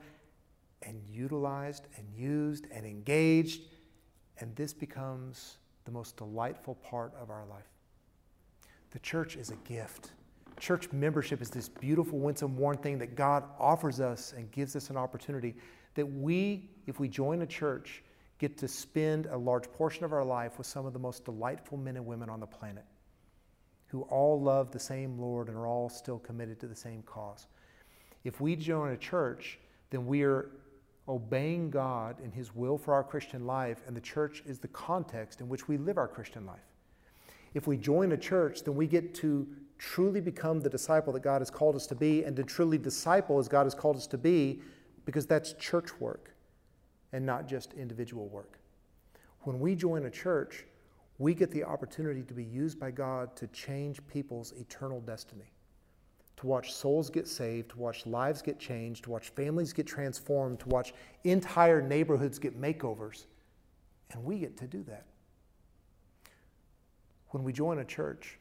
and 0.82 1.00
utilized 1.08 1.86
and 1.96 2.06
used 2.14 2.66
and 2.70 2.84
engaged. 2.84 3.62
And 4.38 4.54
this 4.54 4.74
becomes 4.74 5.56
the 5.86 5.90
most 5.90 6.18
delightful 6.18 6.74
part 6.74 7.14
of 7.18 7.30
our 7.30 7.46
life. 7.46 7.70
The 8.90 8.98
church 8.98 9.36
is 9.36 9.48
a 9.48 9.56
gift. 9.56 10.10
Church 10.60 10.92
membership 10.92 11.40
is 11.40 11.48
this 11.48 11.68
beautiful, 11.68 12.18
winsome, 12.18 12.56
worn 12.56 12.76
thing 12.76 12.98
that 12.98 13.16
God 13.16 13.44
offers 13.58 13.98
us 13.98 14.34
and 14.36 14.50
gives 14.52 14.76
us 14.76 14.90
an 14.90 14.96
opportunity 14.96 15.56
that 15.94 16.06
we, 16.06 16.70
if 16.86 17.00
we 17.00 17.08
join 17.08 17.42
a 17.42 17.46
church, 17.46 18.04
get 18.38 18.58
to 18.58 18.68
spend 18.68 19.26
a 19.26 19.36
large 19.36 19.72
portion 19.72 20.04
of 20.04 20.12
our 20.12 20.24
life 20.24 20.58
with 20.58 20.66
some 20.66 20.84
of 20.84 20.92
the 20.92 20.98
most 20.98 21.24
delightful 21.24 21.78
men 21.78 21.96
and 21.96 22.04
women 22.04 22.28
on 22.28 22.40
the 22.40 22.46
planet 22.46 22.84
who 23.86 24.02
all 24.02 24.40
love 24.40 24.70
the 24.70 24.78
same 24.78 25.18
Lord 25.18 25.48
and 25.48 25.56
are 25.56 25.66
all 25.66 25.88
still 25.88 26.18
committed 26.18 26.60
to 26.60 26.68
the 26.68 26.76
same 26.76 27.02
cause. 27.02 27.46
If 28.22 28.40
we 28.40 28.54
join 28.54 28.92
a 28.92 28.96
church, 28.96 29.58
then 29.88 30.06
we 30.06 30.22
are 30.22 30.50
obeying 31.08 31.70
God 31.70 32.20
and 32.22 32.32
His 32.32 32.54
will 32.54 32.78
for 32.78 32.94
our 32.94 33.02
Christian 33.02 33.46
life, 33.46 33.82
and 33.86 33.96
the 33.96 34.00
church 34.00 34.42
is 34.46 34.58
the 34.58 34.68
context 34.68 35.40
in 35.40 35.48
which 35.48 35.66
we 35.66 35.76
live 35.78 35.98
our 35.98 36.06
Christian 36.06 36.46
life. 36.46 36.60
If 37.54 37.66
we 37.66 37.78
join 37.78 38.12
a 38.12 38.16
church, 38.16 38.62
then 38.62 38.76
we 38.76 38.86
get 38.86 39.14
to 39.16 39.48
truly 39.80 40.20
become 40.20 40.60
the 40.60 40.68
disciple 40.68 41.10
that 41.14 41.22
God 41.22 41.40
has 41.40 41.50
called 41.50 41.74
us 41.74 41.86
to 41.86 41.94
be 41.94 42.22
and 42.24 42.36
to 42.36 42.44
truly 42.44 42.76
disciple 42.76 43.38
as 43.38 43.48
God 43.48 43.64
has 43.64 43.74
called 43.74 43.96
us 43.96 44.06
to 44.08 44.18
be 44.18 44.60
because 45.06 45.26
that's 45.26 45.54
church 45.54 45.98
work 45.98 46.34
and 47.12 47.24
not 47.24 47.48
just 47.48 47.72
individual 47.72 48.28
work. 48.28 48.58
When 49.40 49.58
we 49.58 49.74
join 49.74 50.04
a 50.04 50.10
church, 50.10 50.66
we 51.18 51.32
get 51.32 51.50
the 51.50 51.64
opportunity 51.64 52.22
to 52.22 52.34
be 52.34 52.44
used 52.44 52.78
by 52.78 52.90
God 52.90 53.34
to 53.36 53.46
change 53.48 54.06
people's 54.06 54.52
eternal 54.52 55.00
destiny 55.00 55.50
to 56.40 56.46
watch 56.46 56.72
souls 56.72 57.10
get 57.10 57.28
saved, 57.28 57.68
to 57.68 57.78
watch 57.78 58.06
lives 58.06 58.40
get 58.40 58.58
changed, 58.58 59.04
to 59.04 59.10
watch 59.10 59.28
families 59.28 59.74
get 59.74 59.86
transformed, 59.86 60.58
to 60.58 60.70
watch 60.70 60.94
entire 61.24 61.82
neighborhoods 61.82 62.38
get 62.38 62.58
makeovers. 62.58 63.26
And 64.12 64.24
we 64.24 64.38
get 64.38 64.56
to 64.56 64.66
do 64.66 64.82
that. 64.84 65.04
When 67.28 67.44
we 67.44 67.52
join 67.52 67.80
a 67.80 67.84
church, 67.84 68.38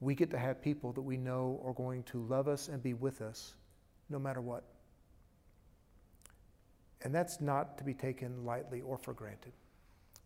we 0.00 0.14
get 0.14 0.30
to 0.30 0.38
have 0.38 0.60
people 0.62 0.92
that 0.92 1.02
we 1.02 1.16
know 1.16 1.60
are 1.64 1.72
going 1.72 2.02
to 2.04 2.22
love 2.22 2.48
us 2.48 2.68
and 2.68 2.82
be 2.82 2.94
with 2.94 3.22
us 3.22 3.54
no 4.08 4.18
matter 4.18 4.40
what. 4.40 4.64
And 7.02 7.14
that's 7.14 7.40
not 7.40 7.78
to 7.78 7.84
be 7.84 7.94
taken 7.94 8.44
lightly 8.44 8.80
or 8.80 8.98
for 8.98 9.12
granted 9.12 9.52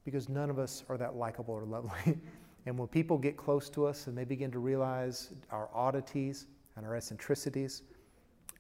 because 0.05 0.29
none 0.29 0.51
of 0.51 0.59
us 0.59 0.85
are 0.89 0.97
that 0.99 1.15
likable 1.15 1.55
or 1.55 1.65
lovely. 1.65 2.19
And 2.67 2.79
when 2.79 2.89
people 2.89 3.17
get 3.17 3.37
close 3.37 3.71
to 3.71 3.87
us 3.87 4.07
and 4.07 4.17
they 4.17 4.25
begin 4.25 4.51
to 4.51 4.59
realize 4.59 5.31
our 5.51 5.71
oddities 5.73 6.47
and 6.77 6.85
our 6.85 6.95
eccentricities 6.95 7.83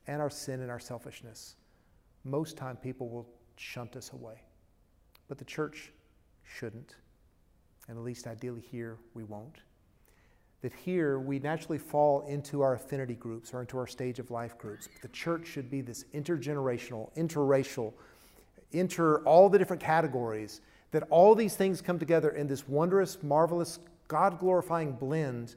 and 0.06 0.22
our 0.22 0.30
sin 0.30 0.62
and 0.62 0.70
our 0.70 0.80
selfishness, 0.80 1.56
most 2.24 2.56
time 2.56 2.76
people 2.76 3.08
will 3.08 3.28
shunt 3.56 3.96
us 3.96 4.12
away. 4.12 4.42
But 5.28 5.38
the 5.38 5.44
church 5.44 5.92
shouldn't. 6.44 6.96
And 7.88 7.98
at 7.98 8.04
least 8.04 8.26
ideally 8.26 8.62
here, 8.62 8.96
we 9.14 9.24
won't. 9.24 9.58
That 10.62 10.72
here 10.74 11.18
we 11.18 11.38
naturally 11.38 11.78
fall 11.78 12.26
into 12.26 12.60
our 12.60 12.74
affinity 12.74 13.14
groups 13.14 13.54
or 13.54 13.62
into 13.62 13.78
our 13.78 13.86
stage 13.86 14.18
of 14.18 14.30
life 14.30 14.58
groups. 14.58 14.88
But 14.92 15.02
the 15.02 15.16
church 15.16 15.46
should 15.46 15.70
be 15.70 15.80
this 15.80 16.04
intergenerational, 16.14 17.14
interracial, 17.16 17.94
inter 18.72 19.22
all 19.24 19.48
the 19.48 19.58
different 19.58 19.82
categories 19.82 20.60
that 20.90 21.04
all 21.10 21.34
these 21.34 21.56
things 21.56 21.80
come 21.80 21.98
together 21.98 22.30
in 22.30 22.46
this 22.46 22.68
wondrous, 22.68 23.22
marvelous, 23.22 23.78
God 24.08 24.38
glorifying 24.38 24.92
blend 24.92 25.54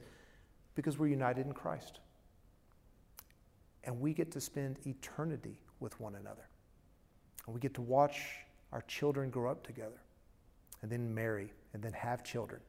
because 0.74 0.98
we're 0.98 1.08
united 1.08 1.46
in 1.46 1.52
Christ. 1.52 2.00
And 3.84 4.00
we 4.00 4.14
get 4.14 4.30
to 4.32 4.40
spend 4.40 4.78
eternity 4.86 5.58
with 5.80 5.98
one 6.00 6.14
another. 6.14 6.46
And 7.46 7.54
we 7.54 7.60
get 7.60 7.74
to 7.74 7.82
watch 7.82 8.20
our 8.72 8.82
children 8.82 9.30
grow 9.30 9.50
up 9.50 9.66
together 9.66 10.00
and 10.82 10.90
then 10.90 11.14
marry 11.14 11.52
and 11.72 11.82
then 11.82 11.92
have 11.92 12.24
children. 12.24 12.60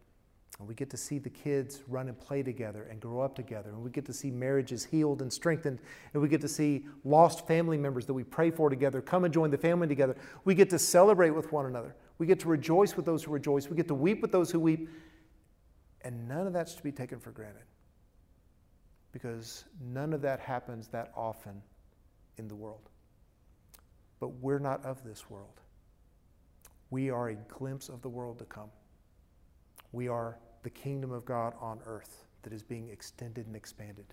And 0.59 0.67
we 0.67 0.73
get 0.73 0.89
to 0.91 0.97
see 0.97 1.19
the 1.19 1.29
kids 1.29 1.83
run 1.87 2.07
and 2.07 2.17
play 2.17 2.41
together 2.41 2.87
and 2.89 3.01
grow 3.01 3.19
up 3.19 3.35
together. 3.35 3.69
And 3.71 3.83
we 3.83 3.89
get 3.89 4.05
to 4.05 4.13
see 4.13 4.31
marriages 4.31 4.85
healed 4.85 5.21
and 5.21 5.31
strengthened. 5.31 5.79
And 6.13 6.21
we 6.21 6.29
get 6.29 6.39
to 6.41 6.47
see 6.47 6.85
lost 7.03 7.45
family 7.45 7.77
members 7.77 8.05
that 8.05 8.13
we 8.13 8.23
pray 8.23 8.51
for 8.51 8.69
together 8.69 9.01
come 9.01 9.25
and 9.25 9.33
join 9.33 9.51
the 9.51 9.57
family 9.57 9.87
together. 9.87 10.15
We 10.45 10.55
get 10.55 10.69
to 10.69 10.79
celebrate 10.79 11.31
with 11.31 11.51
one 11.51 11.65
another. 11.65 11.95
We 12.19 12.25
get 12.25 12.39
to 12.41 12.47
rejoice 12.47 12.95
with 12.95 13.05
those 13.05 13.23
who 13.23 13.31
rejoice. 13.31 13.69
We 13.69 13.75
get 13.75 13.89
to 13.89 13.95
weep 13.95 14.21
with 14.21 14.31
those 14.31 14.49
who 14.49 14.59
weep. 14.61 14.89
And 16.03 16.27
none 16.27 16.47
of 16.47 16.53
that's 16.53 16.75
to 16.75 16.83
be 16.83 16.91
taken 16.91 17.19
for 17.19 17.31
granted 17.31 17.63
because 19.15 19.63
none 19.81 20.11
of 20.11 20.21
that 20.21 20.41
happens 20.41 20.89
that 20.89 21.09
often 21.15 21.61
in 22.37 22.49
the 22.49 22.55
world. 22.55 22.89
But 24.19 24.27
we're 24.41 24.59
not 24.59 24.83
of 24.83 25.03
this 25.05 25.29
world. 25.29 25.61
We 26.89 27.09
are 27.09 27.29
a 27.29 27.35
glimpse 27.35 27.87
of 27.87 28.01
the 28.01 28.09
world 28.09 28.39
to 28.39 28.45
come. 28.45 28.69
We 29.95 30.09
are 30.09 30.37
the 30.63 30.69
kingdom 30.69 31.13
of 31.13 31.23
God 31.23 31.53
on 31.61 31.79
earth 31.85 32.25
that 32.43 32.51
is 32.51 32.61
being 32.61 32.89
extended 32.89 33.47
and 33.47 33.55
expanded. 33.55 34.03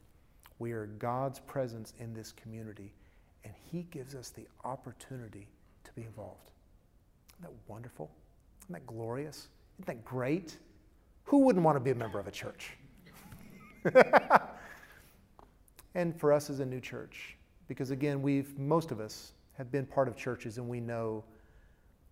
We 0.60 0.70
are 0.70 0.86
God's 0.86 1.40
presence 1.40 1.92
in 1.98 2.14
this 2.14 2.30
community, 2.30 2.94
and 3.42 3.52
He 3.68 3.88
gives 3.90 4.14
us 4.14 4.28
the 4.30 4.46
opportunity 4.62 5.48
to 5.82 5.92
be 5.94 6.04
involved. 6.04 6.52
Isn't 7.32 7.50
that 7.50 7.52
wonderful? 7.66 8.12
Isn't 8.60 8.74
that 8.74 8.86
glorious? 8.86 9.48
Isn't 9.80 9.86
that 9.86 10.04
great? 10.04 10.56
Who 11.24 11.38
wouldn't 11.38 11.64
want 11.64 11.74
to 11.74 11.80
be 11.80 11.90
a 11.90 11.96
member 11.96 12.20
of 12.20 12.28
a 12.28 12.30
church? 12.30 12.76
and 15.96 16.16
for 16.16 16.32
us 16.32 16.48
as 16.48 16.60
a 16.60 16.64
new 16.64 16.80
church, 16.80 17.36
because 17.66 17.90
again, 17.90 18.22
we've, 18.22 18.56
most 18.56 18.92
of 18.92 19.00
us 19.00 19.32
have 19.58 19.72
been 19.72 19.86
part 19.86 20.06
of 20.06 20.14
churches 20.14 20.58
and 20.58 20.68
we 20.68 20.78
know 20.78 21.24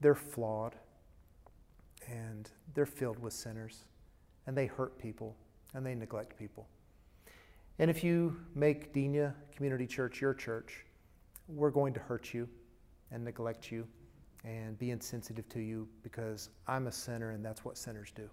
they're 0.01 0.17
flawed 0.17 0.75
and 2.11 2.51
they're 2.75 2.87
filled 2.87 3.19
with 3.19 3.33
sinners 3.33 3.85
and 4.47 4.57
they 4.57 4.67
hurt 4.67 4.99
people 4.99 5.37
and 5.75 5.87
they 5.87 5.95
neglect 5.95 6.39
people. 6.39 6.67
And 7.79 7.91
if 7.91 8.05
you 8.05 8.37
make 8.55 8.93
Denia 8.93 9.35
Community 9.55 9.87
Church 9.87 10.21
your 10.21 10.35
church, 10.35 10.85
we're 11.49 11.71
going 11.71 11.95
to 11.95 12.01
hurt 12.01 12.35
you 12.35 12.49
and 13.11 13.25
neglect 13.25 13.71
you 13.73 13.87
and 14.45 14.79
be 14.79 14.91
insensitive 14.91 15.49
to 15.51 15.61
you 15.61 15.89
because 16.03 16.51
I'm 16.67 16.87
a 16.87 16.93
sinner 16.93 17.31
and 17.31 17.45
that's 17.45 17.65
what 17.65 17.79
sinners 17.79 18.13
do. 18.15 18.29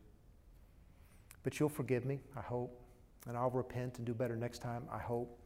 But 1.44 1.60
you'll 1.60 1.70
forgive 1.70 2.06
me, 2.06 2.20
I 2.36 2.42
hope, 2.42 2.82
and 3.28 3.38
I'll 3.38 3.50
repent 3.50 3.98
and 3.98 4.06
do 4.06 4.14
better 4.14 4.36
next 4.36 4.60
time, 4.60 4.84
I 4.92 5.00
hope. 5.00 5.40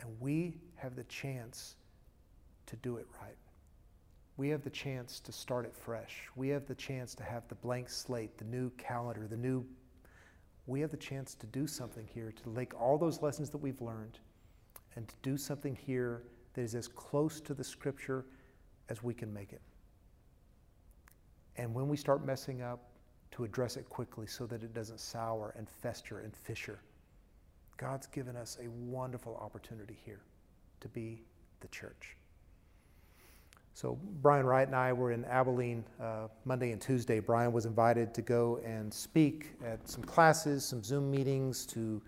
And 0.00 0.08
we 0.20 0.56
have 0.76 0.96
the 0.96 1.04
chance 1.04 1.76
to 2.66 2.76
do 2.76 2.96
it 2.96 3.06
right. 3.20 3.36
We 4.40 4.48
have 4.48 4.62
the 4.62 4.70
chance 4.70 5.20
to 5.20 5.32
start 5.32 5.66
it 5.66 5.76
fresh. 5.76 6.30
We 6.34 6.48
have 6.48 6.64
the 6.64 6.74
chance 6.74 7.14
to 7.16 7.22
have 7.22 7.46
the 7.48 7.56
blank 7.56 7.90
slate, 7.90 8.38
the 8.38 8.46
new 8.46 8.70
calendar, 8.78 9.26
the 9.26 9.36
new. 9.36 9.66
We 10.66 10.80
have 10.80 10.90
the 10.90 10.96
chance 10.96 11.34
to 11.34 11.46
do 11.48 11.66
something 11.66 12.08
here, 12.14 12.32
to 12.32 12.54
take 12.54 12.72
all 12.80 12.96
those 12.96 13.20
lessons 13.20 13.50
that 13.50 13.58
we've 13.58 13.82
learned 13.82 14.18
and 14.96 15.06
to 15.06 15.14
do 15.20 15.36
something 15.36 15.76
here 15.76 16.22
that 16.54 16.62
is 16.62 16.74
as 16.74 16.88
close 16.88 17.38
to 17.42 17.52
the 17.52 17.62
scripture 17.62 18.24
as 18.88 19.02
we 19.02 19.12
can 19.12 19.30
make 19.30 19.52
it. 19.52 19.60
And 21.56 21.74
when 21.74 21.86
we 21.86 21.98
start 21.98 22.24
messing 22.24 22.62
up, 22.62 22.92
to 23.32 23.44
address 23.44 23.76
it 23.76 23.90
quickly 23.90 24.26
so 24.26 24.46
that 24.46 24.62
it 24.62 24.72
doesn't 24.72 25.00
sour 25.00 25.52
and 25.54 25.68
fester 25.68 26.20
and 26.20 26.34
fissure. 26.34 26.80
God's 27.76 28.06
given 28.06 28.36
us 28.36 28.56
a 28.58 28.70
wonderful 28.70 29.36
opportunity 29.36 29.98
here 30.02 30.22
to 30.80 30.88
be 30.88 31.24
the 31.60 31.68
church. 31.68 32.16
So, 33.72 33.98
Brian 34.20 34.44
Wright 34.44 34.66
and 34.66 34.76
I 34.76 34.92
were 34.92 35.12
in 35.12 35.24
Abilene 35.24 35.84
uh, 36.02 36.26
Monday 36.44 36.72
and 36.72 36.80
Tuesday. 36.80 37.20
Brian 37.20 37.52
was 37.52 37.66
invited 37.66 38.12
to 38.14 38.22
go 38.22 38.60
and 38.64 38.92
speak 38.92 39.52
at 39.64 39.88
some 39.88 40.02
classes, 40.02 40.64
some 40.64 40.82
Zoom 40.82 41.10
meetings, 41.10 41.64
to 41.66 42.02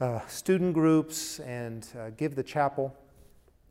uh, 0.00 0.20
student 0.26 0.72
groups, 0.72 1.38
and 1.40 1.86
uh, 1.98 2.10
give 2.10 2.34
the 2.34 2.42
chapel. 2.42 2.96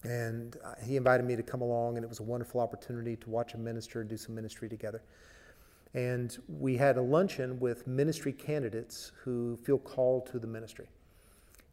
And 0.04 0.56
uh, 0.64 0.76
he 0.86 0.96
invited 0.96 1.26
me 1.26 1.36
to 1.36 1.44
come 1.44 1.62
along, 1.62 1.98
and 1.98 2.06
it 2.06 2.08
was 2.08 2.20
a 2.20 2.24
wonderful 2.24 2.62
opportunity 2.62 3.16
to 3.18 3.30
watch 3.30 3.54
a 3.54 3.58
minister 3.58 4.04
do 4.04 4.16
some 4.16 4.34
ministry 4.34 4.70
together. 4.70 5.02
And 5.94 6.38
we 6.48 6.78
had 6.78 6.98
a 6.98 7.02
luncheon 7.02 7.60
with 7.60 7.88
ministry 7.88 8.32
candidates 8.32 9.12
who 9.24 9.58
feel 9.58 9.80
called 9.80 10.28
to 10.28 10.40
the 10.40 10.48
ministry. 10.48 10.88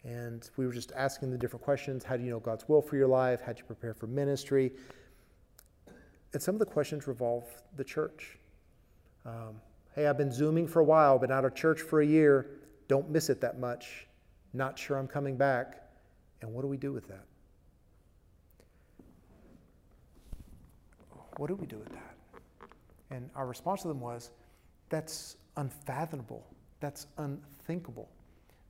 And 0.03 0.49
we 0.57 0.66
were 0.66 0.72
just 0.72 0.93
asking 0.97 1.30
the 1.30 1.39
different 1.39 1.64
questions 1.64 2.05
How 2.05 2.16
do 2.16 2.24
you 2.24 2.30
know 2.30 2.41
God's 2.41 2.68
will 2.68 2.80
for 2.80 2.97
your 2.97 3.09
life? 3.09 3.41
How 3.43 3.53
do 3.53 3.59
you 3.59 3.64
prepare 3.64 3.93
for 3.93 4.07
ministry? 4.07 4.72
And 6.33 6.43
some 6.43 6.55
of 6.55 6.59
the 6.59 6.66
questions 6.66 7.07
revolve 7.07 7.45
the 7.77 7.85
church. 7.85 8.39
Um, 9.24 9.61
hey, 9.95 10.07
I've 10.07 10.18
been 10.18 10.33
Zooming 10.33 10.68
for 10.68 10.81
a 10.81 10.85
while, 10.85 11.18
been 11.18 11.33
out 11.33 11.45
of 11.45 11.55
church 11.55 11.81
for 11.81 12.01
a 12.01 12.07
year, 12.07 12.51
don't 12.89 13.11
miss 13.11 13.31
it 13.31 13.41
that 13.41 13.59
much, 13.59 14.07
not 14.53 14.79
sure 14.79 14.97
I'm 14.97 15.09
coming 15.09 15.37
back. 15.37 15.83
And 16.43 16.53
what 16.53 16.62
do 16.62 16.68
we 16.68 16.77
do 16.77 16.93
with 16.93 17.09
that? 17.09 17.24
What 21.39 21.49
do 21.49 21.55
we 21.55 21.66
do 21.66 21.79
with 21.79 21.91
that? 21.91 22.14
And 23.11 23.31
our 23.35 23.47
response 23.47 23.83
to 23.83 23.89
them 23.89 24.01
was, 24.01 24.31
that's 24.89 25.37
unfathomable. 25.57 26.47
That's 26.81 27.07
unthinkable 27.18 28.09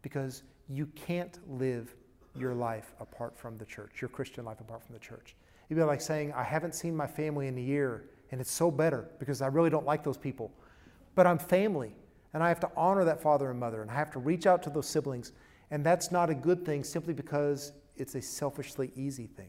because 0.02 0.42
you 0.68 0.86
can't 0.94 1.38
live 1.58 1.94
your 2.34 2.54
life 2.54 2.94
apart 3.00 3.36
from 3.36 3.56
the 3.58 3.64
church, 3.64 4.00
your 4.00 4.08
Christian 4.08 4.44
life 4.44 4.60
apart 4.60 4.84
from 4.84 4.94
the 4.94 5.00
church. 5.00 5.34
It'd 5.68 5.80
be 5.80 5.84
like 5.84 6.00
saying, 6.00 6.32
I 6.32 6.42
haven't 6.42 6.74
seen 6.74 6.96
my 6.96 7.06
family 7.06 7.48
in 7.48 7.58
a 7.58 7.60
year, 7.60 8.10
and 8.30 8.40
it's 8.40 8.50
so 8.50 8.70
better 8.70 9.08
because 9.18 9.42
I 9.42 9.48
really 9.48 9.70
don't 9.70 9.86
like 9.86 10.04
those 10.04 10.16
people. 10.18 10.52
But 11.14 11.26
I'm 11.26 11.38
family, 11.38 11.94
and 12.34 12.42
I 12.42 12.48
have 12.48 12.60
to 12.60 12.70
honor 12.76 13.04
that 13.04 13.20
father 13.20 13.50
and 13.50 13.58
mother, 13.58 13.82
and 13.82 13.90
I 13.90 13.94
have 13.94 14.10
to 14.12 14.18
reach 14.18 14.46
out 14.46 14.62
to 14.64 14.70
those 14.70 14.86
siblings. 14.86 15.32
And 15.70 15.84
that's 15.84 16.12
not 16.12 16.30
a 16.30 16.34
good 16.34 16.64
thing 16.64 16.84
simply 16.84 17.14
because 17.14 17.72
it's 17.96 18.14
a 18.14 18.22
selfishly 18.22 18.92
easy 18.94 19.26
thing. 19.26 19.48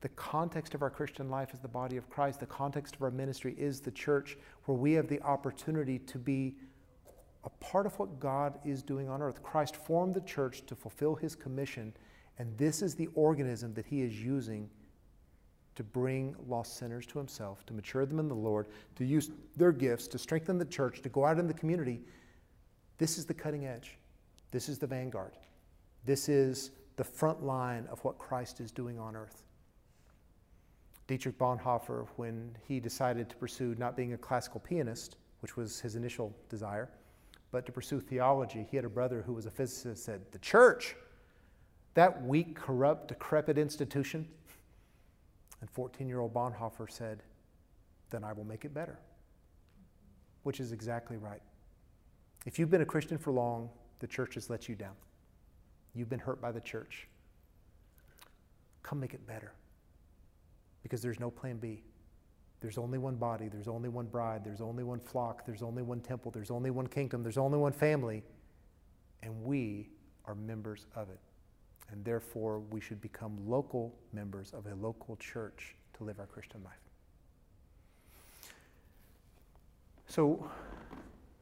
The 0.00 0.08
context 0.10 0.74
of 0.74 0.80
our 0.80 0.88
Christian 0.88 1.28
life 1.28 1.52
is 1.52 1.60
the 1.60 1.68
body 1.68 1.98
of 1.98 2.08
Christ. 2.08 2.40
The 2.40 2.46
context 2.46 2.96
of 2.96 3.02
our 3.02 3.10
ministry 3.10 3.54
is 3.58 3.80
the 3.80 3.90
church, 3.90 4.38
where 4.64 4.76
we 4.76 4.92
have 4.92 5.08
the 5.08 5.20
opportunity 5.20 5.98
to 5.98 6.18
be 6.18 6.54
a 7.44 7.50
part 7.62 7.84
of 7.84 7.98
what 7.98 8.18
God 8.18 8.58
is 8.64 8.82
doing 8.82 9.08
on 9.08 9.20
earth. 9.20 9.42
Christ 9.42 9.76
formed 9.76 10.14
the 10.14 10.20
church 10.22 10.64
to 10.66 10.74
fulfill 10.74 11.14
his 11.14 11.34
commission, 11.34 11.92
and 12.38 12.56
this 12.56 12.80
is 12.80 12.94
the 12.94 13.08
organism 13.14 13.74
that 13.74 13.86
he 13.86 14.00
is 14.00 14.22
using 14.22 14.70
to 15.80 15.84
bring 15.84 16.36
lost 16.46 16.76
sinners 16.76 17.06
to 17.06 17.16
himself, 17.16 17.64
to 17.64 17.72
mature 17.72 18.04
them 18.04 18.18
in 18.18 18.28
the 18.28 18.34
Lord, 18.34 18.66
to 18.96 19.02
use 19.02 19.30
their 19.56 19.72
gifts, 19.72 20.06
to 20.08 20.18
strengthen 20.18 20.58
the 20.58 20.64
church, 20.66 21.00
to 21.00 21.08
go 21.08 21.24
out 21.24 21.38
in 21.38 21.46
the 21.46 21.54
community. 21.54 22.02
This 22.98 23.16
is 23.16 23.24
the 23.24 23.32
cutting 23.32 23.64
edge. 23.64 23.96
This 24.50 24.68
is 24.68 24.78
the 24.78 24.86
vanguard. 24.86 25.38
This 26.04 26.28
is 26.28 26.72
the 26.96 27.04
front 27.04 27.42
line 27.42 27.86
of 27.90 27.98
what 28.04 28.18
Christ 28.18 28.60
is 28.60 28.70
doing 28.70 28.98
on 28.98 29.16
earth. 29.16 29.42
Dietrich 31.06 31.38
Bonhoeffer, 31.38 32.06
when 32.16 32.54
he 32.68 32.78
decided 32.78 33.30
to 33.30 33.36
pursue 33.36 33.74
not 33.78 33.96
being 33.96 34.12
a 34.12 34.18
classical 34.18 34.60
pianist, 34.60 35.16
which 35.40 35.56
was 35.56 35.80
his 35.80 35.96
initial 35.96 36.36
desire, 36.50 36.90
but 37.52 37.64
to 37.64 37.72
pursue 37.72 38.00
theology, 38.00 38.66
he 38.70 38.76
had 38.76 38.84
a 38.84 38.90
brother 38.90 39.22
who 39.22 39.32
was 39.32 39.46
a 39.46 39.50
physicist 39.50 40.04
said, 40.04 40.20
The 40.30 40.40
church, 40.40 40.94
that 41.94 42.22
weak, 42.22 42.54
corrupt, 42.54 43.08
decrepit 43.08 43.56
institution. 43.56 44.28
And 45.60 45.70
14 45.70 46.08
year 46.08 46.20
old 46.20 46.32
Bonhoeffer 46.32 46.90
said, 46.90 47.22
Then 48.10 48.24
I 48.24 48.32
will 48.32 48.44
make 48.44 48.64
it 48.64 48.74
better. 48.74 48.98
Which 50.42 50.60
is 50.60 50.72
exactly 50.72 51.16
right. 51.16 51.42
If 52.46 52.58
you've 52.58 52.70
been 52.70 52.80
a 52.80 52.86
Christian 52.86 53.18
for 53.18 53.32
long, 53.32 53.68
the 53.98 54.06
church 54.06 54.34
has 54.34 54.48
let 54.48 54.68
you 54.68 54.74
down. 54.74 54.94
You've 55.94 56.08
been 56.08 56.20
hurt 56.20 56.40
by 56.40 56.52
the 56.52 56.60
church. 56.60 57.08
Come 58.82 59.00
make 59.00 59.12
it 59.12 59.26
better 59.26 59.52
because 60.82 61.02
there's 61.02 61.20
no 61.20 61.30
plan 61.30 61.58
B. 61.58 61.82
There's 62.60 62.78
only 62.78 62.98
one 62.98 63.16
body, 63.16 63.48
there's 63.48 63.68
only 63.68 63.88
one 63.88 64.06
bride, 64.06 64.42
there's 64.44 64.60
only 64.60 64.84
one 64.84 65.00
flock, 65.00 65.46
there's 65.46 65.62
only 65.62 65.82
one 65.82 66.00
temple, 66.00 66.30
there's 66.30 66.50
only 66.50 66.70
one 66.70 66.86
kingdom, 66.86 67.22
there's 67.22 67.38
only 67.38 67.58
one 67.58 67.72
family, 67.72 68.22
and 69.22 69.42
we 69.42 69.88
are 70.26 70.34
members 70.34 70.86
of 70.94 71.08
it. 71.08 71.18
And 71.92 72.04
therefore, 72.04 72.60
we 72.70 72.80
should 72.80 73.00
become 73.00 73.36
local 73.48 73.94
members 74.12 74.52
of 74.52 74.66
a 74.66 74.74
local 74.76 75.16
church 75.16 75.74
to 75.96 76.04
live 76.04 76.20
our 76.20 76.26
Christian 76.26 76.62
life. 76.64 76.74
So, 80.06 80.50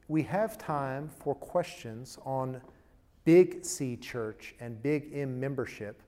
we 0.09 0.23
have 0.23 0.57
time 0.57 1.11
for 1.19 1.35
questions 1.35 2.19
on 2.25 2.61
Big 3.25 3.65
C 3.65 3.97
Church 3.97 4.55
and 4.59 4.83
Big 4.83 5.11
M 5.13 5.39
membership. 5.39 6.03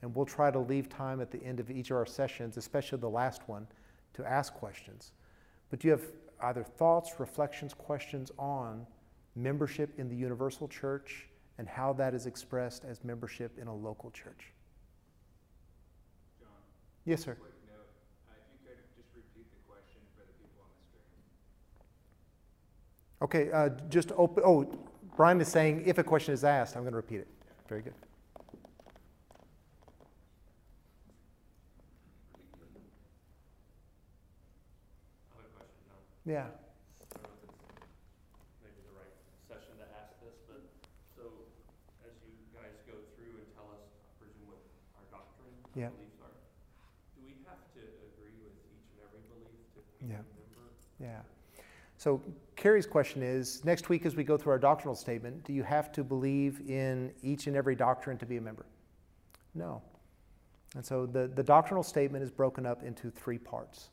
And 0.00 0.14
we'll 0.14 0.26
try 0.26 0.50
to 0.50 0.58
leave 0.58 0.88
time 0.88 1.20
at 1.20 1.30
the 1.30 1.42
end 1.44 1.60
of 1.60 1.70
each 1.70 1.90
of 1.90 1.96
our 1.96 2.06
sessions, 2.06 2.56
especially 2.56 2.98
the 2.98 3.10
last 3.10 3.42
one, 3.46 3.66
to 4.14 4.24
ask 4.24 4.54
questions. 4.54 5.12
But 5.70 5.80
do 5.80 5.88
you 5.88 5.92
have 5.92 6.04
either 6.42 6.64
thoughts, 6.64 7.20
reflections, 7.20 7.72
questions 7.72 8.32
on 8.38 8.86
membership 9.36 9.90
in 9.98 10.08
the 10.08 10.16
universal 10.16 10.66
church 10.66 11.28
and 11.58 11.68
how 11.68 11.92
that 11.94 12.14
is 12.14 12.26
expressed 12.26 12.84
as 12.84 13.04
membership 13.04 13.58
in 13.58 13.68
a 13.68 13.74
local 13.74 14.10
church? 14.10 14.52
John? 16.40 16.48
Yes, 17.04 17.22
sir. 17.22 17.36
Note, 17.40 17.78
uh, 18.28 18.32
if 18.34 18.66
you 18.66 18.68
could 18.68 18.78
just 18.96 19.14
repeat 19.14 19.46
the 19.50 19.60
question 19.68 20.00
for 20.16 20.22
the 20.22 20.32
people 20.40 20.62
on 20.62 20.70
the 20.72 20.82
screen. 20.88 21.10
Okay, 23.22 23.52
uh, 23.52 23.68
just 23.88 24.12
open. 24.16 24.42
Oh, 24.46 24.66
Brian 25.16 25.40
is 25.40 25.48
saying 25.48 25.82
if 25.86 25.98
a 25.98 26.04
question 26.04 26.34
is 26.34 26.44
asked, 26.44 26.76
I'm 26.76 26.82
going 26.82 26.92
to 26.92 26.96
repeat 26.96 27.20
it. 27.20 27.28
Very 27.68 27.82
good. 27.82 27.94
Yeah. 36.24 36.46
maybe 38.62 38.78
the 38.86 38.94
right 38.94 39.10
session 39.50 39.74
to 39.74 39.86
ask 39.98 40.14
this, 40.22 40.38
but 40.46 40.62
so 41.18 41.50
as 42.06 42.14
you 42.22 42.30
guys 42.54 42.78
go 42.86 42.94
through 43.18 43.42
and 43.42 43.48
tell 43.58 43.66
us, 43.74 43.82
I 43.90 44.06
presume 44.22 44.54
what 44.54 44.62
our 44.94 45.06
doctrine 45.10 45.61
Yeah. 45.74 45.88
beliefs 45.88 46.20
are, 46.20 46.28
do 47.16 47.22
we 47.24 47.34
have 47.46 47.58
to 47.74 47.80
agree 47.80 48.36
with 48.42 48.52
each 48.70 48.88
and 48.92 49.00
every 49.04 49.20
belief 49.28 49.56
to 49.74 49.80
be 50.04 50.12
Yeah. 50.12 50.20
a 50.20 50.24
member? 50.36 50.70
Yeah. 51.00 51.22
So 51.96 52.20
Carrie's 52.56 52.86
question 52.86 53.22
is 53.22 53.64
next 53.64 53.88
week, 53.88 54.04
as 54.06 54.16
we 54.16 54.24
go 54.24 54.36
through 54.36 54.52
our 54.52 54.58
doctrinal 54.58 54.94
statement, 54.94 55.44
do 55.44 55.52
you 55.52 55.62
have 55.62 55.92
to 55.92 56.04
believe 56.04 56.60
in 56.68 57.12
each 57.22 57.46
and 57.46 57.56
every 57.56 57.74
doctrine 57.74 58.18
to 58.18 58.26
be 58.26 58.36
a 58.36 58.40
member? 58.40 58.66
No. 59.54 59.82
And 60.74 60.84
so 60.84 61.06
the, 61.06 61.28
the 61.28 61.42
doctrinal 61.42 61.82
statement 61.82 62.24
is 62.24 62.30
broken 62.30 62.66
up 62.66 62.82
into 62.82 63.10
three 63.10 63.38
parts. 63.38 63.90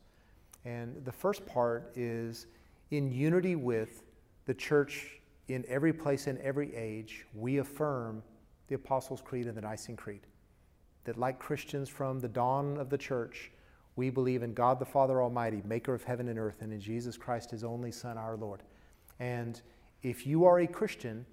And 0.64 1.04
the 1.04 1.12
first 1.12 1.46
part 1.46 1.92
is 1.96 2.46
in 2.90 3.12
unity 3.12 3.56
with 3.56 4.02
the 4.46 4.54
church 4.54 5.20
in 5.48 5.64
every 5.68 5.92
place 5.92 6.26
in 6.26 6.38
every 6.38 6.74
age, 6.74 7.26
we 7.34 7.58
affirm 7.58 8.22
the 8.68 8.76
Apostles' 8.76 9.20
Creed 9.20 9.46
and 9.46 9.56
the 9.56 9.60
Nicene 9.60 9.96
Creed. 9.96 10.26
That, 11.04 11.18
like 11.18 11.38
Christians 11.38 11.88
from 11.88 12.20
the 12.20 12.28
dawn 12.28 12.76
of 12.76 12.90
the 12.90 12.98
church, 12.98 13.50
we 13.96 14.10
believe 14.10 14.42
in 14.42 14.54
God 14.54 14.78
the 14.78 14.84
Father 14.84 15.22
Almighty, 15.22 15.62
maker 15.64 15.94
of 15.94 16.04
heaven 16.04 16.28
and 16.28 16.38
earth, 16.38 16.62
and 16.62 16.72
in 16.72 16.80
Jesus 16.80 17.16
Christ, 17.16 17.50
his 17.50 17.64
only 17.64 17.90
Son, 17.90 18.18
our 18.18 18.36
Lord. 18.36 18.62
And 19.18 19.60
if 20.02 20.26
you 20.26 20.44
are 20.44 20.60
a 20.60 20.66
Christian, 20.66 21.26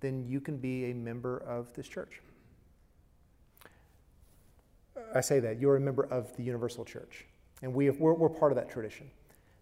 then 0.00 0.26
you 0.26 0.40
can 0.40 0.56
be 0.56 0.90
a 0.90 0.94
member 0.94 1.38
of 1.38 1.72
this 1.74 1.86
church. 1.86 2.20
I 5.14 5.20
say 5.20 5.40
that, 5.40 5.60
you're 5.60 5.76
a 5.76 5.80
member 5.80 6.04
of 6.04 6.36
the 6.36 6.42
universal 6.42 6.84
church. 6.84 7.26
And 7.62 7.72
we 7.74 7.86
have, 7.86 7.98
we're, 7.98 8.14
we're 8.14 8.28
part 8.28 8.52
of 8.52 8.56
that 8.56 8.70
tradition. 8.70 9.10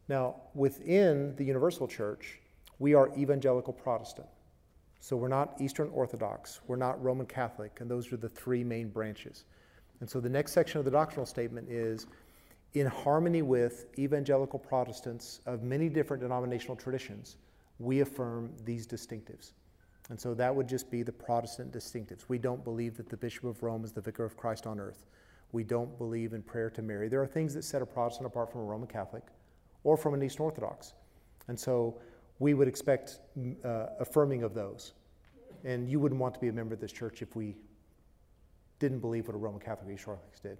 Now, 0.09 0.37
within 0.55 1.35
the 1.37 1.45
universal 1.45 1.87
church, 1.87 2.41
we 2.79 2.95
are 2.95 3.11
evangelical 3.17 3.73
Protestant. 3.73 4.29
So 5.01 5.17
we're 5.17 5.29
not 5.29 5.55
Eastern 5.61 5.91
Orthodox, 5.91 6.61
we're 6.67 6.77
not 6.77 7.03
Roman 7.03 7.27
Catholic, 7.27 7.81
and 7.81 7.91
those 7.91 8.13
are 8.13 8.17
the 8.17 8.29
three 8.29 8.65
main 8.65 8.89
branches. 8.89 9.45
And 10.01 10.11
so 10.11 10.21
the 10.21 10.29
next 10.29 10.53
section 10.53 10.79
of 10.79 10.85
the 10.85 10.91
doctrinal 10.91 11.27
statement 11.27 11.69
is 11.71 12.07
in 12.75 12.87
harmony 12.87 13.43
with 13.43 13.87
evangelical 13.99 14.59
Protestants 14.59 15.41
of 15.47 15.63
many 15.63 15.89
different 15.89 16.23
denominational 16.23 16.77
traditions, 16.77 17.37
we 17.79 18.01
affirm 18.01 18.53
these 18.65 18.87
distinctives. 18.87 19.53
And 20.11 20.21
so 20.21 20.35
that 20.35 20.55
would 20.55 20.69
just 20.69 20.91
be 20.91 21.03
the 21.03 21.13
Protestant 21.13 21.73
distinctives. 21.73 22.25
We 22.29 22.39
don't 22.39 22.65
believe 22.65 22.97
that 22.97 23.09
the 23.09 23.17
Bishop 23.17 23.45
of 23.45 23.63
Rome 23.63 23.85
is 23.85 23.93
the 23.93 24.01
vicar 24.01 24.25
of 24.25 24.37
Christ 24.37 24.67
on 24.67 24.81
earth. 24.81 25.07
We 25.53 25.65
don't 25.65 25.97
believe 25.99 26.33
in 26.33 26.43
prayer 26.43 26.71
to 26.71 26.83
Mary. 26.83 27.09
There 27.09 27.23
are 27.23 27.27
things 27.27 27.55
that 27.55 27.65
set 27.65 27.83
a 27.83 27.87
Protestant 27.87 28.27
apart 28.27 28.51
from 28.51 28.63
a 28.63 28.65
Roman 28.65 28.89
Catholic 28.89 29.25
or 29.85 29.97
from 29.97 30.15
an 30.15 30.23
Eastern 30.23 30.45
Orthodox. 30.45 30.95
And 31.49 31.59
so 31.59 31.99
we 32.39 32.55
would 32.55 32.69
expect 32.69 33.21
uh, 33.65 33.87
affirming 33.99 34.43
of 34.43 34.55
those. 34.55 34.93
And 35.65 35.89
you 35.89 35.99
wouldn't 35.99 36.21
want 36.21 36.35
to 36.35 36.41
be 36.41 36.49
a 36.49 36.53
member 36.53 36.75
of 36.75 36.81
this 36.81 36.93
church 36.93 37.21
if 37.23 37.35
we 37.35 37.57
didn't 38.79 39.01
believe 39.01 39.27
what 39.27 39.35
a 39.35 39.39
Roman 39.39 39.61
Catholic 39.61 39.93
Eastern 39.93 40.13
Orthodox 40.13 40.41
did. 40.41 40.59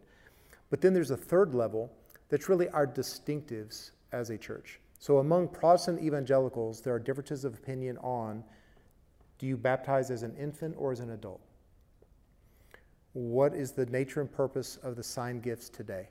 But 0.71 0.81
then 0.81 0.93
there's 0.93 1.13
a 1.13 1.17
third 1.17 1.55
level 1.55 1.93
that's 2.29 2.49
really 2.49 2.69
our 2.71 2.87
distinctives 2.87 3.93
as 4.13 4.31
a 4.31 4.39
church. 4.39 4.81
So 4.99 5.19
among 5.19 5.49
Protestant 5.49 6.03
evangelicals, 6.03 6.81
there 6.81 6.93
are 6.95 6.99
differences 6.99 7.45
of 7.45 7.55
opinion 7.55 7.97
on 7.99 8.43
do 9.39 9.47
you 9.47 9.57
baptize 9.57 10.11
as 10.11 10.25
an 10.25 10.35
infant 10.37 10.75
or 10.77 10.91
as 10.91 10.99
an 10.99 11.11
adult? 11.11 11.41
What 13.13 13.55
is 13.55 13.71
the 13.71 13.87
nature 13.87 14.21
and 14.21 14.31
purpose 14.31 14.77
of 14.83 14.97
the 14.97 15.03
sign 15.03 15.41
gifts 15.41 15.69
today? 15.69 16.09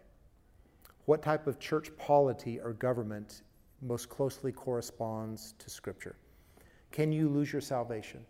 What 1.05 1.21
type 1.21 1.45
of 1.45 1.59
church 1.59 1.89
polity 1.97 2.59
or 2.59 2.71
government 2.73 3.41
most 3.81 4.09
closely 4.09 4.51
corresponds 4.51 5.53
to 5.59 5.69
Scripture? 5.69 6.15
Can 6.91 7.11
you 7.11 7.29
lose 7.29 7.51
your 7.51 7.61
salvation? 7.61 8.25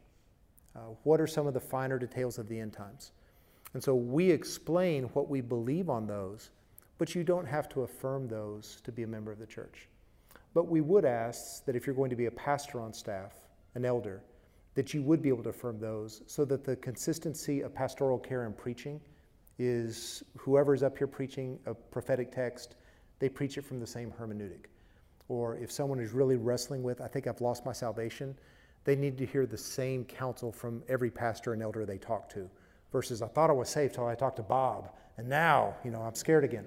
Uh, 0.76 0.80
what 1.04 1.20
are 1.20 1.28
some 1.28 1.48
of 1.48 1.54
the 1.54 1.60
finer 1.60 1.98
details 1.98 2.38
of 2.38 2.48
the 2.48 2.60
end 2.60 2.74
times? 2.74 3.12
And 3.74 3.84
so 3.84 3.96
we 3.96 4.30
explain 4.30 5.04
what 5.14 5.30
we 5.30 5.42
believe 5.42 5.90
on 5.90 6.08
those, 6.08 6.50
but 6.98 7.16
you 7.16 7.24
don't 7.24 7.46
have 7.46 7.70
to 7.70 7.82
affirm 7.82 8.28
those 8.28 8.80
to 8.84 8.92
be 8.92 9.04
a 9.04 9.08
member 9.08 9.32
of 9.32 9.40
the 9.40 9.46
church. 9.46 9.88
But 10.54 10.68
we 10.68 10.82
would 10.82 11.06
ask 11.06 11.66
that 11.66 11.76
if 11.76 11.86
you're 11.86 11.96
going 11.96 12.10
to 12.10 12.16
be 12.16 12.26
a 12.26 12.32
pastor 12.32 12.80
on 12.82 12.94
staff, 12.94 13.34
an 13.76 13.86
elder, 13.86 14.24
that 14.76 14.94
you 14.94 15.02
would 15.02 15.22
be 15.22 15.30
able 15.30 15.44
to 15.44 15.50
affirm 15.50 15.80
those 15.80 16.22
so 16.28 16.46
that 16.46 16.64
the 16.64 16.76
consistency 16.78 17.62
of 17.62 17.74
pastoral 17.74 18.18
care 18.18 18.46
and 18.46 18.58
preaching 18.58 19.02
is 19.60 20.24
whoever's 20.38 20.84
up 20.84 20.98
here 20.98 21.08
preaching 21.08 21.60
a 21.66 21.74
prophetic 21.74 22.32
text, 22.32 22.76
they 23.20 23.28
preach 23.28 23.58
it 23.58 23.66
from 23.66 23.80
the 23.80 23.88
same 23.88 24.12
hermeneutic. 24.20 24.66
Or 25.30 25.58
if 25.58 25.72
someone 25.72 26.00
is 26.00 26.12
really 26.12 26.36
wrestling 26.36 26.84
with, 26.84 27.02
I 27.02 27.08
think 27.08 27.28
I've 27.28 27.42
lost 27.42 27.66
my 27.66 27.74
salvation, 27.74 28.38
they 28.84 28.96
need 28.96 29.18
to 29.18 29.26
hear 29.26 29.46
the 29.46 29.58
same 29.58 30.06
counsel 30.06 30.52
from 30.52 30.82
every 30.88 31.12
pastor 31.12 31.54
and 31.54 31.62
elder 31.62 31.86
they 31.86 31.98
talk 31.98 32.30
to 32.30 32.50
versus 32.92 33.22
I 33.22 33.28
thought 33.28 33.50
I 33.50 33.54
was 33.54 33.70
safe 33.70 33.92
till 33.92 34.08
I 34.08 34.16
talked 34.16 34.38
to 34.38 34.44
Bob, 34.44 34.92
and 35.18 35.28
now, 35.28 35.76
you 35.84 35.92
know, 35.92 36.02
I'm 36.02 36.16
scared 36.16 36.44
again. 36.44 36.66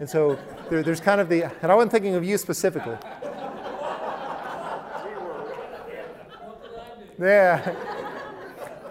And 0.00 0.08
so 0.08 0.38
there, 0.68 0.82
there's 0.82 1.00
kind 1.00 1.20
of 1.20 1.28
the, 1.28 1.44
and 1.62 1.70
I 1.70 1.74
wasn't 1.74 1.92
thinking 1.92 2.14
of 2.14 2.24
you 2.24 2.36
specifically. 2.36 2.96
Yeah. 7.18 7.74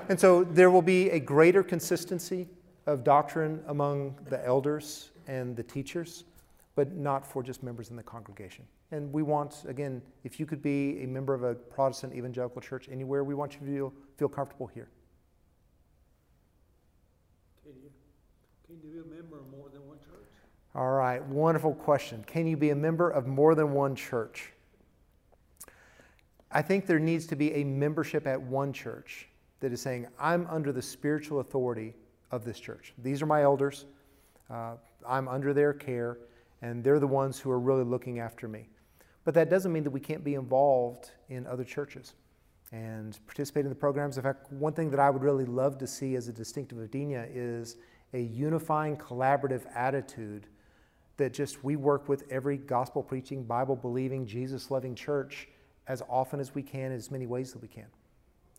And 0.10 0.20
so 0.20 0.44
there 0.44 0.72
will 0.72 0.82
be 0.82 1.10
a 1.10 1.20
greater 1.20 1.64
consistency 1.64 2.48
of 2.86 3.04
doctrine 3.04 3.64
among 3.68 4.16
the 4.30 4.44
elders 4.46 5.12
and 5.28 5.56
the 5.56 5.64
teachers, 5.64 6.24
but 6.76 6.94
not 6.94 7.26
for 7.26 7.44
just 7.44 7.64
members 7.64 7.90
in 7.90 7.96
the 7.96 8.04
congregation. 8.04 8.66
And 8.92 9.12
we 9.12 9.24
want, 9.24 9.64
again, 9.68 10.02
if 10.24 10.40
you 10.40 10.46
could 10.46 10.62
be 10.62 11.04
a 11.04 11.08
member 11.08 11.34
of 11.34 11.44
a 11.44 11.56
Protestant 11.56 12.14
evangelical 12.14 12.62
church 12.62 12.88
anywhere, 12.92 13.24
we 13.24 13.34
want 13.34 13.54
you 13.54 13.60
to 13.60 13.66
feel, 13.66 13.94
feel 14.18 14.30
comfortable 14.30 14.68
here. 14.68 14.90
Can 17.64 17.74
you, 17.82 17.90
can 18.68 18.76
you 18.76 18.94
be 18.94 19.00
a 19.00 19.16
member 19.16 19.40
of 19.40 19.50
more 19.50 19.70
than 19.70 19.86
one 19.88 19.98
church? 19.98 20.30
All 20.76 20.92
right, 20.92 21.24
wonderful 21.26 21.74
question. 21.74 22.24
Can 22.28 22.46
you 22.46 22.58
be 22.58 22.70
a 22.70 22.76
member 22.76 23.10
of 23.10 23.28
more 23.28 23.56
than 23.56 23.74
one 23.74 23.96
church? 23.96 24.52
I 26.52 26.62
think 26.62 26.86
there 26.86 27.00
needs 27.00 27.26
to 27.28 27.36
be 27.36 27.54
a 27.54 27.64
membership 27.64 28.28
at 28.28 28.40
one 28.40 28.72
church 28.72 29.28
that 29.62 29.74
is 29.74 29.82
saying, 29.82 30.08
I'm 30.20 30.48
under 30.48 30.72
the 30.72 30.82
spiritual 30.82 31.40
authority 31.40 31.96
of 32.32 32.46
this 32.46 32.60
church. 32.60 32.94
These 33.02 33.22
are 33.22 33.26
my 33.26 33.42
elders. 33.42 33.86
Uh, 34.50 34.76
I'm 35.08 35.28
under 35.28 35.54
their 35.54 35.74
care, 35.74 36.20
and 36.62 36.84
they're 36.84 37.00
the 37.00 37.08
ones 37.08 37.40
who 37.40 37.50
are 37.50 37.60
really 37.60 37.84
looking 37.84 38.20
after 38.20 38.48
me. 38.48 38.68
But 39.26 39.34
that 39.34 39.50
doesn't 39.50 39.74
mean 39.74 39.84
that 39.84 39.92
we 39.92 40.00
can't 40.00 40.24
be 40.24 40.36
involved 40.36 41.12
in 41.30 41.46
other 41.46 41.64
churches 41.64 42.14
and 42.72 43.18
participate 43.28 43.66
in 43.66 43.70
the 43.70 43.76
programs. 43.76 44.18
In 44.18 44.24
fact, 44.24 44.52
one 44.52 44.74
thing 44.74 44.90
that 44.92 45.00
I 45.00 45.10
would 45.10 45.24
really 45.24 45.46
love 45.46 45.78
to 45.80 45.88
see 45.88 46.16
as 46.16 46.28
a 46.28 46.34
distinctive 46.34 46.78
of 46.78 46.92
Denia 46.92 47.28
is 47.34 47.78
a 48.14 48.20
unifying, 48.20 48.96
collaborative 48.96 49.64
attitude 49.76 50.48
that 51.18 51.34
just 51.34 51.64
we 51.64 51.76
work 51.76 52.08
with 52.08 52.24
every 52.30 52.58
gospel 52.58 53.02
preaching, 53.02 53.44
Bible 53.44 53.76
believing, 53.76 54.26
Jesus 54.26 54.70
loving 54.70 54.96
church 54.96 55.48
as 55.88 56.02
often 56.10 56.40
as 56.40 56.54
we 56.54 56.62
can, 56.62 56.92
as 56.92 57.10
many 57.10 57.26
ways 57.26 57.52
that 57.54 57.62
we 57.62 57.68
can. 57.68 57.88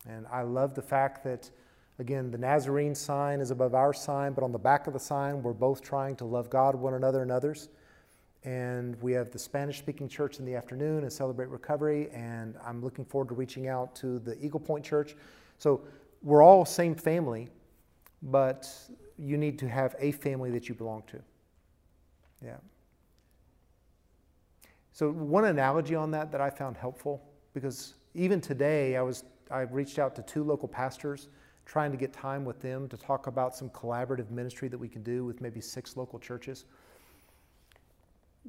And 0.07 0.25
I 0.31 0.41
love 0.41 0.73
the 0.73 0.81
fact 0.81 1.23
that, 1.25 1.49
again, 1.99 2.31
the 2.31 2.37
Nazarene 2.37 2.95
sign 2.95 3.41
is 3.41 3.51
above 3.51 3.75
our 3.75 3.93
sign, 3.93 4.33
but 4.33 4.43
on 4.43 4.51
the 4.51 4.57
back 4.57 4.87
of 4.87 4.93
the 4.93 4.99
sign, 4.99 5.43
we're 5.43 5.53
both 5.53 5.81
trying 5.81 6.15
to 6.17 6.25
love 6.25 6.49
God, 6.49 6.75
one 6.75 6.93
another, 6.93 7.21
and 7.21 7.31
others. 7.31 7.69
And 8.47 8.95
we 9.01 9.11
have 9.11 9.29
the 9.29 9.37
Spanish 9.37 9.77
speaking 9.77 10.07
church 10.07 10.39
in 10.39 10.45
the 10.45 10.55
afternoon 10.55 11.03
and 11.03 11.11
celebrate 11.11 11.49
recovery. 11.49 12.09
And 12.13 12.55
I'm 12.65 12.81
looking 12.81 13.03
forward 13.03 13.27
to 13.27 13.35
reaching 13.35 13.67
out 13.67 13.93
to 13.97 14.19
the 14.19 14.41
Eagle 14.41 14.61
Point 14.61 14.85
Church. 14.85 15.17
So 15.57 15.81
we're 16.23 16.41
all 16.41 16.63
same 16.63 16.95
family, 16.95 17.49
but 18.21 18.73
you 19.17 19.37
need 19.37 19.59
to 19.59 19.67
have 19.67 19.97
a 19.99 20.13
family 20.13 20.49
that 20.51 20.69
you 20.69 20.75
belong 20.75 21.03
to. 21.07 21.19
Yeah. 22.41 22.55
So 24.93 25.11
one 25.11 25.43
analogy 25.43 25.95
on 25.95 26.09
that 26.11 26.31
that 26.31 26.39
I 26.39 26.49
found 26.49 26.77
helpful 26.77 27.21
because 27.53 27.95
even 28.13 28.39
today 28.39 28.95
I 28.95 29.01
was 29.01 29.25
I 29.51 29.61
reached 29.61 29.99
out 29.99 30.15
to 30.15 30.21
two 30.21 30.45
local 30.45 30.69
pastors 30.69 31.27
trying 31.65 31.91
to 31.91 31.97
get 31.97 32.13
time 32.13 32.45
with 32.45 32.61
them 32.61 32.87
to 32.87 32.95
talk 32.95 33.27
about 33.27 33.57
some 33.57 33.69
collaborative 33.71 34.31
ministry 34.31 34.69
that 34.69 34.77
we 34.77 34.87
can 34.87 35.03
do 35.03 35.25
with 35.25 35.41
maybe 35.41 35.59
six 35.59 35.97
local 35.97 36.17
churches. 36.17 36.63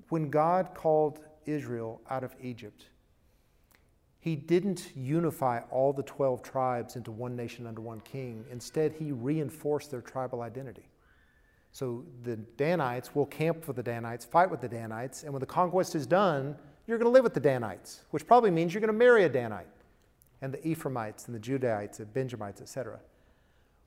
When 0.09 0.31
God 0.31 0.75
called 0.75 1.21
Israel 1.47 2.01
out 2.11 2.25
of 2.25 2.35
Egypt, 2.41 2.87
he 4.21 4.37
didn't 4.37 4.93
unify 4.97 5.61
all 5.71 5.93
the 5.93 6.03
12 6.03 6.43
tribes 6.43 6.97
into 6.97 7.13
one 7.13 7.37
nation 7.37 7.67
under 7.67 7.81
one 7.81 8.01
king. 8.01 8.45
Instead, 8.51 8.93
he 8.93 9.13
reinforced 9.13 9.91
their 9.91 10.01
tribal 10.01 10.43
identity. 10.43 10.89
So 11.73 12.05
the 12.25 12.37
Danites 12.37 13.15
will 13.15 13.27
camp 13.27 13.67
with 13.67 13.77
the 13.77 13.83
Danites, 13.83 14.25
fight 14.25 14.51
with 14.51 14.61
the 14.61 14.69
Danites, 14.69 15.23
and 15.23 15.33
when 15.33 15.41
the 15.41 15.47
conquest 15.47 15.95
is 15.95 16.07
done, 16.07 16.57
you're 16.87 16.99
going 16.99 17.07
to 17.07 17.13
live 17.13 17.25
with 17.25 17.35
the 17.35 17.41
Danites, 17.41 18.05
which 18.11 18.27
probably 18.27 18.51
means 18.51 18.73
you're 18.73 18.81
going 18.81 18.93
to 18.93 18.99
marry 18.99 19.25
a 19.25 19.29
Danite, 19.29 19.67
and 20.41 20.53
the 20.53 20.67
Ephraimites 20.67 21.27
and 21.27 21.35
the 21.35 21.41
Judahites 21.41 21.99
and 21.99 22.13
Benjamites, 22.13 22.61
etc. 22.61 22.99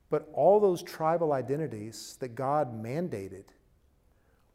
But 0.08 0.28
all 0.32 0.60
those 0.60 0.82
tribal 0.82 1.32
identities 1.32 2.16
that 2.20 2.34
God 2.34 2.82
mandated 2.82 3.44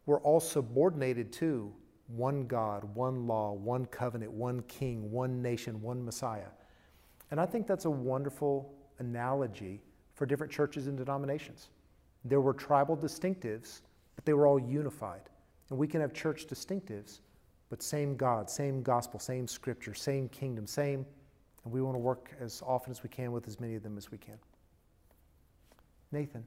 were 0.08 0.20
all 0.20 0.40
subordinated 0.40 1.32
to 1.34 1.72
one 2.08 2.46
God, 2.46 2.84
one 2.94 3.26
law, 3.26 3.52
one 3.52 3.86
covenant, 3.86 4.32
one 4.32 4.62
king, 4.62 5.10
one 5.10 5.42
nation, 5.42 5.80
one 5.82 6.04
Messiah. 6.04 6.48
And 7.30 7.40
I 7.40 7.46
think 7.46 7.66
that's 7.66 7.84
a 7.84 7.90
wonderful 7.90 8.74
analogy 8.98 9.82
for 10.14 10.26
different 10.26 10.52
churches 10.52 10.86
and 10.86 10.96
denominations. 10.96 11.68
There 12.24 12.40
were 12.40 12.54
tribal 12.54 12.96
distinctives, 12.96 13.82
but 14.16 14.24
they 14.24 14.32
were 14.32 14.46
all 14.46 14.58
unified. 14.58 15.28
And 15.70 15.78
we 15.78 15.86
can 15.86 16.00
have 16.00 16.12
church 16.12 16.46
distinctives, 16.46 17.20
but 17.70 17.82
same 17.82 18.16
God, 18.16 18.48
same 18.48 18.82
gospel, 18.82 19.20
same 19.20 19.46
scripture, 19.46 19.94
same 19.94 20.28
kingdom, 20.30 20.66
same. 20.66 21.04
And 21.64 21.72
we 21.72 21.82
want 21.82 21.94
to 21.94 22.00
work 22.00 22.34
as 22.40 22.62
often 22.66 22.90
as 22.90 23.02
we 23.02 23.10
can 23.10 23.30
with 23.32 23.46
as 23.46 23.60
many 23.60 23.74
of 23.74 23.82
them 23.82 23.98
as 23.98 24.10
we 24.10 24.18
can. 24.18 24.38
Nathan. 26.10 26.44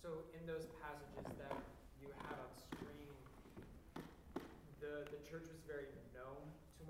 So, 0.00 0.08
in 0.38 0.46
those 0.46 0.66
passages 0.80 1.34
that 1.38 1.56
you 2.00 2.08
had 2.22 2.38
on 2.38 2.50
screen, 2.54 3.10
the, 4.80 5.10
the 5.10 5.20
church 5.28 5.44
was 5.50 5.60
very 5.66 5.90
known 6.14 6.38
to 6.78 6.86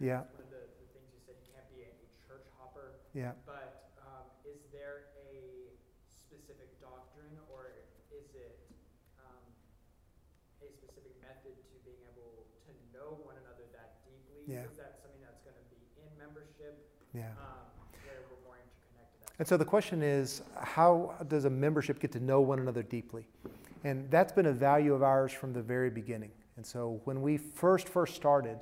Yeah. 0.00 0.26
One 0.34 0.42
of 0.42 0.50
the, 0.50 0.62
the 0.80 0.86
things 0.90 1.06
you 1.14 1.22
said, 1.22 1.38
you 1.38 1.48
can't 1.54 1.68
be 1.70 1.86
a, 1.86 1.92
church 2.26 2.46
hopper. 2.58 2.98
Yeah. 3.14 3.38
But 3.46 3.94
um, 4.02 4.26
is 4.42 4.58
there 4.74 5.14
a 5.14 5.70
specific 6.10 6.74
doctrine 6.82 7.38
or 7.46 7.70
is 8.10 8.26
it 8.34 8.58
um, 9.22 9.42
a 10.62 10.68
specific 10.74 11.14
method 11.22 11.54
to 11.54 11.74
being 11.86 12.02
able 12.10 12.42
to 12.66 12.70
know 12.90 13.22
one 13.22 13.38
another 13.46 13.70
that 13.70 14.02
deeply? 14.02 14.42
Yeah. 14.50 14.66
Is 14.66 14.74
that 14.82 14.98
something 14.98 15.22
that's 15.22 15.42
going 15.46 15.54
to 15.54 15.66
be 15.70 15.78
in 16.02 16.10
membership? 16.18 16.74
Yeah. 17.14 17.30
Um, 17.38 17.70
where 18.02 18.26
we're 18.26 18.42
more 18.42 18.58
interconnected? 18.58 19.30
And 19.38 19.46
so 19.46 19.54
the 19.54 19.68
question 19.68 20.02
is 20.02 20.42
how 20.58 21.14
does 21.30 21.46
a 21.46 21.52
membership 21.52 22.02
get 22.02 22.10
to 22.18 22.20
know 22.20 22.42
one 22.42 22.58
another 22.58 22.82
deeply? 22.82 23.30
And 23.84 24.10
that's 24.10 24.32
been 24.32 24.46
a 24.46 24.52
value 24.52 24.94
of 24.94 25.02
ours 25.02 25.30
from 25.30 25.52
the 25.52 25.62
very 25.62 25.90
beginning. 25.90 26.32
And 26.56 26.64
so 26.64 27.00
when 27.04 27.20
we 27.20 27.36
first 27.36 27.88
first 27.88 28.14
started, 28.14 28.58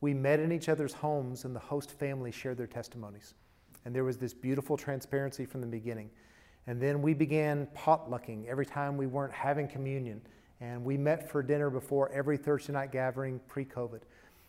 we 0.00 0.14
met 0.14 0.40
in 0.40 0.52
each 0.52 0.68
other's 0.68 0.92
homes 0.92 1.44
and 1.44 1.54
the 1.54 1.60
host 1.60 1.90
family 1.90 2.30
shared 2.30 2.58
their 2.58 2.66
testimonies. 2.66 3.34
And 3.84 3.94
there 3.94 4.04
was 4.04 4.18
this 4.18 4.34
beautiful 4.34 4.76
transparency 4.76 5.46
from 5.46 5.60
the 5.60 5.66
beginning. 5.66 6.10
And 6.66 6.80
then 6.80 7.00
we 7.00 7.14
began 7.14 7.68
potlucking 7.76 8.46
every 8.46 8.66
time 8.66 8.96
we 8.96 9.06
weren't 9.06 9.32
having 9.32 9.68
communion. 9.68 10.20
And 10.60 10.84
we 10.84 10.96
met 10.96 11.30
for 11.30 11.42
dinner 11.42 11.70
before 11.70 12.10
every 12.10 12.36
Thursday 12.36 12.72
night 12.72 12.90
gathering 12.90 13.40
pre 13.46 13.64
COVID. 13.64 14.00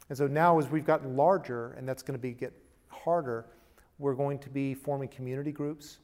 And 0.09 0.17
so 0.17 0.25
now, 0.25 0.57
as 0.57 0.69
we've 0.69 0.85
gotten 0.85 1.15
larger, 1.15 1.73
and 1.73 1.87
that's 1.87 2.01
going 2.01 2.17
to 2.17 2.21
be 2.21 2.31
get 2.31 2.53
harder, 2.87 3.45
we're 3.99 4.13
going 4.13 4.39
to 4.39 4.49
be 4.49 4.73
forming 4.73 5.09
community 5.09 5.51
groups. 5.51 5.99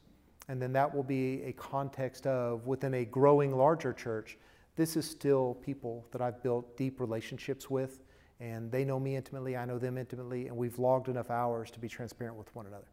And 0.50 0.62
then 0.62 0.74
that 0.74 0.94
will 0.94 1.04
be 1.04 1.42
a 1.44 1.54
context 1.54 2.28
of 2.28 2.68
within 2.68 2.94
a 2.96 3.06
growing 3.06 3.56
larger 3.56 3.94
church. 3.94 4.38
This 4.76 4.98
is 4.98 5.10
still 5.10 5.56
people 5.64 6.06
that 6.12 6.22
I've 6.22 6.44
built 6.44 6.76
deep 6.76 7.00
relationships 7.00 7.70
with, 7.70 8.02
and 8.44 8.70
they 8.70 8.84
know 8.84 9.00
me 9.00 9.16
intimately, 9.16 9.56
I 9.56 9.64
know 9.64 9.80
them 9.80 9.98
intimately, 9.98 10.48
and 10.48 10.58
we've 10.58 10.78
logged 10.78 11.08
enough 11.08 11.32
hours 11.32 11.72
to 11.72 11.80
be 11.80 11.88
transparent 11.88 12.36
with 12.36 12.54
one 12.54 12.66
another. 12.66 12.88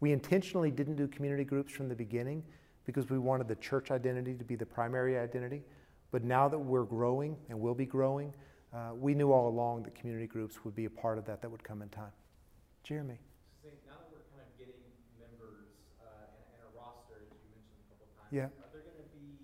We 0.00 0.10
intentionally 0.10 0.72
didn't 0.72 0.96
do 0.96 1.06
community 1.06 1.44
groups 1.44 1.72
from 1.72 1.88
the 1.88 1.94
beginning 1.94 2.42
because 2.86 3.08
we 3.08 3.18
wanted 3.18 3.46
the 3.46 3.54
church 3.56 3.92
identity 3.92 4.34
to 4.34 4.44
be 4.44 4.56
the 4.56 4.66
primary 4.66 5.16
identity. 5.16 5.62
But 6.10 6.24
now 6.24 6.48
that 6.48 6.58
we're 6.58 6.84
growing 6.84 7.36
and 7.48 7.60
will 7.60 7.74
be 7.74 7.86
growing, 7.86 8.34
uh, 8.74 8.90
we 8.98 9.14
knew 9.14 9.30
all 9.30 9.48
along 9.48 9.84
that 9.84 9.94
community 9.94 10.26
groups 10.26 10.64
would 10.64 10.74
be 10.74 10.86
a 10.86 10.90
part 10.90 11.16
of 11.16 11.24
that 11.26 11.40
that 11.42 11.50
would 11.50 11.62
come 11.62 11.82
in 11.82 11.88
time. 11.90 12.10
Jeremy. 12.82 13.18
Now 13.86 13.94
that 13.94 14.10
we're 14.10 14.26
kind 14.34 14.42
of 14.42 14.50
getting 14.58 14.82
members 15.22 15.70
uh, 16.02 16.34
and, 16.34 16.42
and 16.58 16.60
a 16.66 16.70
roster, 16.74 17.22
as 17.22 17.30
you 17.30 17.46
mentioned 17.54 17.78
a 17.78 17.86
couple 17.94 18.06
of 18.10 18.14
times, 18.18 18.32
Yeah. 18.34 18.50
are 18.58 18.70
there 18.74 18.82
going 18.82 18.98
to 18.98 19.10
be 19.14 19.38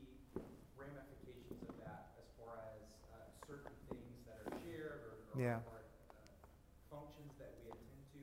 ramifications 0.75 1.63
of 1.71 1.75
that 1.87 2.19
as 2.19 2.27
far 2.41 2.59
as 2.67 2.83
uh, 3.15 3.31
certain 3.47 3.75
things 3.91 4.19
that 4.27 4.43
are 4.47 4.55
shared 4.63 5.07
or, 5.07 5.15
or, 5.26 5.26
Yeah. 5.39 5.61
or 5.69 5.85
uh, 5.85 6.97
functions 6.97 7.33
that 7.39 7.53
we 7.61 7.69
attend 7.71 8.03
to? 8.17 8.21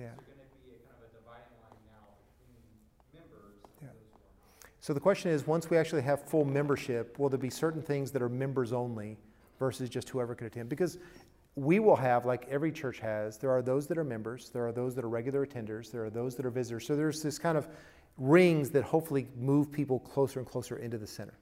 Yeah. 0.00 0.16
Is 0.16 0.26
there 0.26 0.36
going 0.40 0.48
to 0.48 0.60
be 0.64 0.72
a 0.72 0.80
kind 0.88 0.96
of 0.96 1.04
a 1.04 1.12
dividing 1.12 1.54
line 1.60 1.80
now 1.86 2.16
between 2.40 2.64
members 3.12 3.60
Yeah. 3.80 3.88
and 3.88 3.96
those 4.00 4.10
who 4.12 4.24
are 4.24 4.32
not? 4.64 4.80
So 4.80 4.94
the 4.94 5.00
question 5.00 5.30
is 5.30 5.46
once 5.46 5.68
we 5.68 5.76
actually 5.76 6.02
have 6.02 6.24
full 6.24 6.44
membership, 6.44 7.18
will 7.18 7.28
there 7.28 7.38
be 7.38 7.50
certain 7.50 7.82
things 7.82 8.10
that 8.12 8.22
are 8.22 8.28
members 8.28 8.72
only 8.72 9.18
versus 9.58 9.88
just 9.88 10.08
whoever 10.08 10.34
could 10.34 10.46
attend? 10.48 10.68
Because 10.68 10.98
we 11.56 11.78
will 11.78 11.96
have, 11.96 12.26
like 12.26 12.48
every 12.48 12.72
church 12.72 12.98
has, 12.98 13.38
there 13.38 13.50
are 13.50 13.62
those 13.62 13.86
that 13.86 13.96
are 13.96 14.04
members, 14.04 14.50
there 14.50 14.66
are 14.66 14.72
those 14.72 14.94
that 14.96 15.04
are 15.04 15.08
regular 15.08 15.46
attenders, 15.46 15.92
there 15.92 16.04
are 16.04 16.10
those 16.10 16.34
that 16.34 16.44
are 16.44 16.50
visitors. 16.50 16.86
So 16.86 16.96
there's 16.96 17.22
this 17.22 17.38
kind 17.38 17.56
of 17.56 17.68
rings 18.18 18.70
that 18.70 18.82
hopefully 18.82 19.28
move 19.36 19.70
people 19.70 20.00
closer 20.00 20.40
and 20.40 20.48
closer 20.48 20.78
into 20.78 20.98
the 20.98 21.06
center. 21.06 21.34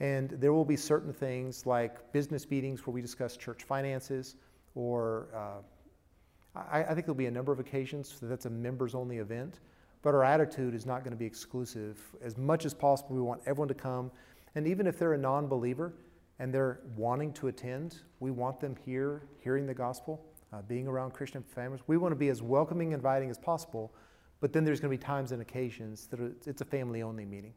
And 0.00 0.30
there 0.30 0.52
will 0.52 0.64
be 0.64 0.76
certain 0.76 1.12
things 1.12 1.66
like 1.66 2.12
business 2.12 2.48
meetings 2.48 2.86
where 2.86 2.94
we 2.94 3.02
discuss 3.02 3.36
church 3.36 3.64
finances, 3.64 4.36
or 4.74 5.28
uh, 5.34 6.58
I, 6.70 6.84
I 6.84 6.94
think 6.94 7.06
there'll 7.06 7.14
be 7.14 7.26
a 7.26 7.30
number 7.30 7.52
of 7.52 7.58
occasions 7.58 8.18
that 8.20 8.26
that's 8.26 8.46
a 8.46 8.50
members 8.50 8.94
only 8.94 9.18
event. 9.18 9.60
But 10.02 10.14
our 10.14 10.22
attitude 10.22 10.74
is 10.74 10.86
not 10.86 11.00
going 11.00 11.10
to 11.10 11.18
be 11.18 11.26
exclusive. 11.26 11.98
As 12.22 12.36
much 12.36 12.64
as 12.64 12.72
possible, 12.72 13.16
we 13.16 13.22
want 13.22 13.42
everyone 13.46 13.68
to 13.68 13.74
come. 13.74 14.10
And 14.54 14.66
even 14.66 14.86
if 14.86 14.98
they're 14.98 15.14
a 15.14 15.18
non 15.18 15.48
believer 15.48 15.92
and 16.38 16.54
they're 16.54 16.80
wanting 16.96 17.32
to 17.34 17.48
attend, 17.48 17.96
we 18.20 18.30
want 18.30 18.60
them 18.60 18.76
here 18.84 19.22
hearing 19.40 19.66
the 19.66 19.74
gospel, 19.74 20.24
uh, 20.52 20.62
being 20.62 20.86
around 20.86 21.12
Christian 21.12 21.42
families. 21.42 21.80
We 21.88 21.96
want 21.96 22.12
to 22.12 22.16
be 22.16 22.28
as 22.28 22.42
welcoming 22.42 22.88
and 22.88 23.00
inviting 23.00 23.30
as 23.30 23.38
possible. 23.38 23.92
But 24.40 24.52
then 24.52 24.64
there's 24.64 24.78
going 24.78 24.92
to 24.92 24.96
be 24.96 25.04
times 25.04 25.32
and 25.32 25.42
occasions 25.42 26.06
that 26.06 26.20
it's 26.46 26.60
a 26.60 26.64
family 26.64 27.02
only 27.02 27.24
meeting. 27.24 27.54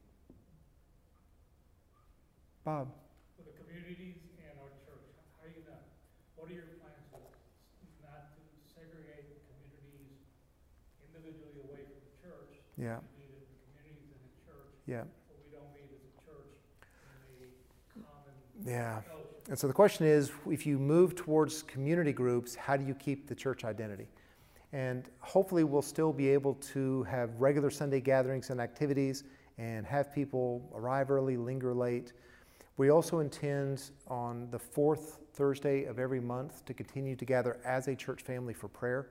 Bob. 2.64 2.94
For 3.38 3.42
the 3.42 3.58
communities 3.58 4.22
and 4.38 4.54
our 4.62 4.70
church, 4.86 5.10
how 5.42 5.50
are 5.50 5.50
you 5.50 5.66
gonna, 5.66 5.82
what 6.38 6.46
are 6.46 6.54
your 6.54 6.70
plans 6.78 7.02
to, 7.10 7.18
not 8.06 8.38
to 8.38 8.42
segregate 8.70 9.34
the 9.34 9.42
communities 9.50 10.22
individually 11.10 11.58
away 11.66 11.82
from 11.90 11.98
the 12.06 12.14
church? 12.22 12.54
Yeah. 12.78 13.02
The 13.02 13.10
communities 13.18 13.50
and 13.82 13.98
in 13.98 14.30
church, 14.46 14.70
Yeah. 14.86 15.10
we 15.34 15.50
don't 15.50 15.74
meet 15.74 15.90
as 15.90 16.06
a 16.06 16.14
church 16.22 16.54
in 17.42 17.50
a 17.50 18.06
common 18.06 18.38
Yeah. 18.62 19.02
fellowship. 19.02 19.42
And 19.50 19.58
so 19.58 19.66
the 19.66 19.74
question 19.74 20.06
is 20.06 20.32
if 20.46 20.66
you 20.70 20.78
move 20.78 21.16
towards 21.16 21.64
community 21.64 22.14
groups, 22.14 22.54
how 22.54 22.78
do 22.78 22.86
you 22.86 22.94
keep 22.94 23.26
the 23.26 23.36
church 23.36 23.66
identity? 23.66 24.08
And 24.72 25.10
hopefully, 25.20 25.66
we'll 25.66 25.82
still 25.82 26.14
be 26.14 26.30
able 26.30 26.54
to 26.72 27.04
have 27.04 27.42
regular 27.42 27.70
Sunday 27.70 28.00
gatherings 28.00 28.52
and 28.52 28.62
activities 28.62 29.26
and 29.58 29.86
have 29.86 30.14
people 30.14 30.70
arrive 30.74 31.12
early, 31.12 31.36
linger 31.36 31.74
late. 31.74 32.14
We 32.82 32.90
also 32.90 33.20
intend 33.20 33.92
on 34.08 34.48
the 34.50 34.58
fourth 34.58 35.20
Thursday 35.36 35.84
of 35.84 36.00
every 36.00 36.20
month 36.20 36.66
to 36.66 36.74
continue 36.74 37.16
to 37.16 37.26
gather 37.26 37.60
as 37.64 37.88
a 37.88 37.96
church 37.96 38.24
family 38.24 38.56
for 38.56 38.70
prayer. 38.70 39.10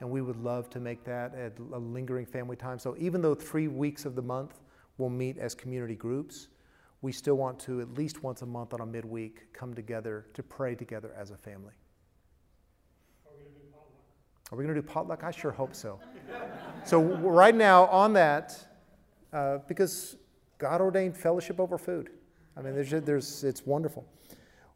And 0.00 0.10
we 0.10 0.20
would 0.20 0.34
love 0.34 0.68
to 0.70 0.80
make 0.80 1.04
that 1.04 1.32
a 1.36 1.78
lingering 1.78 2.26
family 2.26 2.56
time. 2.56 2.76
So 2.80 2.96
even 2.98 3.22
though 3.22 3.36
three 3.36 3.68
weeks 3.68 4.04
of 4.04 4.16
the 4.16 4.22
month 4.22 4.58
we'll 4.98 5.10
meet 5.10 5.38
as 5.38 5.54
community 5.54 5.94
groups, 5.94 6.48
we 7.02 7.12
still 7.12 7.36
want 7.36 7.60
to 7.60 7.80
at 7.80 7.94
least 7.94 8.24
once 8.24 8.42
a 8.42 8.46
month 8.46 8.74
on 8.74 8.80
a 8.80 8.86
midweek 8.86 9.52
come 9.52 9.74
together 9.74 10.26
to 10.34 10.42
pray 10.42 10.74
together 10.74 11.14
as 11.16 11.30
a 11.30 11.36
family. 11.36 11.74
Are 14.50 14.58
we 14.58 14.64
going 14.64 14.74
to 14.74 14.82
do 14.82 14.88
potluck? 14.88 15.22
I 15.22 15.30
sure 15.30 15.52
hope 15.52 15.76
so. 15.76 16.00
so, 16.84 17.00
right 17.00 17.54
now, 17.54 17.86
on 17.86 18.12
that, 18.14 18.58
uh, 19.32 19.58
because 19.68 20.16
God 20.58 20.80
ordained 20.80 21.16
fellowship 21.16 21.60
over 21.60 21.78
food. 21.78 22.10
I 22.56 22.62
mean, 22.62 22.74
there's, 22.74 22.90
there's, 22.90 23.44
it's 23.44 23.66
wonderful. 23.66 24.06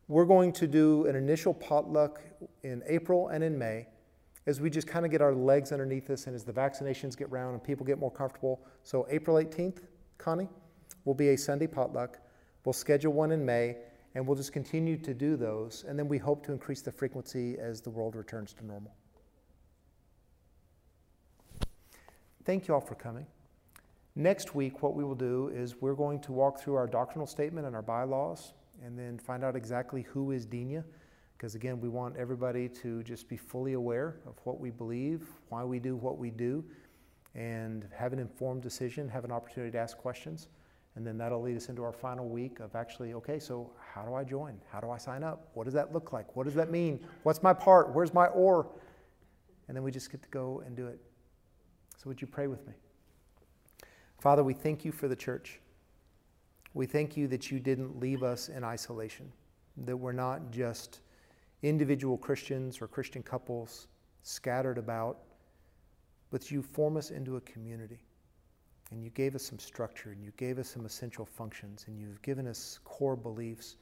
We're 0.09 0.25
going 0.25 0.53
to 0.53 0.67
do 0.67 1.07
an 1.07 1.15
initial 1.15 1.55
potluck 1.55 2.21
in 2.63 2.83
April 2.87 3.29
and 3.29 3.45
in 3.45 3.59
May 3.59 3.87
as 4.47 4.61
we 4.61 4.71
just 4.71 4.87
kind 4.87 5.05
of 5.05 5.13
get 5.13 5.21
our 5.21 5.35
legs 5.35 5.73
underneath 5.73 6.09
us 6.09 6.27
and 6.27 6.35
as 6.35 6.43
the 6.43 6.53
vaccinations 6.53 7.17
get 7.17 7.31
round 7.31 7.53
and 7.53 7.63
people 7.63 7.85
get 7.85 7.99
more 7.99 8.11
comfortable. 8.11 8.63
So, 8.83 9.07
April 9.11 9.37
18th, 9.37 9.83
Connie, 10.17 10.49
will 11.05 11.15
be 11.15 11.29
a 11.29 11.37
Sunday 11.37 11.67
potluck. 11.67 12.19
We'll 12.65 12.73
schedule 12.73 13.13
one 13.13 13.33
in 13.33 13.45
May 13.45 13.77
and 14.15 14.27
we'll 14.27 14.37
just 14.37 14.53
continue 14.53 14.97
to 14.97 15.13
do 15.13 15.37
those. 15.37 15.85
And 15.87 15.99
then 15.99 16.09
we 16.09 16.19
hope 16.19 16.45
to 16.47 16.53
increase 16.53 16.81
the 16.81 16.91
frequency 16.91 17.59
as 17.59 17.83
the 17.83 17.91
world 17.91 18.17
returns 18.17 18.55
to 18.55 18.67
normal. 18.67 18.95
Thank 22.45 22.67
you 22.67 22.75
all 22.75 22.81
for 22.81 22.95
coming. 22.95 23.27
Next 24.19 24.53
week, 24.53 24.83
what 24.83 24.97
we 24.97 25.05
will 25.05 25.15
do 25.15 25.49
is 25.55 25.81
we're 25.81 25.95
going 25.95 26.19
to 26.23 26.33
walk 26.33 26.61
through 26.61 26.75
our 26.75 26.89
doctrinal 26.89 27.25
statement 27.25 27.69
and 27.69 27.77
our 27.77 27.83
bylaws 27.83 28.53
and 28.85 28.99
then 28.99 29.17
find 29.17 29.45
out 29.45 29.55
exactly 29.55 30.03
who 30.03 30.33
is 30.33 30.45
Denia. 30.45 30.85
Because 31.37 31.55
again, 31.55 31.81
we 31.81 31.89
want 31.89 32.17
everybody 32.17 32.69
to 32.69 33.05
just 33.05 33.29
be 33.29 33.37
fully 33.37 33.75
aware 33.75 34.17
of 34.27 34.35
what 34.43 34.59
we 34.59 34.71
believe, 34.71 35.29
why 35.51 35.63
we 35.63 35.79
do 35.79 35.95
what 35.95 36.19
we 36.19 36.33
do, 36.33 36.65
and 37.37 37.89
have 37.97 38.13
an 38.13 38.19
informed 38.19 38.61
decision, 38.61 39.09
have 39.09 39.25
an 39.25 39.31
opportunity 39.31 39.71
to 39.71 39.79
ask 39.79 39.97
questions. 39.97 40.49
And 40.97 41.07
then 41.07 41.17
that'll 41.17 41.41
lead 41.41 41.57
us 41.57 41.69
into 41.69 41.85
our 41.85 41.93
final 41.93 42.29
week 42.29 42.59
of 42.59 42.75
actually, 42.75 43.13
okay, 43.15 43.39
so 43.39 43.71
how 43.95 44.03
do 44.03 44.15
I 44.15 44.25
join? 44.25 44.61
How 44.69 44.81
do 44.81 44.91
I 44.91 44.99
sign 44.99 45.23
up? 45.23 45.51
What 45.55 45.63
does 45.63 45.75
that 45.75 45.93
look 45.93 46.13
like? 46.13 46.35
What 46.35 46.43
does 46.43 46.57
that 46.57 46.73
mean? 46.73 47.07
What's 47.23 47.41
my 47.41 47.53
part? 47.53 47.95
Where's 47.95 48.13
my 48.13 48.27
or? 48.27 48.67
And 49.69 49.77
then 49.77 49.85
we 49.85 49.93
just 49.93 50.11
get 50.11 50.25
to 50.25 50.29
go 50.31 50.65
and 50.67 50.77
do 50.77 50.89
it. 50.89 50.99
So, 51.97 52.09
would 52.09 52.21
you 52.21 52.27
pray 52.27 52.49
with 52.49 52.67
me? 52.67 52.73
Father, 54.19 54.43
we 54.43 54.53
thank 54.53 54.85
you 54.85 54.93
for 54.93 55.07
the 55.07 55.17
church. 55.17 55.61
We 56.75 56.87
thank 56.87 57.17
you 57.17 57.29
that 57.29 57.51
you 57.51 57.61
didn't 57.61 57.99
leave 58.01 58.23
us 58.23 58.49
in 58.49 58.65
isolation, 58.65 59.33
that 59.85 59.97
we're 59.97 60.13
not 60.13 60.51
just 60.51 61.01
individual 61.63 62.19
Christians 62.19 62.81
or 62.81 62.89
Christian 62.89 63.23
couples 63.23 63.87
scattered 64.23 64.77
about, 64.79 65.19
but 66.31 66.51
you 66.51 66.63
form 66.63 66.97
us 66.97 67.11
into 67.11 67.37
a 67.37 67.41
community. 67.43 67.99
And 68.91 69.05
you 69.05 69.11
gave 69.11 69.35
us 69.35 69.43
some 69.43 69.59
structure, 69.59 70.13
and 70.13 70.25
you 70.25 70.33
gave 70.39 70.59
us 70.59 70.69
some 70.69 70.87
essential 70.87 71.27
functions, 71.27 71.85
and 71.87 71.99
you've 71.99 72.23
given 72.23 72.47
us 72.47 72.81
core 72.85 73.17
beliefs. 73.17 73.77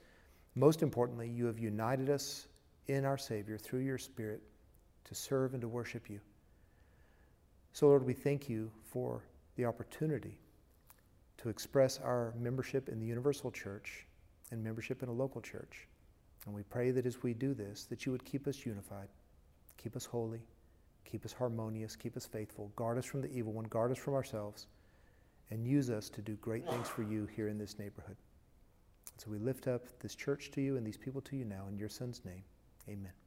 Most 0.56 0.82
importantly, 0.82 1.28
you 1.28 1.46
have 1.46 1.60
united 1.60 2.10
us 2.10 2.48
in 2.88 3.04
our 3.04 3.16
Savior 3.16 3.56
through 3.56 3.80
your 3.80 3.98
Spirit 3.98 4.42
to 5.04 5.14
serve 5.14 5.52
and 5.52 5.60
to 5.60 5.68
worship 5.68 6.10
you. 6.10 6.20
So, 7.72 7.86
Lord, 7.86 8.04
we 8.04 8.14
thank 8.14 8.48
you 8.48 8.70
for 8.82 9.22
the 9.56 9.64
opportunity 9.64 10.38
to 11.38 11.48
express 11.48 11.98
our 11.98 12.34
membership 12.38 12.88
in 12.88 12.98
the 12.98 13.06
universal 13.06 13.50
church 13.50 14.06
and 14.50 14.62
membership 14.62 15.02
in 15.02 15.08
a 15.08 15.12
local 15.12 15.40
church. 15.40 15.88
And 16.46 16.54
we 16.54 16.62
pray 16.62 16.90
that 16.92 17.06
as 17.06 17.22
we 17.22 17.34
do 17.34 17.54
this, 17.54 17.84
that 17.84 18.06
you 18.06 18.12
would 18.12 18.24
keep 18.24 18.46
us 18.46 18.64
unified, 18.64 19.08
keep 19.76 19.96
us 19.96 20.04
holy, 20.04 20.42
keep 21.04 21.24
us 21.24 21.32
harmonious, 21.32 21.96
keep 21.96 22.16
us 22.16 22.26
faithful, 22.26 22.70
guard 22.76 22.98
us 22.98 23.04
from 23.04 23.20
the 23.20 23.32
evil 23.32 23.52
one, 23.52 23.64
guard 23.64 23.90
us 23.90 23.98
from 23.98 24.14
ourselves, 24.14 24.66
and 25.50 25.66
use 25.66 25.90
us 25.90 26.08
to 26.10 26.22
do 26.22 26.34
great 26.36 26.68
things 26.68 26.88
for 26.88 27.02
you 27.02 27.26
here 27.34 27.48
in 27.48 27.58
this 27.58 27.78
neighborhood. 27.78 28.16
So 29.18 29.30
we 29.30 29.38
lift 29.38 29.66
up 29.66 29.86
this 30.00 30.14
church 30.14 30.50
to 30.52 30.60
you 30.60 30.76
and 30.76 30.86
these 30.86 30.98
people 30.98 31.20
to 31.22 31.36
you 31.36 31.44
now 31.44 31.66
in 31.68 31.78
your 31.78 31.88
son's 31.88 32.24
name. 32.24 32.42
Amen. 32.88 33.25